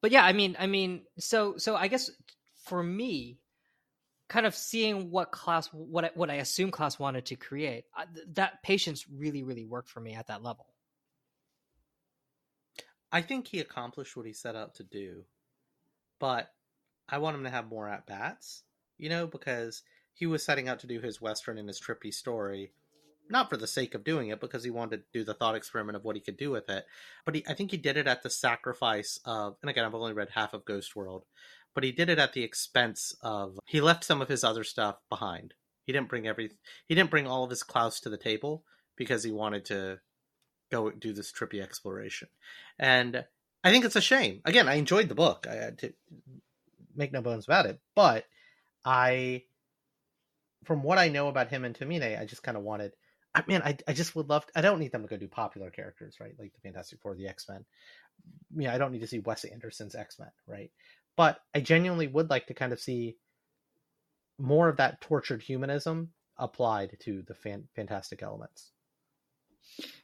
But 0.01 0.13
yeah 0.13 0.25
i 0.25 0.33
mean 0.33 0.57
i 0.59 0.67
mean 0.67 1.03
so 1.19 1.57
so 1.57 1.75
i 1.75 1.89
guess 1.89 2.11
for 2.65 2.83
me 2.83 3.39
kind 4.29 4.47
of 4.47 4.55
seeing 4.55 5.11
what 5.11 5.31
Clowes 5.33 5.69
what 5.73 6.05
I, 6.05 6.11
what 6.15 6.31
I 6.31 6.35
assume 6.35 6.71
Clowes 6.71 6.99
wanted 6.99 7.27
to 7.27 7.37
create 7.37 7.85
that 8.35 8.63
patience 8.63 9.07
really 9.09 9.43
really 9.43 9.65
worked 9.65 9.89
for 9.89 10.01
me 10.01 10.15
at 10.15 10.27
that 10.29 10.43
level 10.43 10.67
I 13.11 13.23
think 13.23 13.49
he 13.49 13.61
accomplished 13.61 14.17
what 14.17 14.27
he 14.27 14.33
set 14.33 14.55
out 14.55 14.75
to 14.77 14.83
do, 14.83 15.25
but 16.19 16.53
I 17.09 17.19
want 17.19 17.37
him 17.37 17.45
to 17.45 17.51
have 17.51 17.69
more 17.69 17.89
at 17.89 18.07
bats, 18.07 18.65
you 18.99 19.09
know, 19.09 19.27
because 19.27 19.83
he 20.13 20.27
was 20.27 20.45
setting 20.45 20.69
out 20.69 20.81
to 20.81 20.87
do 20.87 21.01
his 21.01 21.21
Western 21.21 21.59
and 21.59 21.69
his 21.69 21.81
trippy 21.81 22.13
story, 22.13 22.73
not 23.31 23.49
for 23.49 23.57
the 23.57 23.67
sake 23.67 23.95
of 23.95 24.05
doing 24.05 24.29
it, 24.29 24.41
because 24.41 24.63
he 24.63 24.71
wanted 24.71 24.99
to 24.99 25.19
do 25.19 25.25
the 25.25 25.33
thought 25.33 25.55
experiment 25.55 25.97
of 25.97 26.05
what 26.05 26.17
he 26.17 26.21
could 26.21 26.37
do 26.37 26.51
with 26.51 26.69
it. 26.69 26.85
But 27.25 27.37
he, 27.37 27.45
I 27.49 27.55
think 27.55 27.71
he 27.71 27.79
did 27.79 27.97
it 27.97 28.07
at 28.07 28.23
the 28.23 28.31
sacrifice 28.31 29.19
of, 29.25 29.57
and 29.63 29.71
again, 29.71 29.85
I've 29.85 29.95
only 29.95 30.13
read 30.13 30.29
half 30.35 30.53
of 30.53 30.67
Ghost 30.67 30.95
World, 30.95 31.25
but 31.75 31.85
he 31.85 31.93
did 31.93 32.09
it 32.09 32.19
at 32.19 32.33
the 32.33 32.43
expense 32.43 33.15
of, 33.23 33.59
he 33.67 33.81
left 33.81 34.05
some 34.05 34.21
of 34.21 34.29
his 34.29 34.45
other 34.45 34.65
stuff 34.65 34.97
behind. 35.09 35.55
He 35.85 35.93
didn't 35.93 36.09
bring 36.09 36.27
every, 36.27 36.51
he 36.87 36.95
didn't 36.95 37.11
bring 37.11 37.27
all 37.27 37.45
of 37.45 37.51
his 37.51 37.63
Clowes 37.63 38.01
to 38.01 38.11
the 38.11 38.19
table 38.19 38.65
because 38.97 39.25
he 39.25 39.31
wanted 39.31 39.65
to 39.67 40.01
go 40.71 40.91
do 40.91 41.13
this 41.13 41.33
trippy 41.33 41.63
exploration. 41.63 42.29
And 42.79 43.25
I 43.65 43.71
think 43.71 43.85
it's 43.85 43.97
a 43.97 44.01
shame. 44.01 44.41
Again, 44.45 44.69
I 44.69 44.75
enjoyed 44.75 45.09
the 45.09 45.15
book. 45.15 45.47
I 45.51 45.55
had 45.55 45.79
to 45.79 45.93
make 46.95 47.13
no 47.13 47.23
bones 47.23 47.47
about 47.47 47.67
it, 47.67 47.81
but 47.95 48.25
I, 48.85 49.45
from 50.65 50.83
what 50.83 50.99
I 50.99 51.09
know 51.09 51.29
about 51.29 51.49
him 51.49 51.65
and 51.65 51.75
Tomine, 51.75 52.21
I 52.21 52.25
just 52.25 52.43
kind 52.43 52.57
of 52.57 52.63
wanted. 52.63 52.93
I 53.35 53.43
mean, 53.47 53.63
I 53.65 53.77
I 53.87 53.93
just 53.93 54.17
would 54.17 54.29
love. 54.29 54.47
To, 54.47 54.59
I 54.59 54.63
don't 54.63 54.79
need 54.79 54.93
them 54.93 55.03
to 55.03 55.09
go 55.09 55.17
do 55.17 55.29
popular 55.29 55.71
characters, 55.71 56.17
right? 56.21 56.33
Like 56.39 56.53
the 56.55 56.61
Fantastic 56.61 57.01
Four, 57.01 57.15
the 57.15 57.29
X 57.29 57.47
Men. 57.49 57.65
Yeah, 58.57 58.75
I 58.75 58.79
don't 58.79 58.93
need 58.93 59.01
to 59.01 59.07
see 59.07 59.19
Wes 59.21 59.45
Anderson's 59.45 59.95
X 59.95 60.19
Men, 60.19 60.31
right? 60.47 60.71
But 61.19 61.41
I 61.53 61.61
genuinely 61.61 62.07
would 62.07 62.31
like 62.31 62.47
to 62.47 62.55
kind 62.55 62.73
of 62.73 62.79
see 62.79 63.17
more 64.39 64.69
of 64.69 64.77
that 64.77 65.01
tortured 65.01 65.43
humanism 65.43 66.13
applied 66.37 66.97
to 67.01 67.23
the 67.27 67.35
fan- 67.35 67.67
fantastic 67.75 68.23
elements. 68.23 68.71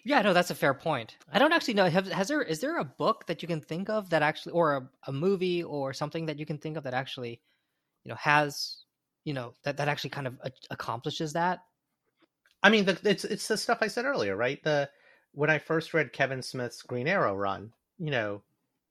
Yeah, 0.04 0.22
no, 0.22 0.32
that's 0.32 0.50
a 0.50 0.56
fair 0.56 0.74
point. 0.74 1.16
I 1.32 1.38
don't 1.38 1.52
actually 1.52 1.74
know. 1.74 1.88
Have, 1.88 2.08
has 2.08 2.26
there 2.26 2.42
is 2.42 2.60
there 2.60 2.78
a 2.78 2.84
book 2.84 3.26
that 3.26 3.42
you 3.42 3.48
can 3.48 3.60
think 3.60 3.88
of 3.88 4.10
that 4.10 4.22
actually, 4.22 4.52
or 4.52 4.76
a, 4.76 4.88
a 5.06 5.12
movie 5.12 5.62
or 5.62 5.92
something 5.92 6.26
that 6.26 6.40
you 6.40 6.46
can 6.46 6.58
think 6.58 6.76
of 6.76 6.82
that 6.82 6.94
actually, 6.94 7.40
you 8.02 8.08
know, 8.08 8.16
has 8.16 8.78
you 9.24 9.34
know 9.34 9.54
that 9.62 9.76
that 9.76 9.88
actually 9.88 10.10
kind 10.10 10.26
of 10.26 10.36
a- 10.42 10.50
accomplishes 10.70 11.32
that? 11.34 11.60
I 12.60 12.70
mean, 12.70 12.86
the, 12.86 12.98
it's 13.04 13.24
it's 13.24 13.46
the 13.46 13.56
stuff 13.56 13.78
I 13.82 13.86
said 13.86 14.04
earlier, 14.04 14.36
right? 14.36 14.62
The 14.64 14.90
when 15.30 15.48
I 15.48 15.58
first 15.58 15.94
read 15.94 16.12
Kevin 16.12 16.42
Smith's 16.42 16.82
Green 16.82 17.06
Arrow 17.06 17.36
run, 17.36 17.72
you 17.98 18.10
know, 18.10 18.42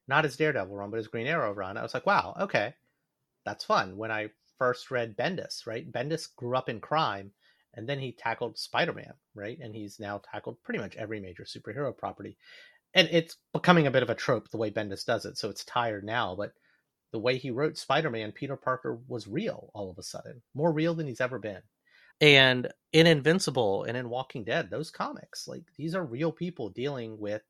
not 0.08 0.24
his 0.24 0.38
Daredevil 0.38 0.76
run, 0.76 0.90
but 0.90 0.98
his 0.98 1.08
Green 1.08 1.28
Arrow 1.28 1.54
run, 1.54 1.78
I 1.78 1.84
was 1.84 1.94
like, 1.94 2.06
wow, 2.06 2.36
okay, 2.42 2.74
that's 3.46 3.66
fun. 3.66 3.98
When 3.98 4.12
I 4.12 4.30
first 4.58 4.92
read 4.92 5.18
Bendis, 5.18 5.66
right? 5.66 5.90
Bendis 5.92 6.34
grew 6.36 6.56
up 6.56 6.70
in 6.70 6.80
crime 6.80 7.32
and 7.74 7.88
then 7.88 8.00
he 8.00 8.12
tackled 8.12 8.58
Spider-Man, 8.58 9.14
right? 9.34 9.58
And 9.60 9.74
he's 9.74 10.00
now 10.00 10.22
tackled 10.32 10.62
pretty 10.64 10.80
much 10.80 10.96
every 10.96 11.20
major 11.20 11.44
superhero 11.44 11.96
property. 11.96 12.38
And 12.94 13.10
it's 13.12 13.38
becoming 13.52 13.88
a 13.88 13.92
bit 13.92 14.04
of 14.04 14.10
a 14.10 14.16
trope 14.16 14.50
the 14.50 14.58
way 14.58 14.70
Bendis 14.70 15.06
does 15.06 15.26
it, 15.26 15.38
so 15.38 15.50
it's 15.50 15.66
tired 15.66 16.04
now, 16.04 16.36
but 16.36 16.54
the 17.12 17.20
way 17.20 17.38
he 17.38 17.52
wrote 17.52 17.78
Spider-Man, 17.78 18.32
Peter 18.32 18.56
Parker 18.56 19.00
was 19.08 19.28
real 19.28 19.72
all 19.74 19.90
of 19.90 19.98
a 19.98 20.04
sudden, 20.04 20.42
more 20.54 20.72
real 20.72 20.94
than 20.94 21.08
he's 21.08 21.22
ever 21.22 21.40
been. 21.40 21.62
And 22.22 22.72
in 22.92 23.08
Invincible 23.08 23.84
and 23.84 23.98
in 23.98 24.10
Walking 24.10 24.44
Dead, 24.44 24.70
those 24.70 24.92
comics, 24.92 25.48
like 25.48 25.64
these 25.78 25.96
are 25.96 26.06
real 26.06 26.32
people 26.32 26.70
dealing 26.70 27.20
with 27.20 27.42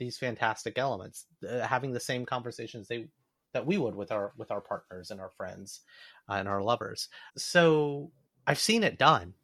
these 0.00 0.18
fantastic 0.18 0.78
elements, 0.78 1.26
uh, 1.48 1.60
having 1.60 1.92
the 1.92 2.00
same 2.00 2.26
conversations 2.26 2.88
they 2.88 3.06
that 3.52 3.66
we 3.66 3.78
would 3.78 3.94
with 3.94 4.10
our 4.10 4.32
with 4.36 4.50
our 4.50 4.60
partners 4.60 5.10
and 5.10 5.20
our 5.20 5.30
friends 5.30 5.80
uh, 6.28 6.34
and 6.34 6.48
our 6.48 6.62
lovers. 6.62 7.08
So 7.36 8.10
I've 8.46 8.58
seen 8.58 8.82
it 8.82 8.98
done, 8.98 9.34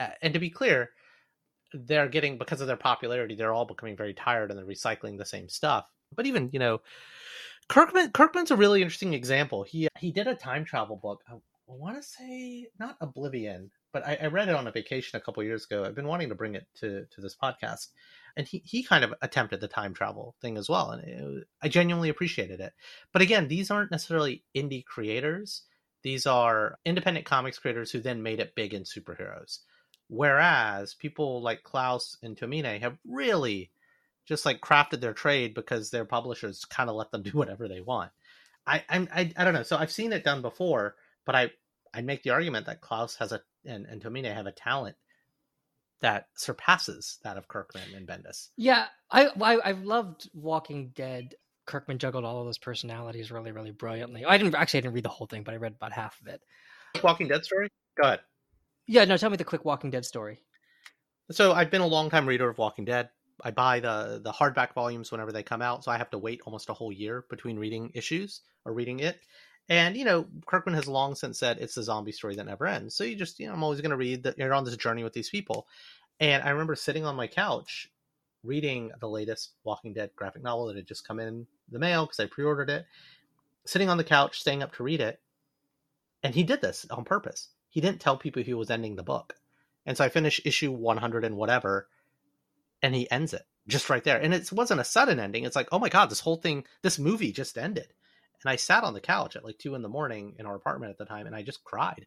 uh, 0.00 0.08
and 0.20 0.34
to 0.34 0.40
be 0.40 0.50
clear, 0.50 0.90
they're 1.72 2.08
getting 2.08 2.38
because 2.38 2.60
of 2.60 2.66
their 2.66 2.76
popularity, 2.76 3.36
they're 3.36 3.52
all 3.52 3.64
becoming 3.64 3.96
very 3.96 4.14
tired 4.14 4.50
and 4.50 4.58
they're 4.58 4.66
recycling 4.66 5.18
the 5.18 5.24
same 5.24 5.48
stuff. 5.48 5.86
But 6.14 6.26
even 6.26 6.50
you 6.52 6.58
know, 6.58 6.80
Kirkman 7.68 8.10
Kirkman's 8.12 8.50
a 8.50 8.56
really 8.56 8.82
interesting 8.82 9.14
example. 9.14 9.62
He 9.62 9.88
he 9.98 10.10
did 10.10 10.26
a 10.26 10.34
time 10.34 10.64
travel 10.64 10.96
book. 10.96 11.22
I, 11.28 11.34
want 11.68 11.96
to 11.96 12.02
say 12.02 12.66
not 12.78 12.98
Oblivion, 13.00 13.70
but 13.94 14.06
I, 14.06 14.18
I, 14.20 14.26
read 14.26 14.50
it 14.50 14.54
on 14.54 14.66
a 14.66 14.70
vacation 14.70 15.16
a 15.16 15.20
couple 15.22 15.42
years 15.42 15.64
ago. 15.64 15.86
I've 15.86 15.94
been 15.94 16.06
wanting 16.06 16.28
to 16.28 16.34
bring 16.34 16.54
it 16.54 16.66
to 16.80 17.06
to 17.06 17.20
this 17.22 17.34
podcast, 17.34 17.88
and 18.36 18.46
he 18.46 18.62
he 18.64 18.82
kind 18.82 19.04
of 19.04 19.14
attempted 19.22 19.60
the 19.60 19.68
time 19.68 19.94
travel 19.94 20.34
thing 20.40 20.56
as 20.56 20.68
well, 20.68 20.90
and 20.90 21.02
it, 21.04 21.46
I 21.62 21.68
genuinely 21.68 22.08
appreciated 22.08 22.60
it. 22.60 22.72
But 23.12 23.22
again, 23.22 23.48
these 23.48 23.70
aren't 23.70 23.90
necessarily 23.90 24.44
indie 24.54 24.84
creators; 24.84 25.62
these 26.02 26.26
are 26.26 26.78
independent 26.84 27.26
comics 27.26 27.58
creators 27.58 27.90
who 27.90 28.00
then 28.00 28.22
made 28.22 28.40
it 28.40 28.54
big 28.54 28.74
in 28.74 28.82
superheroes. 28.84 29.58
Whereas 30.08 30.94
people 30.94 31.40
like 31.42 31.62
Clowes 31.62 32.18
and 32.22 32.36
Tomine 32.36 32.80
have 32.80 32.98
really 33.06 33.70
just 34.26 34.44
like 34.44 34.60
crafted 34.60 35.00
their 35.00 35.14
trade 35.14 35.54
because 35.54 35.90
their 35.90 36.04
publishers 36.04 36.64
kind 36.64 36.90
of 36.90 36.96
let 36.96 37.10
them 37.10 37.22
do 37.24 37.30
whatever 37.30 37.68
they 37.68 37.80
want. 37.80 38.12
I, 38.66 38.84
I'm 38.88 39.08
I, 39.14 39.32
I 39.36 39.44
don't 39.44 39.54
know. 39.54 39.62
So 39.62 39.76
I've 39.76 39.92
seen 39.92 40.12
it 40.12 40.24
done 40.24 40.42
before, 40.42 40.96
but 41.24 41.34
I 41.34 41.50
I 41.94 42.00
make 42.02 42.22
the 42.22 42.30
argument 42.30 42.66
that 42.66 42.80
Clowes 42.80 43.16
has 43.16 43.32
a 43.32 43.40
and, 43.64 43.86
and 43.86 44.02
Tomine 44.02 44.32
have 44.32 44.46
a 44.46 44.52
talent 44.52 44.96
that 46.02 46.26
surpasses 46.36 47.18
that 47.24 47.36
of 47.36 47.48
Kirkman 47.48 47.94
and 47.96 48.06
Bendis. 48.06 48.48
Yeah, 48.56 48.86
I, 49.10 49.28
I 49.40 49.58
I've 49.64 49.84
loved 49.84 50.28
Walking 50.34 50.90
Dead. 50.94 51.34
Kirkman 51.64 51.98
juggled 51.98 52.24
all 52.24 52.40
of 52.40 52.46
those 52.46 52.58
personalities 52.58 53.30
really, 53.30 53.52
really 53.52 53.70
brilliantly. 53.70 54.24
I 54.24 54.36
didn't 54.36 54.54
actually 54.54 54.78
I 54.78 54.80
didn't 54.82 54.94
read 54.94 55.04
the 55.04 55.10
whole 55.10 55.26
thing, 55.26 55.44
but 55.44 55.54
I 55.54 55.58
read 55.58 55.72
about 55.72 55.92
half 55.92 56.20
of 56.20 56.26
it. 56.26 56.42
Walking 57.02 57.28
Dead 57.28 57.44
story. 57.44 57.68
Go 58.00 58.06
ahead. 58.06 58.20
Yeah, 58.86 59.04
no, 59.04 59.16
tell 59.16 59.30
me 59.30 59.36
the 59.36 59.44
quick 59.44 59.64
Walking 59.64 59.90
Dead 59.90 60.04
story. 60.04 60.42
So 61.30 61.52
I've 61.52 61.70
been 61.70 61.80
a 61.80 61.86
long 61.86 62.10
time 62.10 62.26
reader 62.26 62.48
of 62.48 62.58
Walking 62.58 62.84
Dead. 62.84 63.08
I 63.42 63.50
buy 63.52 63.80
the 63.80 64.20
the 64.22 64.32
hardback 64.32 64.74
volumes 64.74 65.10
whenever 65.10 65.32
they 65.32 65.42
come 65.42 65.62
out, 65.62 65.84
so 65.84 65.90
I 65.90 65.98
have 65.98 66.10
to 66.10 66.18
wait 66.18 66.40
almost 66.44 66.68
a 66.68 66.74
whole 66.74 66.92
year 66.92 67.24
between 67.30 67.58
reading 67.58 67.90
issues 67.94 68.42
or 68.64 68.72
reading 68.72 69.00
it. 69.00 69.20
And 69.68 69.96
you 69.96 70.04
know, 70.04 70.26
Kirkman 70.46 70.74
has 70.74 70.88
long 70.88 71.14
since 71.14 71.38
said 71.38 71.58
it's 71.60 71.76
a 71.76 71.82
zombie 71.82 72.12
story 72.12 72.36
that 72.36 72.46
never 72.46 72.66
ends. 72.66 72.94
So 72.94 73.04
you 73.04 73.16
just, 73.16 73.38
you 73.38 73.46
know, 73.46 73.54
I'm 73.54 73.62
always 73.62 73.80
going 73.80 73.90
to 73.90 73.96
read 73.96 74.24
that 74.24 74.38
you're 74.38 74.52
on 74.52 74.64
this 74.64 74.76
journey 74.76 75.04
with 75.04 75.12
these 75.12 75.30
people. 75.30 75.66
And 76.20 76.42
I 76.42 76.50
remember 76.50 76.74
sitting 76.74 77.04
on 77.04 77.16
my 77.16 77.26
couch 77.26 77.90
reading 78.44 78.90
the 79.00 79.08
latest 79.08 79.52
Walking 79.64 79.92
Dead 79.92 80.10
graphic 80.16 80.42
novel 80.42 80.66
that 80.66 80.76
had 80.76 80.86
just 80.86 81.06
come 81.06 81.20
in 81.20 81.46
the 81.70 81.78
mail 81.78 82.06
because 82.06 82.20
I 82.20 82.26
pre-ordered 82.26 82.70
it. 82.70 82.86
Sitting 83.64 83.88
on 83.88 83.96
the 83.96 84.04
couch, 84.04 84.40
staying 84.40 84.62
up 84.62 84.74
to 84.74 84.82
read 84.82 85.00
it, 85.00 85.20
and 86.22 86.34
he 86.34 86.42
did 86.42 86.60
this 86.60 86.84
on 86.90 87.04
purpose. 87.04 87.50
He 87.68 87.80
didn't 87.80 88.00
tell 88.00 88.16
people 88.16 88.42
he 88.42 88.54
was 88.54 88.70
ending 88.70 88.96
the 88.96 89.04
book, 89.04 89.34
and 89.86 89.96
so 89.96 90.04
I 90.04 90.08
finished 90.08 90.44
issue 90.44 90.72
100 90.72 91.24
and 91.24 91.36
whatever, 91.36 91.88
and 92.82 92.94
he 92.94 93.08
ends 93.10 93.32
it 93.32 93.42
just 93.68 93.88
right 93.88 94.02
there. 94.02 94.20
And 94.20 94.34
it 94.34 94.50
wasn't 94.52 94.80
a 94.80 94.84
sudden 94.84 95.20
ending. 95.20 95.44
It's 95.44 95.54
like, 95.54 95.68
oh 95.70 95.78
my 95.78 95.88
god, 95.88 96.10
this 96.10 96.20
whole 96.20 96.36
thing, 96.36 96.64
this 96.82 96.98
movie 96.98 97.30
just 97.30 97.56
ended. 97.56 97.92
And 98.44 98.50
I 98.50 98.56
sat 98.56 98.84
on 98.84 98.94
the 98.94 99.00
couch 99.00 99.36
at 99.36 99.44
like 99.44 99.58
two 99.58 99.74
in 99.74 99.82
the 99.82 99.88
morning 99.88 100.34
in 100.38 100.46
our 100.46 100.54
apartment 100.54 100.90
at 100.90 100.98
the 100.98 101.04
time, 101.04 101.26
and 101.26 101.34
I 101.36 101.42
just 101.42 101.64
cried 101.64 102.06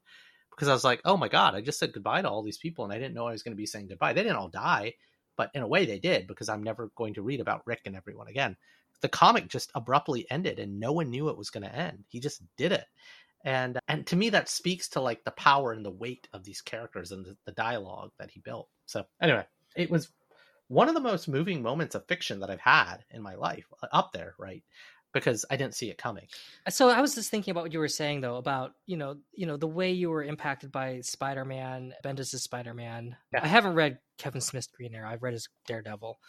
because 0.51 0.67
I 0.67 0.73
was 0.73 0.83
like, 0.83 1.01
oh 1.05 1.17
my 1.17 1.27
god, 1.27 1.55
I 1.55 1.61
just 1.61 1.79
said 1.79 1.93
goodbye 1.93 2.21
to 2.21 2.29
all 2.29 2.43
these 2.43 2.57
people, 2.57 2.83
and 2.83 2.93
I 2.93 2.97
didn't 2.97 3.13
know 3.13 3.27
I 3.27 3.31
was 3.31 3.43
going 3.43 3.53
to 3.53 3.61
be 3.61 3.65
saying 3.65 3.87
goodbye. 3.87 4.13
They 4.13 4.23
didn't 4.23 4.37
all 4.37 4.49
die, 4.49 4.93
but 5.37 5.51
in 5.53 5.63
a 5.63 5.67
way 5.67 5.85
they 5.85 5.99
did 5.99 6.27
because 6.27 6.49
I'm 6.49 6.63
never 6.63 6.91
going 6.95 7.13
to 7.15 7.21
read 7.21 7.39
about 7.39 7.65
Rick 7.65 7.81
and 7.85 7.95
everyone 7.95 8.27
again. 8.27 8.55
The 9.01 9.09
comic 9.09 9.49
just 9.49 9.71
abruptly 9.75 10.25
ended, 10.29 10.59
and 10.59 10.79
no 10.79 10.91
one 10.91 11.09
knew 11.09 11.29
it 11.29 11.37
was 11.37 11.49
going 11.49 11.63
to 11.63 11.75
end. 11.75 12.05
He 12.07 12.19
just 12.19 12.41
did 12.57 12.71
it 12.71 12.85
and 13.45 13.79
and 13.87 14.05
to 14.07 14.15
me 14.15 14.29
that 14.29 14.49
speaks 14.49 14.89
to 14.89 14.99
like 14.99 15.23
the 15.23 15.31
power 15.31 15.71
and 15.71 15.85
the 15.85 15.91
weight 15.91 16.27
of 16.33 16.43
these 16.43 16.61
characters 16.61 17.11
and 17.11 17.25
the, 17.25 17.37
the, 17.45 17.51
dialogue 17.53 18.11
that 18.19 18.31
he 18.31 18.41
built 18.41 18.67
so 18.85 19.05
anyway 19.21 19.45
it 19.75 19.89
was 19.89 20.09
one 20.67 20.89
of 20.89 20.95
the 20.95 20.99
most 20.99 21.27
moving 21.27 21.61
moments 21.61 21.95
of 21.95 22.05
fiction 22.07 22.39
that 22.39 22.49
i've 22.49 22.59
had 22.59 22.97
in 23.11 23.21
my 23.21 23.35
life 23.35 23.65
uh, 23.81 23.87
up 23.93 24.11
there 24.11 24.33
right 24.37 24.63
because 25.15 25.45
i 25.49 25.55
didn't 25.57 25.73
see 25.73 25.89
it 25.89 25.97
coming 25.97 26.27
so 26.69 26.89
i 26.89 27.01
was 27.01 27.15
just 27.15 27.31
thinking 27.31 27.51
about 27.51 27.63
what 27.63 27.73
you 27.73 27.79
were 27.79 27.87
saying 27.87 28.21
though 28.21 28.35
about 28.35 28.73
you 28.85 28.97
know 28.97 29.15
you 29.33 29.47
know 29.47 29.57
the 29.57 29.67
way 29.67 29.91
you 29.91 30.11
were 30.11 30.23
impacted 30.23 30.71
by 30.71 30.99
spider-man 31.01 31.93
bendis' 32.03 32.35
spider-man 32.35 33.15
yeah. 33.33 33.39
i 33.41 33.47
haven't 33.47 33.73
read 33.73 33.97
kevin 34.19 34.41
smith's 34.41 34.67
green 34.67 34.93
arrow 34.93 35.09
i've 35.09 35.23
read 35.23 35.33
his 35.33 35.49
daredevil 35.65 36.19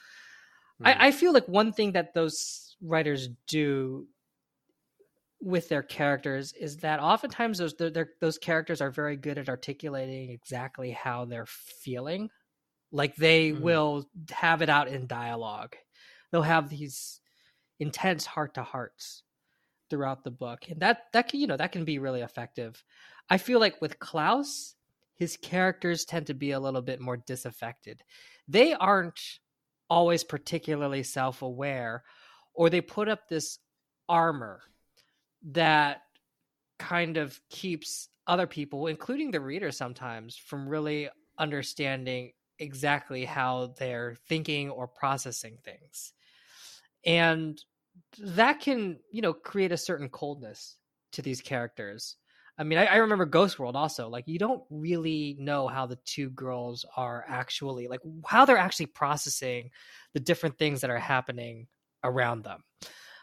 mm. 0.83 0.87
I, 0.87 1.09
I 1.09 1.11
feel 1.11 1.33
like 1.33 1.47
one 1.47 1.73
thing 1.73 1.93
that 1.93 2.15
those 2.15 2.77
writers 2.81 3.29
do 3.49 4.07
with 5.41 5.69
their 5.69 5.83
characters 5.83 6.53
is 6.55 6.79
that 6.79 7.01
oftentimes 7.01 7.59
those 7.59 7.75
those 8.21 8.39
characters 8.39 8.81
are 8.81 8.91
very 8.91 9.17
good 9.17 9.39
at 9.39 9.49
articulating 9.49 10.31
exactly 10.31 10.91
how 10.91 11.25
they're 11.25 11.47
feeling. 11.47 12.31
Like 12.91 13.17
they 13.17 13.51
mm-hmm. 13.51 13.63
will 13.63 14.09
have 14.31 14.63
it 14.63 14.69
out 14.69 14.89
in 14.89 15.07
dialogue. 15.07 15.77
They'll 16.31 16.43
have 16.43 16.69
these 16.69 17.21
intense 17.81 18.27
heart 18.27 18.55
to 18.55 18.63
hearts 18.63 19.23
throughout 19.91 20.25
the 20.25 20.31
book, 20.31 20.69
and 20.69 20.81
that 20.81 21.05
that 21.13 21.29
can 21.29 21.41
you 21.41 21.47
know 21.47 21.57
that 21.57 21.73
can 21.73 21.85
be 21.85 21.99
really 21.99 22.23
effective. 22.23 22.83
I 23.29 23.39
feel 23.39 23.61
like 23.61 23.81
with 23.81 23.99
Clowes, 23.99 24.75
his 25.15 25.37
characters 25.37 26.05
tend 26.05 26.27
to 26.27 26.35
be 26.35 26.53
a 26.53 26.61
little 26.61 26.83
bit 26.83 27.01
more 27.01 27.17
disaffected. 27.17 28.03
They 28.49 28.75
aren't 28.75 29.21
always 29.89 30.25
particularly 30.25 31.03
self 31.03 31.43
aware, 31.43 32.05
or 32.55 32.71
they 32.71 32.81
put 32.81 33.09
up 33.09 33.29
this 33.29 33.59
armor 34.09 34.63
that 35.53 36.03
kind 36.79 37.17
of 37.17 37.41
keeps 37.49 38.09
other 38.27 38.47
people, 38.47 38.87
including 38.87 39.31
the 39.31 39.41
reader 39.41 39.71
sometimes, 39.71 40.37
from 40.37 40.69
really 40.69 41.09
understanding 41.39 42.33
exactly 42.59 43.25
how 43.25 43.75
they're 43.79 44.17
thinking 44.29 44.71
or 44.71 44.89
processing 44.89 45.59
things. 45.65 46.13
And 47.07 47.63
that 48.19 48.61
can, 48.61 48.99
you 49.11 49.23
know, 49.23 49.33
create 49.33 49.73
a 49.73 49.77
certain 49.77 50.09
coldness 50.09 50.77
to 51.13 51.23
these 51.23 51.41
characters. 51.41 52.17
I 52.59 52.65
mean, 52.65 52.79
I, 52.79 52.87
I, 52.87 52.97
remember 52.97 53.27
Ghost 53.27 53.59
World 53.59 53.77
also. 53.77 54.09
Like, 54.09 54.27
you 54.27 54.39
don't 54.39 54.63
really 54.71 55.37
know 55.39 55.69
how 55.69 55.87
the 55.87 55.99
two 56.05 56.31
girls 56.31 56.87
are 56.97 57.25
actually, 57.29 57.87
like, 57.87 58.01
how 58.25 58.45
they're 58.45 58.57
actually 58.57 58.87
processing 58.87 59.71
the 60.15 60.21
different 60.21 60.59
things 60.59 60.81
that 60.81 60.91
are 60.91 60.99
happening 60.99 61.67
around 62.03 62.45
them. 62.45 62.63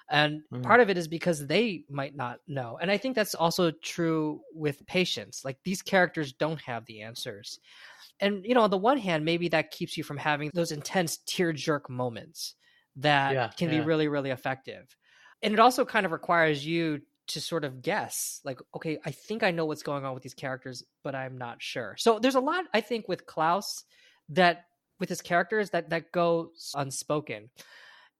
And 0.09 0.41
mm. 0.53 0.61
part 0.61 0.81
of 0.81 0.89
it 0.89 0.97
is 0.97 1.07
because 1.07 1.47
they 1.47 1.85
might 1.89 2.15
not 2.15 2.39
know. 2.47 2.77
And 2.79 2.91
I 2.91 2.97
think 2.97 3.15
that's 3.15 3.33
also 3.35 3.71
true 3.71 4.41
with 4.53 4.85
patience. 4.85 5.43
Like 5.43 5.57
these 5.63 5.81
characters 5.81 6.33
don't 6.33 6.61
have 6.61 6.85
the 6.85 7.01
answers. 7.01 7.59
And, 8.19 8.45
you 8.45 8.53
know, 8.53 8.61
on 8.61 8.69
the 8.69 8.77
one 8.77 8.97
hand, 8.97 9.25
maybe 9.25 9.47
that 9.49 9.71
keeps 9.71 9.97
you 9.97 10.03
from 10.03 10.17
having 10.17 10.51
those 10.53 10.71
intense 10.71 11.17
tear 11.25 11.53
jerk 11.53 11.89
moments 11.89 12.55
that 12.97 13.33
yeah, 13.33 13.47
can 13.57 13.69
yeah. 13.71 13.79
be 13.79 13.85
really, 13.85 14.07
really 14.07 14.29
effective. 14.29 14.95
And 15.41 15.53
it 15.53 15.59
also 15.59 15.85
kind 15.85 16.05
of 16.05 16.11
requires 16.11 16.65
you 16.65 17.01
to 17.25 17.39
sort 17.39 17.63
of 17.63 17.81
guess 17.81 18.41
like 18.43 18.59
okay 18.75 18.97
i 19.05 19.11
think 19.11 19.43
i 19.43 19.51
know 19.51 19.63
what's 19.63 19.81
going 19.81 20.03
on 20.03 20.13
with 20.13 20.21
these 20.21 20.33
characters 20.33 20.83
but 21.03 21.15
i'm 21.15 21.37
not 21.37 21.61
sure 21.61 21.95
so 21.97 22.19
there's 22.19 22.35
a 22.35 22.41
lot 22.41 22.65
i 22.73 22.81
think 22.81 23.07
with 23.07 23.25
clowes 23.25 23.85
that 24.27 24.65
with 24.99 25.07
his 25.07 25.21
characters 25.21 25.69
that 25.69 25.89
that 25.89 26.11
goes 26.11 26.73
unspoken 26.75 27.49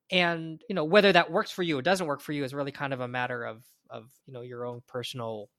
and 0.09 0.61
you 0.69 0.75
know 0.75 0.85
whether 0.85 1.11
that 1.11 1.31
works 1.31 1.51
for 1.51 1.63
you 1.63 1.77
or 1.77 1.81
doesn't 1.81 2.07
work 2.07 2.21
for 2.21 2.31
you 2.31 2.45
is 2.45 2.53
really 2.53 2.71
kind 2.71 2.93
of 2.93 3.01
a 3.01 3.07
matter 3.07 3.43
of 3.43 3.61
of 3.89 4.09
you 4.25 4.33
know 4.33 4.41
your 4.41 4.65
own 4.65 4.81
personal 4.87 5.49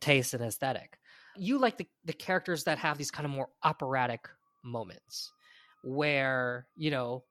taste 0.00 0.34
and 0.34 0.44
aesthetic. 0.44 0.98
You 1.36 1.58
like 1.58 1.78
the 1.78 1.86
the 2.04 2.12
characters 2.12 2.64
that 2.64 2.78
have 2.78 2.98
these 2.98 3.10
kind 3.10 3.26
of 3.26 3.32
more 3.32 3.48
operatic 3.62 4.28
moments 4.62 5.32
where 5.82 6.66
you 6.76 6.90
know 6.90 7.24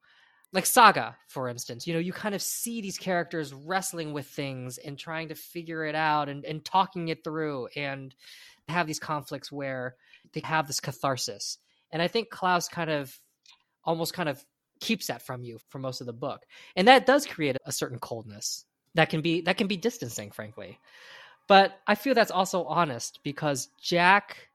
like 0.53 0.65
saga 0.65 1.17
for 1.27 1.49
instance 1.49 1.85
you 1.85 1.93
know 1.93 1.99
you 1.99 2.13
kind 2.13 2.35
of 2.35 2.41
see 2.41 2.79
these 2.79 2.97
characters 2.97 3.53
wrestling 3.53 4.13
with 4.13 4.27
things 4.27 4.77
and 4.77 4.97
trying 4.97 5.27
to 5.27 5.35
figure 5.35 5.83
it 5.83 5.95
out 5.95 6.29
and, 6.29 6.45
and 6.45 6.63
talking 6.63 7.09
it 7.09 7.23
through 7.23 7.67
and 7.75 8.15
have 8.69 8.87
these 8.87 8.99
conflicts 8.99 9.51
where 9.51 9.95
they 10.31 10.41
have 10.41 10.67
this 10.67 10.79
catharsis. 10.79 11.57
And 11.91 12.01
i 12.01 12.07
think 12.07 12.29
clowes 12.29 12.67
kind 12.67 12.89
of 12.89 13.19
almost 13.83 14.13
kind 14.13 14.29
of 14.29 14.43
keeps 14.79 15.07
that 15.07 15.25
from 15.25 15.43
you 15.43 15.59
for 15.69 15.79
most 15.79 16.01
of 16.01 16.07
the 16.07 16.13
book. 16.13 16.45
And 16.75 16.87
that 16.87 17.05
does 17.05 17.25
create 17.25 17.57
a 17.65 17.71
certain 17.71 17.99
coldness 17.99 18.65
that 18.95 19.09
can 19.09 19.21
be 19.21 19.41
that 19.41 19.57
can 19.57 19.67
be 19.67 19.77
distancing 19.77 20.31
frankly. 20.31 20.79
But 21.47 21.77
i 21.87 21.95
feel 21.95 22.13
that's 22.13 22.31
also 22.31 22.63
honest 22.65 23.19
because 23.23 23.69
jack 23.81 24.49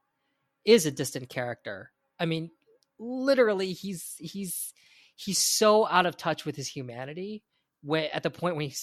is 0.65 0.85
a 0.85 0.91
distant 0.91 1.29
character. 1.29 1.91
I 2.19 2.25
mean 2.25 2.51
literally 2.97 3.73
he's 3.73 4.15
he's 4.19 4.73
he's 5.19 5.37
so 5.37 5.85
out 5.87 6.05
of 6.05 6.15
touch 6.15 6.45
with 6.45 6.55
his 6.55 6.67
humanity 6.67 7.43
when 7.83 8.05
at 8.13 8.23
the 8.23 8.29
point 8.29 8.55
when 8.55 8.69
he 8.69 8.75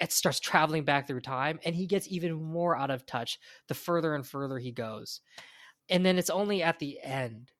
it 0.00 0.10
starts 0.10 0.40
traveling 0.40 0.84
back 0.84 1.06
through 1.06 1.20
time 1.20 1.60
and 1.64 1.74
he 1.74 1.86
gets 1.86 2.08
even 2.10 2.32
more 2.32 2.76
out 2.76 2.90
of 2.90 3.06
touch 3.06 3.38
the 3.68 3.74
further 3.74 4.14
and 4.14 4.26
further 4.26 4.58
he 4.58 4.72
goes. 4.72 5.20
And 5.88 6.04
then 6.04 6.18
it's 6.18 6.30
only 6.30 6.62
at 6.64 6.80
the 6.80 6.98
end 7.00 7.52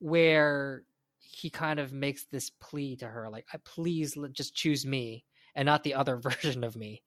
where 0.00 0.82
he 1.20 1.50
kind 1.50 1.78
of 1.78 1.92
makes 1.92 2.24
this 2.24 2.50
plea 2.50 2.96
to 2.96 3.06
her 3.06 3.28
like 3.30 3.46
please 3.64 4.16
just 4.32 4.56
choose 4.56 4.84
me 4.84 5.24
and 5.54 5.66
not 5.66 5.84
the 5.84 5.94
other 5.94 6.16
version 6.30 6.64
of 6.64 6.74
me. 6.74 7.02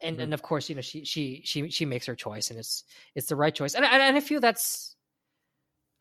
And 0.00 0.16
mm-hmm. 0.16 0.22
and 0.22 0.34
of 0.34 0.40
course 0.40 0.70
you 0.70 0.76
know 0.76 0.80
she 0.80 1.04
she 1.04 1.42
she 1.44 1.68
she 1.68 1.84
makes 1.84 2.06
her 2.06 2.14
choice 2.14 2.48
and 2.48 2.58
it's 2.58 2.84
it's 3.14 3.28
the 3.28 3.36
right 3.36 3.54
choice. 3.54 3.74
And 3.74 3.84
and, 3.84 4.02
and 4.02 4.16
i 4.16 4.20
feel 4.20 4.40
that's 4.40 4.95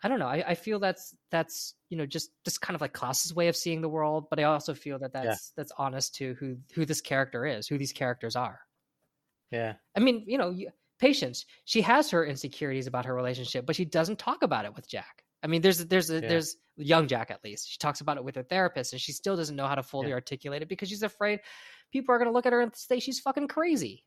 I 0.03 0.07
don't 0.07 0.19
know. 0.19 0.27
I, 0.27 0.43
I 0.47 0.55
feel 0.55 0.79
that's 0.79 1.15
that's 1.31 1.73
you 1.89 1.97
know 1.97 2.05
just 2.05 2.29
just 2.43 2.61
kind 2.61 2.75
of 2.75 2.81
like 2.81 2.93
Clowes's 2.93 3.33
way 3.33 3.47
of 3.47 3.55
seeing 3.55 3.81
the 3.81 3.89
world, 3.89 4.27
but 4.29 4.39
I 4.39 4.43
also 4.43 4.73
feel 4.73 4.99
that 4.99 5.13
that's 5.13 5.25
yeah. 5.25 5.35
that's 5.55 5.71
honest 5.77 6.15
to 6.15 6.35
who 6.35 6.57
who 6.73 6.85
this 6.85 7.01
character 7.01 7.45
is, 7.45 7.67
who 7.67 7.77
these 7.77 7.93
characters 7.93 8.35
are. 8.35 8.59
Yeah. 9.51 9.73
I 9.95 9.99
mean, 9.99 10.25
you 10.27 10.37
know, 10.37 10.55
patience. 10.99 11.45
She 11.65 11.81
has 11.81 12.11
her 12.11 12.25
insecurities 12.25 12.87
about 12.87 13.05
her 13.05 13.15
relationship, 13.15 13.65
but 13.65 13.75
she 13.75 13.85
doesn't 13.85 14.19
talk 14.19 14.43
about 14.43 14.65
it 14.65 14.75
with 14.75 14.87
Jack. 14.87 15.23
I 15.41 15.47
mean, 15.47 15.61
there's 15.61 15.85
there's 15.85 16.09
a, 16.09 16.21
yeah. 16.21 16.27
there's 16.27 16.57
young 16.75 17.07
Jack 17.07 17.31
at 17.31 17.43
least. 17.43 17.69
She 17.69 17.77
talks 17.77 18.01
about 18.01 18.17
it 18.17 18.23
with 18.23 18.35
her 18.35 18.43
therapist, 18.43 18.93
and 18.93 19.01
she 19.01 19.11
still 19.11 19.35
doesn't 19.35 19.55
know 19.55 19.67
how 19.67 19.75
to 19.75 19.83
fully 19.83 20.09
yeah. 20.09 20.15
articulate 20.15 20.61
it 20.61 20.69
because 20.69 20.89
she's 20.89 21.03
afraid 21.03 21.39
people 21.91 22.13
are 22.13 22.17
going 22.17 22.29
to 22.29 22.33
look 22.33 22.45
at 22.45 22.53
her 22.53 22.61
and 22.61 22.75
say 22.75 22.99
she's 22.99 23.19
fucking 23.19 23.47
crazy. 23.47 24.03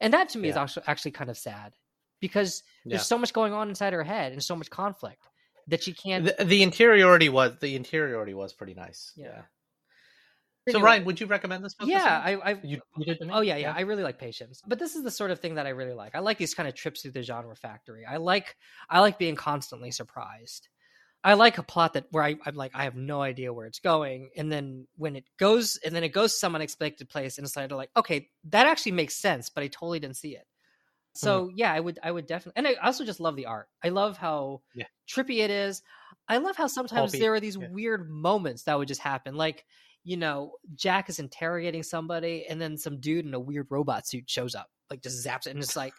And 0.00 0.12
that 0.12 0.30
to 0.30 0.38
me 0.38 0.48
is 0.48 0.56
actually 0.56 0.84
actually 0.86 1.12
kind 1.12 1.30
of 1.30 1.38
sad 1.38 1.74
because 2.20 2.62
yeah. 2.84 2.90
there's 2.90 3.06
so 3.06 3.18
much 3.18 3.32
going 3.32 3.52
on 3.52 3.68
inside 3.68 3.92
her 3.92 4.04
head 4.04 4.32
and 4.32 4.42
so 4.42 4.56
much 4.56 4.70
conflict 4.70 5.22
that 5.68 5.82
she 5.82 5.92
can't. 5.92 6.24
The, 6.24 6.44
the 6.44 6.62
interiority 6.62 7.28
was 7.28 7.58
the 7.60 7.76
interiority 7.76 8.34
was 8.34 8.52
pretty 8.52 8.74
nice. 8.74 9.12
Yeah. 9.16 9.26
yeah. 9.26 9.42
So 10.68 10.80
Ryan, 10.80 11.04
would 11.04 11.20
you 11.20 11.26
recommend 11.26 11.64
this 11.64 11.74
book? 11.74 11.88
Yeah, 11.88 12.22
I, 12.24 12.34
I 12.34 12.60
you, 12.62 12.80
you 12.96 13.04
did. 13.04 13.18
Oh 13.30 13.40
yeah, 13.40 13.56
yeah, 13.56 13.72
I 13.76 13.82
really 13.82 14.02
like 14.02 14.18
Patience, 14.18 14.60
but 14.66 14.80
this 14.80 14.96
is 14.96 15.04
the 15.04 15.12
sort 15.12 15.30
of 15.30 15.38
thing 15.38 15.54
that 15.54 15.66
I 15.66 15.70
really 15.70 15.92
like. 15.92 16.16
I 16.16 16.18
like 16.18 16.38
these 16.38 16.54
kind 16.54 16.68
of 16.68 16.74
trips 16.74 17.02
through 17.02 17.12
the 17.12 17.22
genre 17.22 17.54
factory. 17.54 18.04
I 18.04 18.16
like, 18.16 18.56
I 18.90 18.98
like 18.98 19.16
being 19.16 19.36
constantly 19.36 19.92
surprised. 19.92 20.68
I 21.22 21.34
like 21.34 21.58
a 21.58 21.62
plot 21.62 21.94
that 21.94 22.06
where 22.10 22.24
I, 22.24 22.36
I'm 22.44 22.56
like, 22.56 22.72
I 22.74 22.84
have 22.84 22.96
no 22.96 23.22
idea 23.22 23.52
where 23.52 23.66
it's 23.66 23.78
going, 23.78 24.30
and 24.36 24.50
then 24.50 24.88
when 24.96 25.14
it 25.14 25.24
goes, 25.38 25.78
and 25.84 25.94
then 25.94 26.02
it 26.02 26.08
goes 26.08 26.32
to 26.32 26.38
some 26.38 26.56
unexpected 26.56 27.08
place, 27.08 27.38
and 27.38 27.46
it's 27.46 27.56
like, 27.56 27.90
okay, 27.96 28.28
that 28.50 28.66
actually 28.66 28.92
makes 28.92 29.14
sense, 29.14 29.50
but 29.50 29.62
I 29.62 29.68
totally 29.68 30.00
didn't 30.00 30.16
see 30.16 30.36
it. 30.36 30.46
So 31.16 31.46
mm. 31.46 31.52
yeah, 31.56 31.72
I 31.72 31.80
would 31.80 31.98
I 32.02 32.10
would 32.10 32.26
definitely 32.26 32.54
and 32.56 32.68
I 32.68 32.74
also 32.74 33.04
just 33.04 33.20
love 33.20 33.36
the 33.36 33.46
art. 33.46 33.68
I 33.82 33.88
love 33.88 34.16
how 34.16 34.62
yeah. 34.74 34.86
trippy 35.08 35.38
it 35.38 35.50
is. 35.50 35.82
I 36.28 36.38
love 36.38 36.56
how 36.56 36.66
sometimes 36.66 37.12
Pulpy. 37.12 37.18
there 37.20 37.34
are 37.34 37.40
these 37.40 37.56
yeah. 37.56 37.68
weird 37.70 38.10
moments 38.10 38.64
that 38.64 38.78
would 38.78 38.88
just 38.88 39.00
happen. 39.00 39.36
Like, 39.36 39.64
you 40.04 40.16
know, 40.16 40.52
Jack 40.74 41.08
is 41.08 41.18
interrogating 41.18 41.82
somebody 41.82 42.46
and 42.48 42.60
then 42.60 42.76
some 42.76 43.00
dude 43.00 43.26
in 43.26 43.34
a 43.34 43.40
weird 43.40 43.68
robot 43.70 44.06
suit 44.06 44.28
shows 44.28 44.54
up, 44.54 44.68
like 44.90 45.02
just 45.02 45.24
zaps 45.24 45.46
it 45.46 45.50
and 45.50 45.60
it's 45.60 45.76
like 45.76 45.94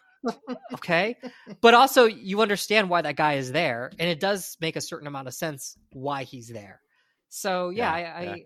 okay. 0.74 1.16
But 1.60 1.74
also 1.74 2.04
you 2.04 2.40
understand 2.40 2.90
why 2.90 3.02
that 3.02 3.16
guy 3.16 3.34
is 3.34 3.52
there 3.52 3.90
and 3.98 4.08
it 4.08 4.20
does 4.20 4.56
make 4.60 4.76
a 4.76 4.80
certain 4.80 5.06
amount 5.06 5.28
of 5.28 5.34
sense 5.34 5.76
why 5.92 6.24
he's 6.24 6.48
there. 6.48 6.80
So 7.28 7.70
yeah, 7.70 7.96
yeah 7.96 8.14
I, 8.16 8.22
I 8.22 8.44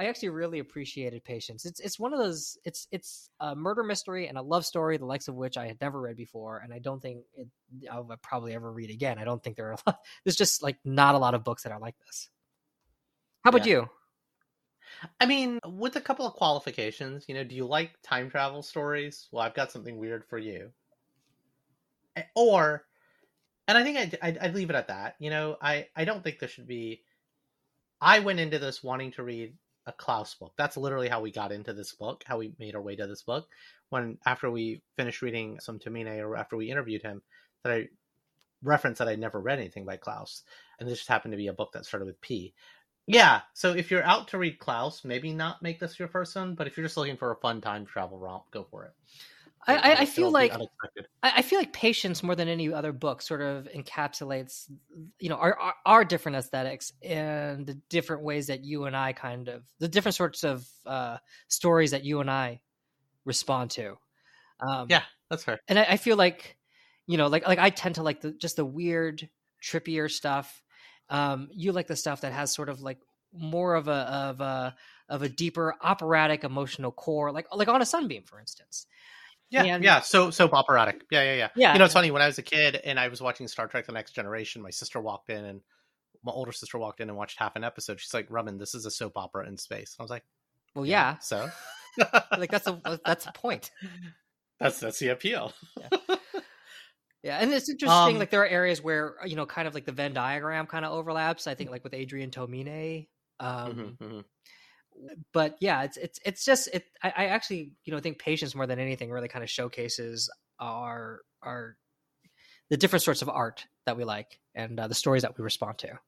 I 0.00 0.06
actually 0.06 0.30
really 0.30 0.60
appreciated 0.60 1.22
Patience. 1.24 1.66
It's 1.66 1.78
it's 1.78 2.00
one 2.00 2.14
of 2.14 2.18
those. 2.18 2.56
It's 2.64 2.88
it's 2.90 3.28
a 3.38 3.54
murder 3.54 3.82
mystery 3.82 4.28
and 4.28 4.38
a 4.38 4.42
love 4.42 4.64
story, 4.64 4.96
the 4.96 5.04
likes 5.04 5.28
of 5.28 5.34
which 5.34 5.58
I 5.58 5.66
had 5.66 5.78
never 5.82 6.00
read 6.00 6.16
before, 6.16 6.62
and 6.64 6.72
I 6.72 6.78
don't 6.78 7.02
think 7.02 7.22
it, 7.36 7.46
I 7.92 8.00
would 8.00 8.22
probably 8.22 8.54
ever 8.54 8.72
read 8.72 8.88
again. 8.88 9.18
I 9.18 9.24
don't 9.24 9.44
think 9.44 9.56
there 9.56 9.66
are. 9.68 9.72
A 9.72 9.78
lot, 9.86 9.98
there's 10.24 10.36
just 10.36 10.62
like 10.62 10.78
not 10.86 11.16
a 11.16 11.18
lot 11.18 11.34
of 11.34 11.44
books 11.44 11.64
that 11.64 11.72
are 11.72 11.78
like 11.78 11.96
this. 12.06 12.30
How 13.44 13.50
about 13.50 13.66
yeah. 13.66 13.72
you? 13.72 13.90
I 15.20 15.26
mean, 15.26 15.60
with 15.66 15.96
a 15.96 16.00
couple 16.00 16.26
of 16.26 16.32
qualifications, 16.32 17.26
you 17.28 17.34
know, 17.34 17.44
do 17.44 17.54
you 17.54 17.66
like 17.66 17.90
time 18.02 18.30
travel 18.30 18.62
stories? 18.62 19.28
Well, 19.30 19.42
I've 19.42 19.54
got 19.54 19.70
something 19.70 19.98
weird 19.98 20.24
for 20.24 20.38
you. 20.38 20.70
Or, 22.34 22.86
and 23.68 23.76
I 23.76 23.82
think 23.82 23.98
I'd, 23.98 24.18
I'd, 24.22 24.38
I'd 24.38 24.54
leave 24.54 24.70
it 24.70 24.76
at 24.76 24.88
that. 24.88 25.16
You 25.18 25.28
know, 25.28 25.56
I, 25.60 25.88
I 25.94 26.06
don't 26.06 26.24
think 26.24 26.38
there 26.38 26.48
should 26.48 26.66
be. 26.66 27.02
I 28.00 28.20
went 28.20 28.40
into 28.40 28.58
this 28.58 28.82
wanting 28.82 29.12
to 29.12 29.22
read 29.22 29.54
a 29.90 29.92
Clowes 29.92 30.34
book. 30.34 30.52
That's 30.56 30.76
literally 30.76 31.08
how 31.08 31.20
we 31.20 31.30
got 31.30 31.52
into 31.52 31.72
this 31.72 31.92
book, 31.92 32.24
how 32.26 32.38
we 32.38 32.52
made 32.58 32.74
our 32.74 32.82
way 32.82 32.96
to 32.96 33.06
this 33.06 33.22
book. 33.22 33.48
When 33.90 34.18
after 34.24 34.50
we 34.50 34.82
finished 34.96 35.20
reading 35.20 35.58
some 35.60 35.78
Tomine 35.78 36.20
or 36.20 36.36
after 36.36 36.56
we 36.56 36.70
interviewed 36.70 37.02
him, 37.02 37.22
that 37.64 37.72
I 37.72 37.88
referenced 38.62 38.98
that 39.00 39.08
I'd 39.08 39.18
never 39.18 39.40
read 39.40 39.58
anything 39.58 39.84
by 39.84 39.96
Clowes. 39.96 40.42
And 40.78 40.88
this 40.88 40.98
just 40.98 41.08
happened 41.08 41.32
to 41.32 41.38
be 41.38 41.48
a 41.48 41.52
book 41.52 41.72
that 41.72 41.84
started 41.84 42.06
with 42.06 42.20
P. 42.20 42.54
Yeah, 43.06 43.40
so 43.54 43.72
if 43.72 43.90
you're 43.90 44.04
out 44.04 44.28
to 44.28 44.38
read 44.38 44.60
Clowes, 44.60 45.02
maybe 45.04 45.32
not 45.32 45.62
make 45.62 45.80
this 45.80 45.98
your 45.98 46.08
first 46.08 46.36
one, 46.36 46.54
but 46.54 46.66
if 46.68 46.76
you're 46.76 46.86
just 46.86 46.96
looking 46.96 47.16
for 47.16 47.32
a 47.32 47.36
fun 47.36 47.60
time 47.60 47.84
travel 47.84 48.18
romp, 48.18 48.44
go 48.52 48.64
for 48.70 48.84
it. 48.84 48.92
I, 49.66 49.94
I, 50.00 50.06
feel 50.06 50.30
like 50.30 50.52
I 51.22 51.42
feel 51.42 51.58
like 51.58 51.72
patience 51.72 52.22
more 52.22 52.34
than 52.34 52.48
any 52.48 52.72
other 52.72 52.92
book 52.92 53.20
sort 53.20 53.42
of 53.42 53.68
encapsulates, 53.74 54.70
you 55.18 55.28
know, 55.28 55.36
our, 55.36 55.58
our, 55.58 55.74
our 55.84 56.04
different 56.04 56.38
aesthetics 56.38 56.92
and 57.02 57.66
the 57.66 57.74
different 57.90 58.22
ways 58.22 58.46
that 58.46 58.64
you 58.64 58.84
and 58.84 58.96
I 58.96 59.12
kind 59.12 59.48
of 59.48 59.62
the 59.78 59.88
different 59.88 60.14
sorts 60.14 60.44
of 60.44 60.66
uh, 60.86 61.18
stories 61.48 61.90
that 61.90 62.04
you 62.04 62.20
and 62.20 62.30
I 62.30 62.60
respond 63.24 63.70
to. 63.72 63.96
Um, 64.66 64.86
yeah, 64.88 65.02
that's 65.28 65.44
fair. 65.44 65.60
And 65.68 65.78
I, 65.78 65.84
I, 65.90 65.96
feel 65.98 66.16
like, 66.16 66.56
you 67.06 67.18
know, 67.18 67.26
like 67.26 67.46
like 67.46 67.58
I 67.58 67.70
tend 67.70 67.96
to 67.96 68.02
like 68.02 68.22
the 68.22 68.32
just 68.32 68.56
the 68.56 68.64
weird, 68.64 69.28
trippier 69.62 70.10
stuff. 70.10 70.62
Um, 71.10 71.48
you 71.52 71.72
like 71.72 71.86
the 71.86 71.96
stuff 71.96 72.22
that 72.22 72.32
has 72.32 72.52
sort 72.54 72.68
of 72.68 72.80
like 72.80 72.98
more 73.32 73.74
of 73.74 73.88
a 73.88 73.92
of 73.92 74.40
a 74.40 74.74
of 75.08 75.22
a 75.22 75.28
deeper 75.28 75.74
operatic 75.82 76.44
emotional 76.44 76.92
core, 76.92 77.30
like 77.30 77.46
like 77.54 77.68
on 77.68 77.82
a 77.82 77.86
sunbeam, 77.86 78.22
for 78.24 78.40
instance. 78.40 78.86
Yeah, 79.50 79.64
and, 79.64 79.84
yeah. 79.84 80.00
So 80.00 80.30
soap 80.30 80.52
operatic. 80.52 81.02
Yeah, 81.10 81.22
yeah, 81.24 81.34
yeah. 81.34 81.48
Yeah. 81.56 81.72
You 81.72 81.78
know, 81.80 81.84
it's 81.84 81.94
funny 81.94 82.10
when 82.10 82.22
I 82.22 82.26
was 82.26 82.38
a 82.38 82.42
kid 82.42 82.76
and 82.76 82.98
I 82.98 83.08
was 83.08 83.20
watching 83.20 83.48
Star 83.48 83.66
Trek: 83.66 83.86
The 83.86 83.92
Next 83.92 84.12
Generation. 84.12 84.62
My 84.62 84.70
sister 84.70 85.00
walked 85.00 85.28
in 85.28 85.44
and 85.44 85.60
my 86.22 86.32
older 86.32 86.52
sister 86.52 86.78
walked 86.78 87.00
in 87.00 87.08
and 87.08 87.18
watched 87.18 87.38
half 87.38 87.56
an 87.56 87.64
episode. 87.64 88.00
She's 88.00 88.14
like, 88.14 88.26
"Robin, 88.30 88.58
this 88.58 88.74
is 88.74 88.86
a 88.86 88.90
soap 88.90 89.12
opera 89.16 89.48
in 89.48 89.56
space." 89.56 89.96
I 89.98 90.02
was 90.02 90.10
like, 90.10 90.24
"Well, 90.74 90.86
yeah." 90.86 91.12
yeah 91.12 91.18
so, 91.18 91.50
like 92.38 92.50
that's 92.50 92.68
a 92.68 93.00
that's 93.04 93.26
a 93.26 93.32
point. 93.32 93.70
That's 94.60 94.78
that's 94.78 94.98
the 94.98 95.08
appeal. 95.08 95.52
yeah. 95.80 96.16
yeah. 97.22 97.38
and 97.38 97.52
it's 97.52 97.68
interesting. 97.68 98.14
Um, 98.14 98.18
like 98.18 98.30
there 98.30 98.42
are 98.42 98.48
areas 98.48 98.82
where 98.82 99.16
you 99.24 99.34
know, 99.34 99.46
kind 99.46 99.66
of 99.66 99.74
like 99.74 99.84
the 99.84 99.92
Venn 99.92 100.14
diagram 100.14 100.66
kind 100.66 100.84
of 100.84 100.92
overlaps. 100.92 101.46
I 101.46 101.54
think 101.54 101.70
like 101.70 101.82
with 101.82 101.94
Adrian 101.94 102.30
Tomine. 102.30 103.08
Um, 103.40 103.72
mm-hmm, 103.72 104.04
mm-hmm 104.04 104.20
but 105.32 105.56
yeah, 105.60 105.82
it's 105.82 105.96
it's 105.96 106.20
it's 106.24 106.44
just 106.44 106.68
it. 106.72 106.84
I, 107.02 107.12
I 107.16 107.24
actually 107.26 107.72
you 107.84 107.92
know 107.92 108.00
think 108.00 108.18
patience 108.18 108.54
more 108.54 108.66
than 108.66 108.78
anything 108.78 109.10
really 109.10 109.28
kind 109.28 109.42
of 109.42 109.50
showcases 109.50 110.30
our 110.58 111.20
our 111.42 111.76
the 112.68 112.76
different 112.76 113.02
sorts 113.02 113.22
of 113.22 113.28
art 113.28 113.66
that 113.86 113.96
we 113.96 114.04
like 114.04 114.38
and 114.54 114.78
uh, 114.78 114.88
the 114.88 114.94
stories 114.94 115.22
that 115.22 115.36
we 115.36 115.44
respond 115.44 115.78
to. 115.78 115.98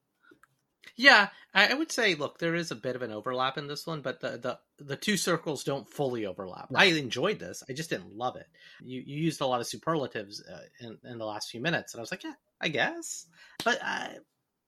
Yeah, 0.97 1.29
I 1.55 1.73
would 1.73 1.93
say, 1.93 2.15
look, 2.15 2.39
there 2.39 2.55
is 2.55 2.71
a 2.71 2.77
bit 2.77 2.97
of 2.97 3.03
an 3.03 3.13
overlap 3.13 3.57
in 3.57 3.67
this 3.67 3.87
one, 3.87 4.03
but 4.03 4.21
the 4.21 4.59
the, 4.79 4.85
the 4.85 4.97
two 4.97 5.17
circles 5.17 5.65
don't 5.65 5.89
fully 5.89 6.27
overlap. 6.27 6.69
I 6.75 6.87
enjoyed 6.87 7.39
this, 7.39 7.63
I 7.69 7.73
just 7.73 7.91
didn't 7.91 8.17
love 8.17 8.37
it. 8.37 8.47
You 8.83 9.03
you 9.05 9.17
used 9.23 9.41
a 9.41 9.47
lot 9.47 9.61
of 9.61 9.67
superlatives 9.67 10.43
uh, 10.43 10.63
in 10.81 10.99
in 11.05 11.19
the 11.19 11.25
last 11.25 11.51
few 11.51 11.61
minutes, 11.61 11.95
and 11.95 12.01
I 12.01 12.03
was 12.03 12.11
like, 12.11 12.25
yeah, 12.25 12.35
I 12.61 12.69
guess, 12.69 13.27
but 13.65 13.79
uh, 13.83 14.09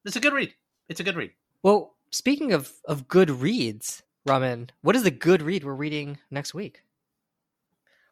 it's 0.05 0.17
a 0.17 0.21
good 0.21 0.33
read. 0.33 0.55
It's 0.89 1.01
a 1.01 1.05
good 1.05 1.17
read. 1.17 1.33
Well, 1.63 1.95
speaking 2.11 2.53
of 2.53 2.73
of 2.87 3.09
good 3.09 3.31
reads, 3.31 4.03
Roman, 4.27 4.71
what 4.81 4.97
is 4.97 5.03
the 5.03 5.11
good 5.11 5.43
read 5.43 5.65
we're 5.65 5.75
reading 5.75 6.19
next 6.31 6.55
week? 6.55 6.83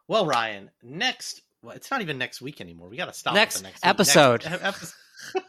Well, 0.09 0.27
Ryan, 0.27 0.71
next 0.83 1.43
well, 1.63 1.77
it's 1.77 1.91
not 1.91 2.03
even 2.03 2.19
next 2.19 2.43
week 2.43 2.61
anymore. 2.61 2.89
We 2.89 2.97
got 2.97 3.07
to 3.07 3.13
stop 3.13 3.35
next, 3.35 3.63
next 3.63 3.87
episode. 3.87 4.45
Next, 4.45 4.63
episode. 4.65 5.43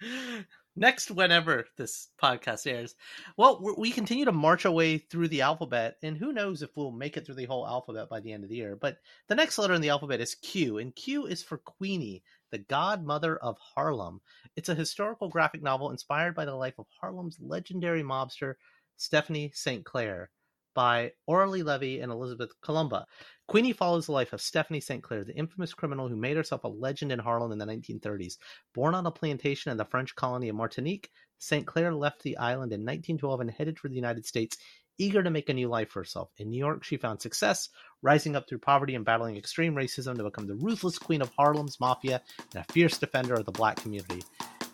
next 0.76 1.10
whenever 1.10 1.64
this 1.78 2.08
podcast 2.22 2.70
airs. 2.70 2.94
Well, 3.36 3.74
we 3.78 3.90
continue 3.90 4.26
to 4.26 4.32
march 4.32 4.66
our 4.66 4.72
way 4.72 4.98
through 4.98 5.28
the 5.28 5.40
alphabet, 5.40 5.96
and 6.02 6.18
who 6.18 6.32
knows 6.32 6.60
if 6.60 6.76
we'll 6.76 6.92
make 6.92 7.16
it 7.16 7.24
through 7.24 7.36
the 7.36 7.46
whole 7.46 7.66
alphabet 7.66 8.10
by 8.10 8.20
the 8.20 8.32
end 8.32 8.44
of 8.44 8.50
the 8.50 8.56
year. 8.56 8.76
But 8.76 8.98
the 9.28 9.34
next 9.34 9.56
letter 9.58 9.74
in 9.74 9.80
the 9.80 9.88
alphabet 9.88 10.20
is 10.20 10.34
Q, 10.34 10.78
and 10.78 10.94
Q 10.94 11.26
is 11.26 11.42
for 11.42 11.58
Queenie, 11.58 12.22
the 12.50 12.58
godmother 12.58 13.38
of 13.38 13.56
Harlem. 13.58 14.20
It's 14.54 14.68
a 14.68 14.74
historical 14.74 15.30
graphic 15.30 15.62
novel 15.62 15.90
inspired 15.90 16.34
by 16.34 16.44
the 16.44 16.54
life 16.54 16.78
of 16.78 16.86
Harlem's 17.00 17.38
legendary 17.40 18.02
mobster, 18.02 18.54
Stephanie 18.98 19.50
St. 19.54 19.84
Clair 19.84 20.30
by 20.74 21.12
Aurelie 21.28 21.64
Levy 21.64 22.00
and 22.00 22.12
Elizabeth 22.12 22.50
Colomba. 22.62 23.04
Queenie 23.48 23.72
follows 23.72 24.06
the 24.06 24.12
life 24.12 24.32
of 24.32 24.40
Stephanie 24.40 24.80
St. 24.80 25.02
Clair, 25.02 25.24
the 25.24 25.34
infamous 25.34 25.72
criminal 25.72 26.08
who 26.08 26.16
made 26.16 26.36
herself 26.36 26.64
a 26.64 26.68
legend 26.68 27.10
in 27.10 27.18
Harlem 27.18 27.50
in 27.50 27.58
the 27.58 27.64
1930s. 27.64 28.36
Born 28.74 28.94
on 28.94 29.06
a 29.06 29.10
plantation 29.10 29.70
in 29.70 29.76
the 29.76 29.84
French 29.84 30.14
colony 30.14 30.48
of 30.48 30.56
Martinique, 30.56 31.10
St. 31.38 31.66
Clair 31.66 31.94
left 31.94 32.22
the 32.22 32.36
island 32.36 32.72
in 32.72 32.80
1912 32.80 33.40
and 33.40 33.50
headed 33.50 33.78
for 33.78 33.88
the 33.88 33.94
United 33.94 34.26
States, 34.26 34.56
eager 34.98 35.22
to 35.22 35.30
make 35.30 35.48
a 35.48 35.54
new 35.54 35.68
life 35.68 35.90
for 35.90 36.00
herself. 36.00 36.30
In 36.36 36.50
New 36.50 36.58
York, 36.58 36.84
she 36.84 36.96
found 36.96 37.22
success, 37.22 37.68
rising 38.02 38.36
up 38.36 38.48
through 38.48 38.58
poverty 38.58 38.94
and 38.94 39.04
battling 39.04 39.36
extreme 39.36 39.74
racism 39.74 40.16
to 40.16 40.24
become 40.24 40.46
the 40.46 40.56
ruthless 40.56 40.98
queen 40.98 41.22
of 41.22 41.32
Harlem's 41.36 41.80
mafia 41.80 42.20
and 42.52 42.64
a 42.68 42.72
fierce 42.72 42.98
defender 42.98 43.34
of 43.34 43.46
the 43.46 43.52
black 43.52 43.76
community. 43.76 44.22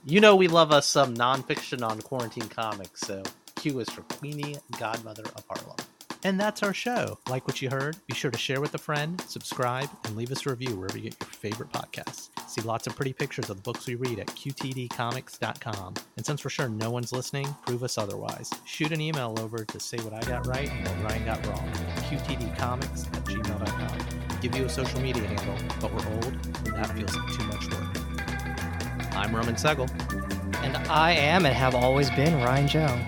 You 0.04 0.20
know 0.20 0.34
we 0.36 0.48
love 0.48 0.72
us 0.72 0.86
some 0.86 1.14
nonfiction 1.14 1.86
on 1.86 2.00
quarantine 2.02 2.48
comics, 2.48 3.00
so 3.00 3.22
Q 3.64 3.80
is 3.80 3.88
for 3.88 4.02
Queenie, 4.02 4.56
Godmother 4.78 5.22
of 5.22 5.42
Harlem. 5.48 5.78
And 6.22 6.38
that's 6.38 6.62
our 6.62 6.74
show. 6.74 7.18
Like 7.30 7.48
what 7.48 7.62
you 7.62 7.70
heard? 7.70 7.96
Be 8.06 8.14
sure 8.14 8.30
to 8.30 8.36
share 8.36 8.60
with 8.60 8.74
a 8.74 8.78
friend, 8.78 9.18
subscribe, 9.26 9.88
and 10.04 10.14
leave 10.16 10.30
us 10.32 10.44
a 10.44 10.50
review 10.50 10.76
wherever 10.76 10.98
you 10.98 11.04
get 11.04 11.18
your 11.18 11.30
favorite 11.30 11.72
podcasts. 11.72 12.28
See 12.46 12.60
lots 12.60 12.86
of 12.86 12.94
pretty 12.94 13.14
pictures 13.14 13.48
of 13.48 13.56
the 13.56 13.62
books 13.62 13.86
we 13.86 13.94
read 13.94 14.18
at 14.18 14.26
qtdcomics.com. 14.26 15.94
And 16.18 16.26
since 16.26 16.44
we're 16.44 16.50
sure 16.50 16.68
no 16.68 16.90
one's 16.90 17.10
listening, 17.10 17.46
prove 17.64 17.82
us 17.82 17.96
otherwise. 17.96 18.52
Shoot 18.66 18.92
an 18.92 19.00
email 19.00 19.34
over 19.38 19.64
to 19.64 19.80
say 19.80 19.96
what 20.00 20.12
I 20.12 20.20
got 20.28 20.46
right 20.46 20.70
and 20.70 20.86
what 20.86 21.12
Ryan 21.12 21.24
got 21.24 21.46
wrong. 21.46 21.66
qtdcomics 22.10 23.06
at 23.16 23.24
gmail.com. 23.24 24.40
Give 24.42 24.54
you 24.54 24.66
a 24.66 24.68
social 24.68 25.00
media 25.00 25.26
handle, 25.26 25.56
but 25.80 25.90
we're 25.90 26.06
old, 26.16 26.34
and 26.66 26.74
that 26.74 26.90
feels 26.90 27.16
like 27.16 27.32
too 27.32 27.44
much 27.44 27.70
work. 27.70 29.16
I'm 29.16 29.34
Roman 29.34 29.54
Segel. 29.54 29.88
And 30.62 30.76
I 30.88 31.12
am 31.12 31.46
and 31.46 31.54
have 31.54 31.74
always 31.74 32.10
been 32.10 32.34
Ryan 32.42 32.68
Joe. 32.68 33.00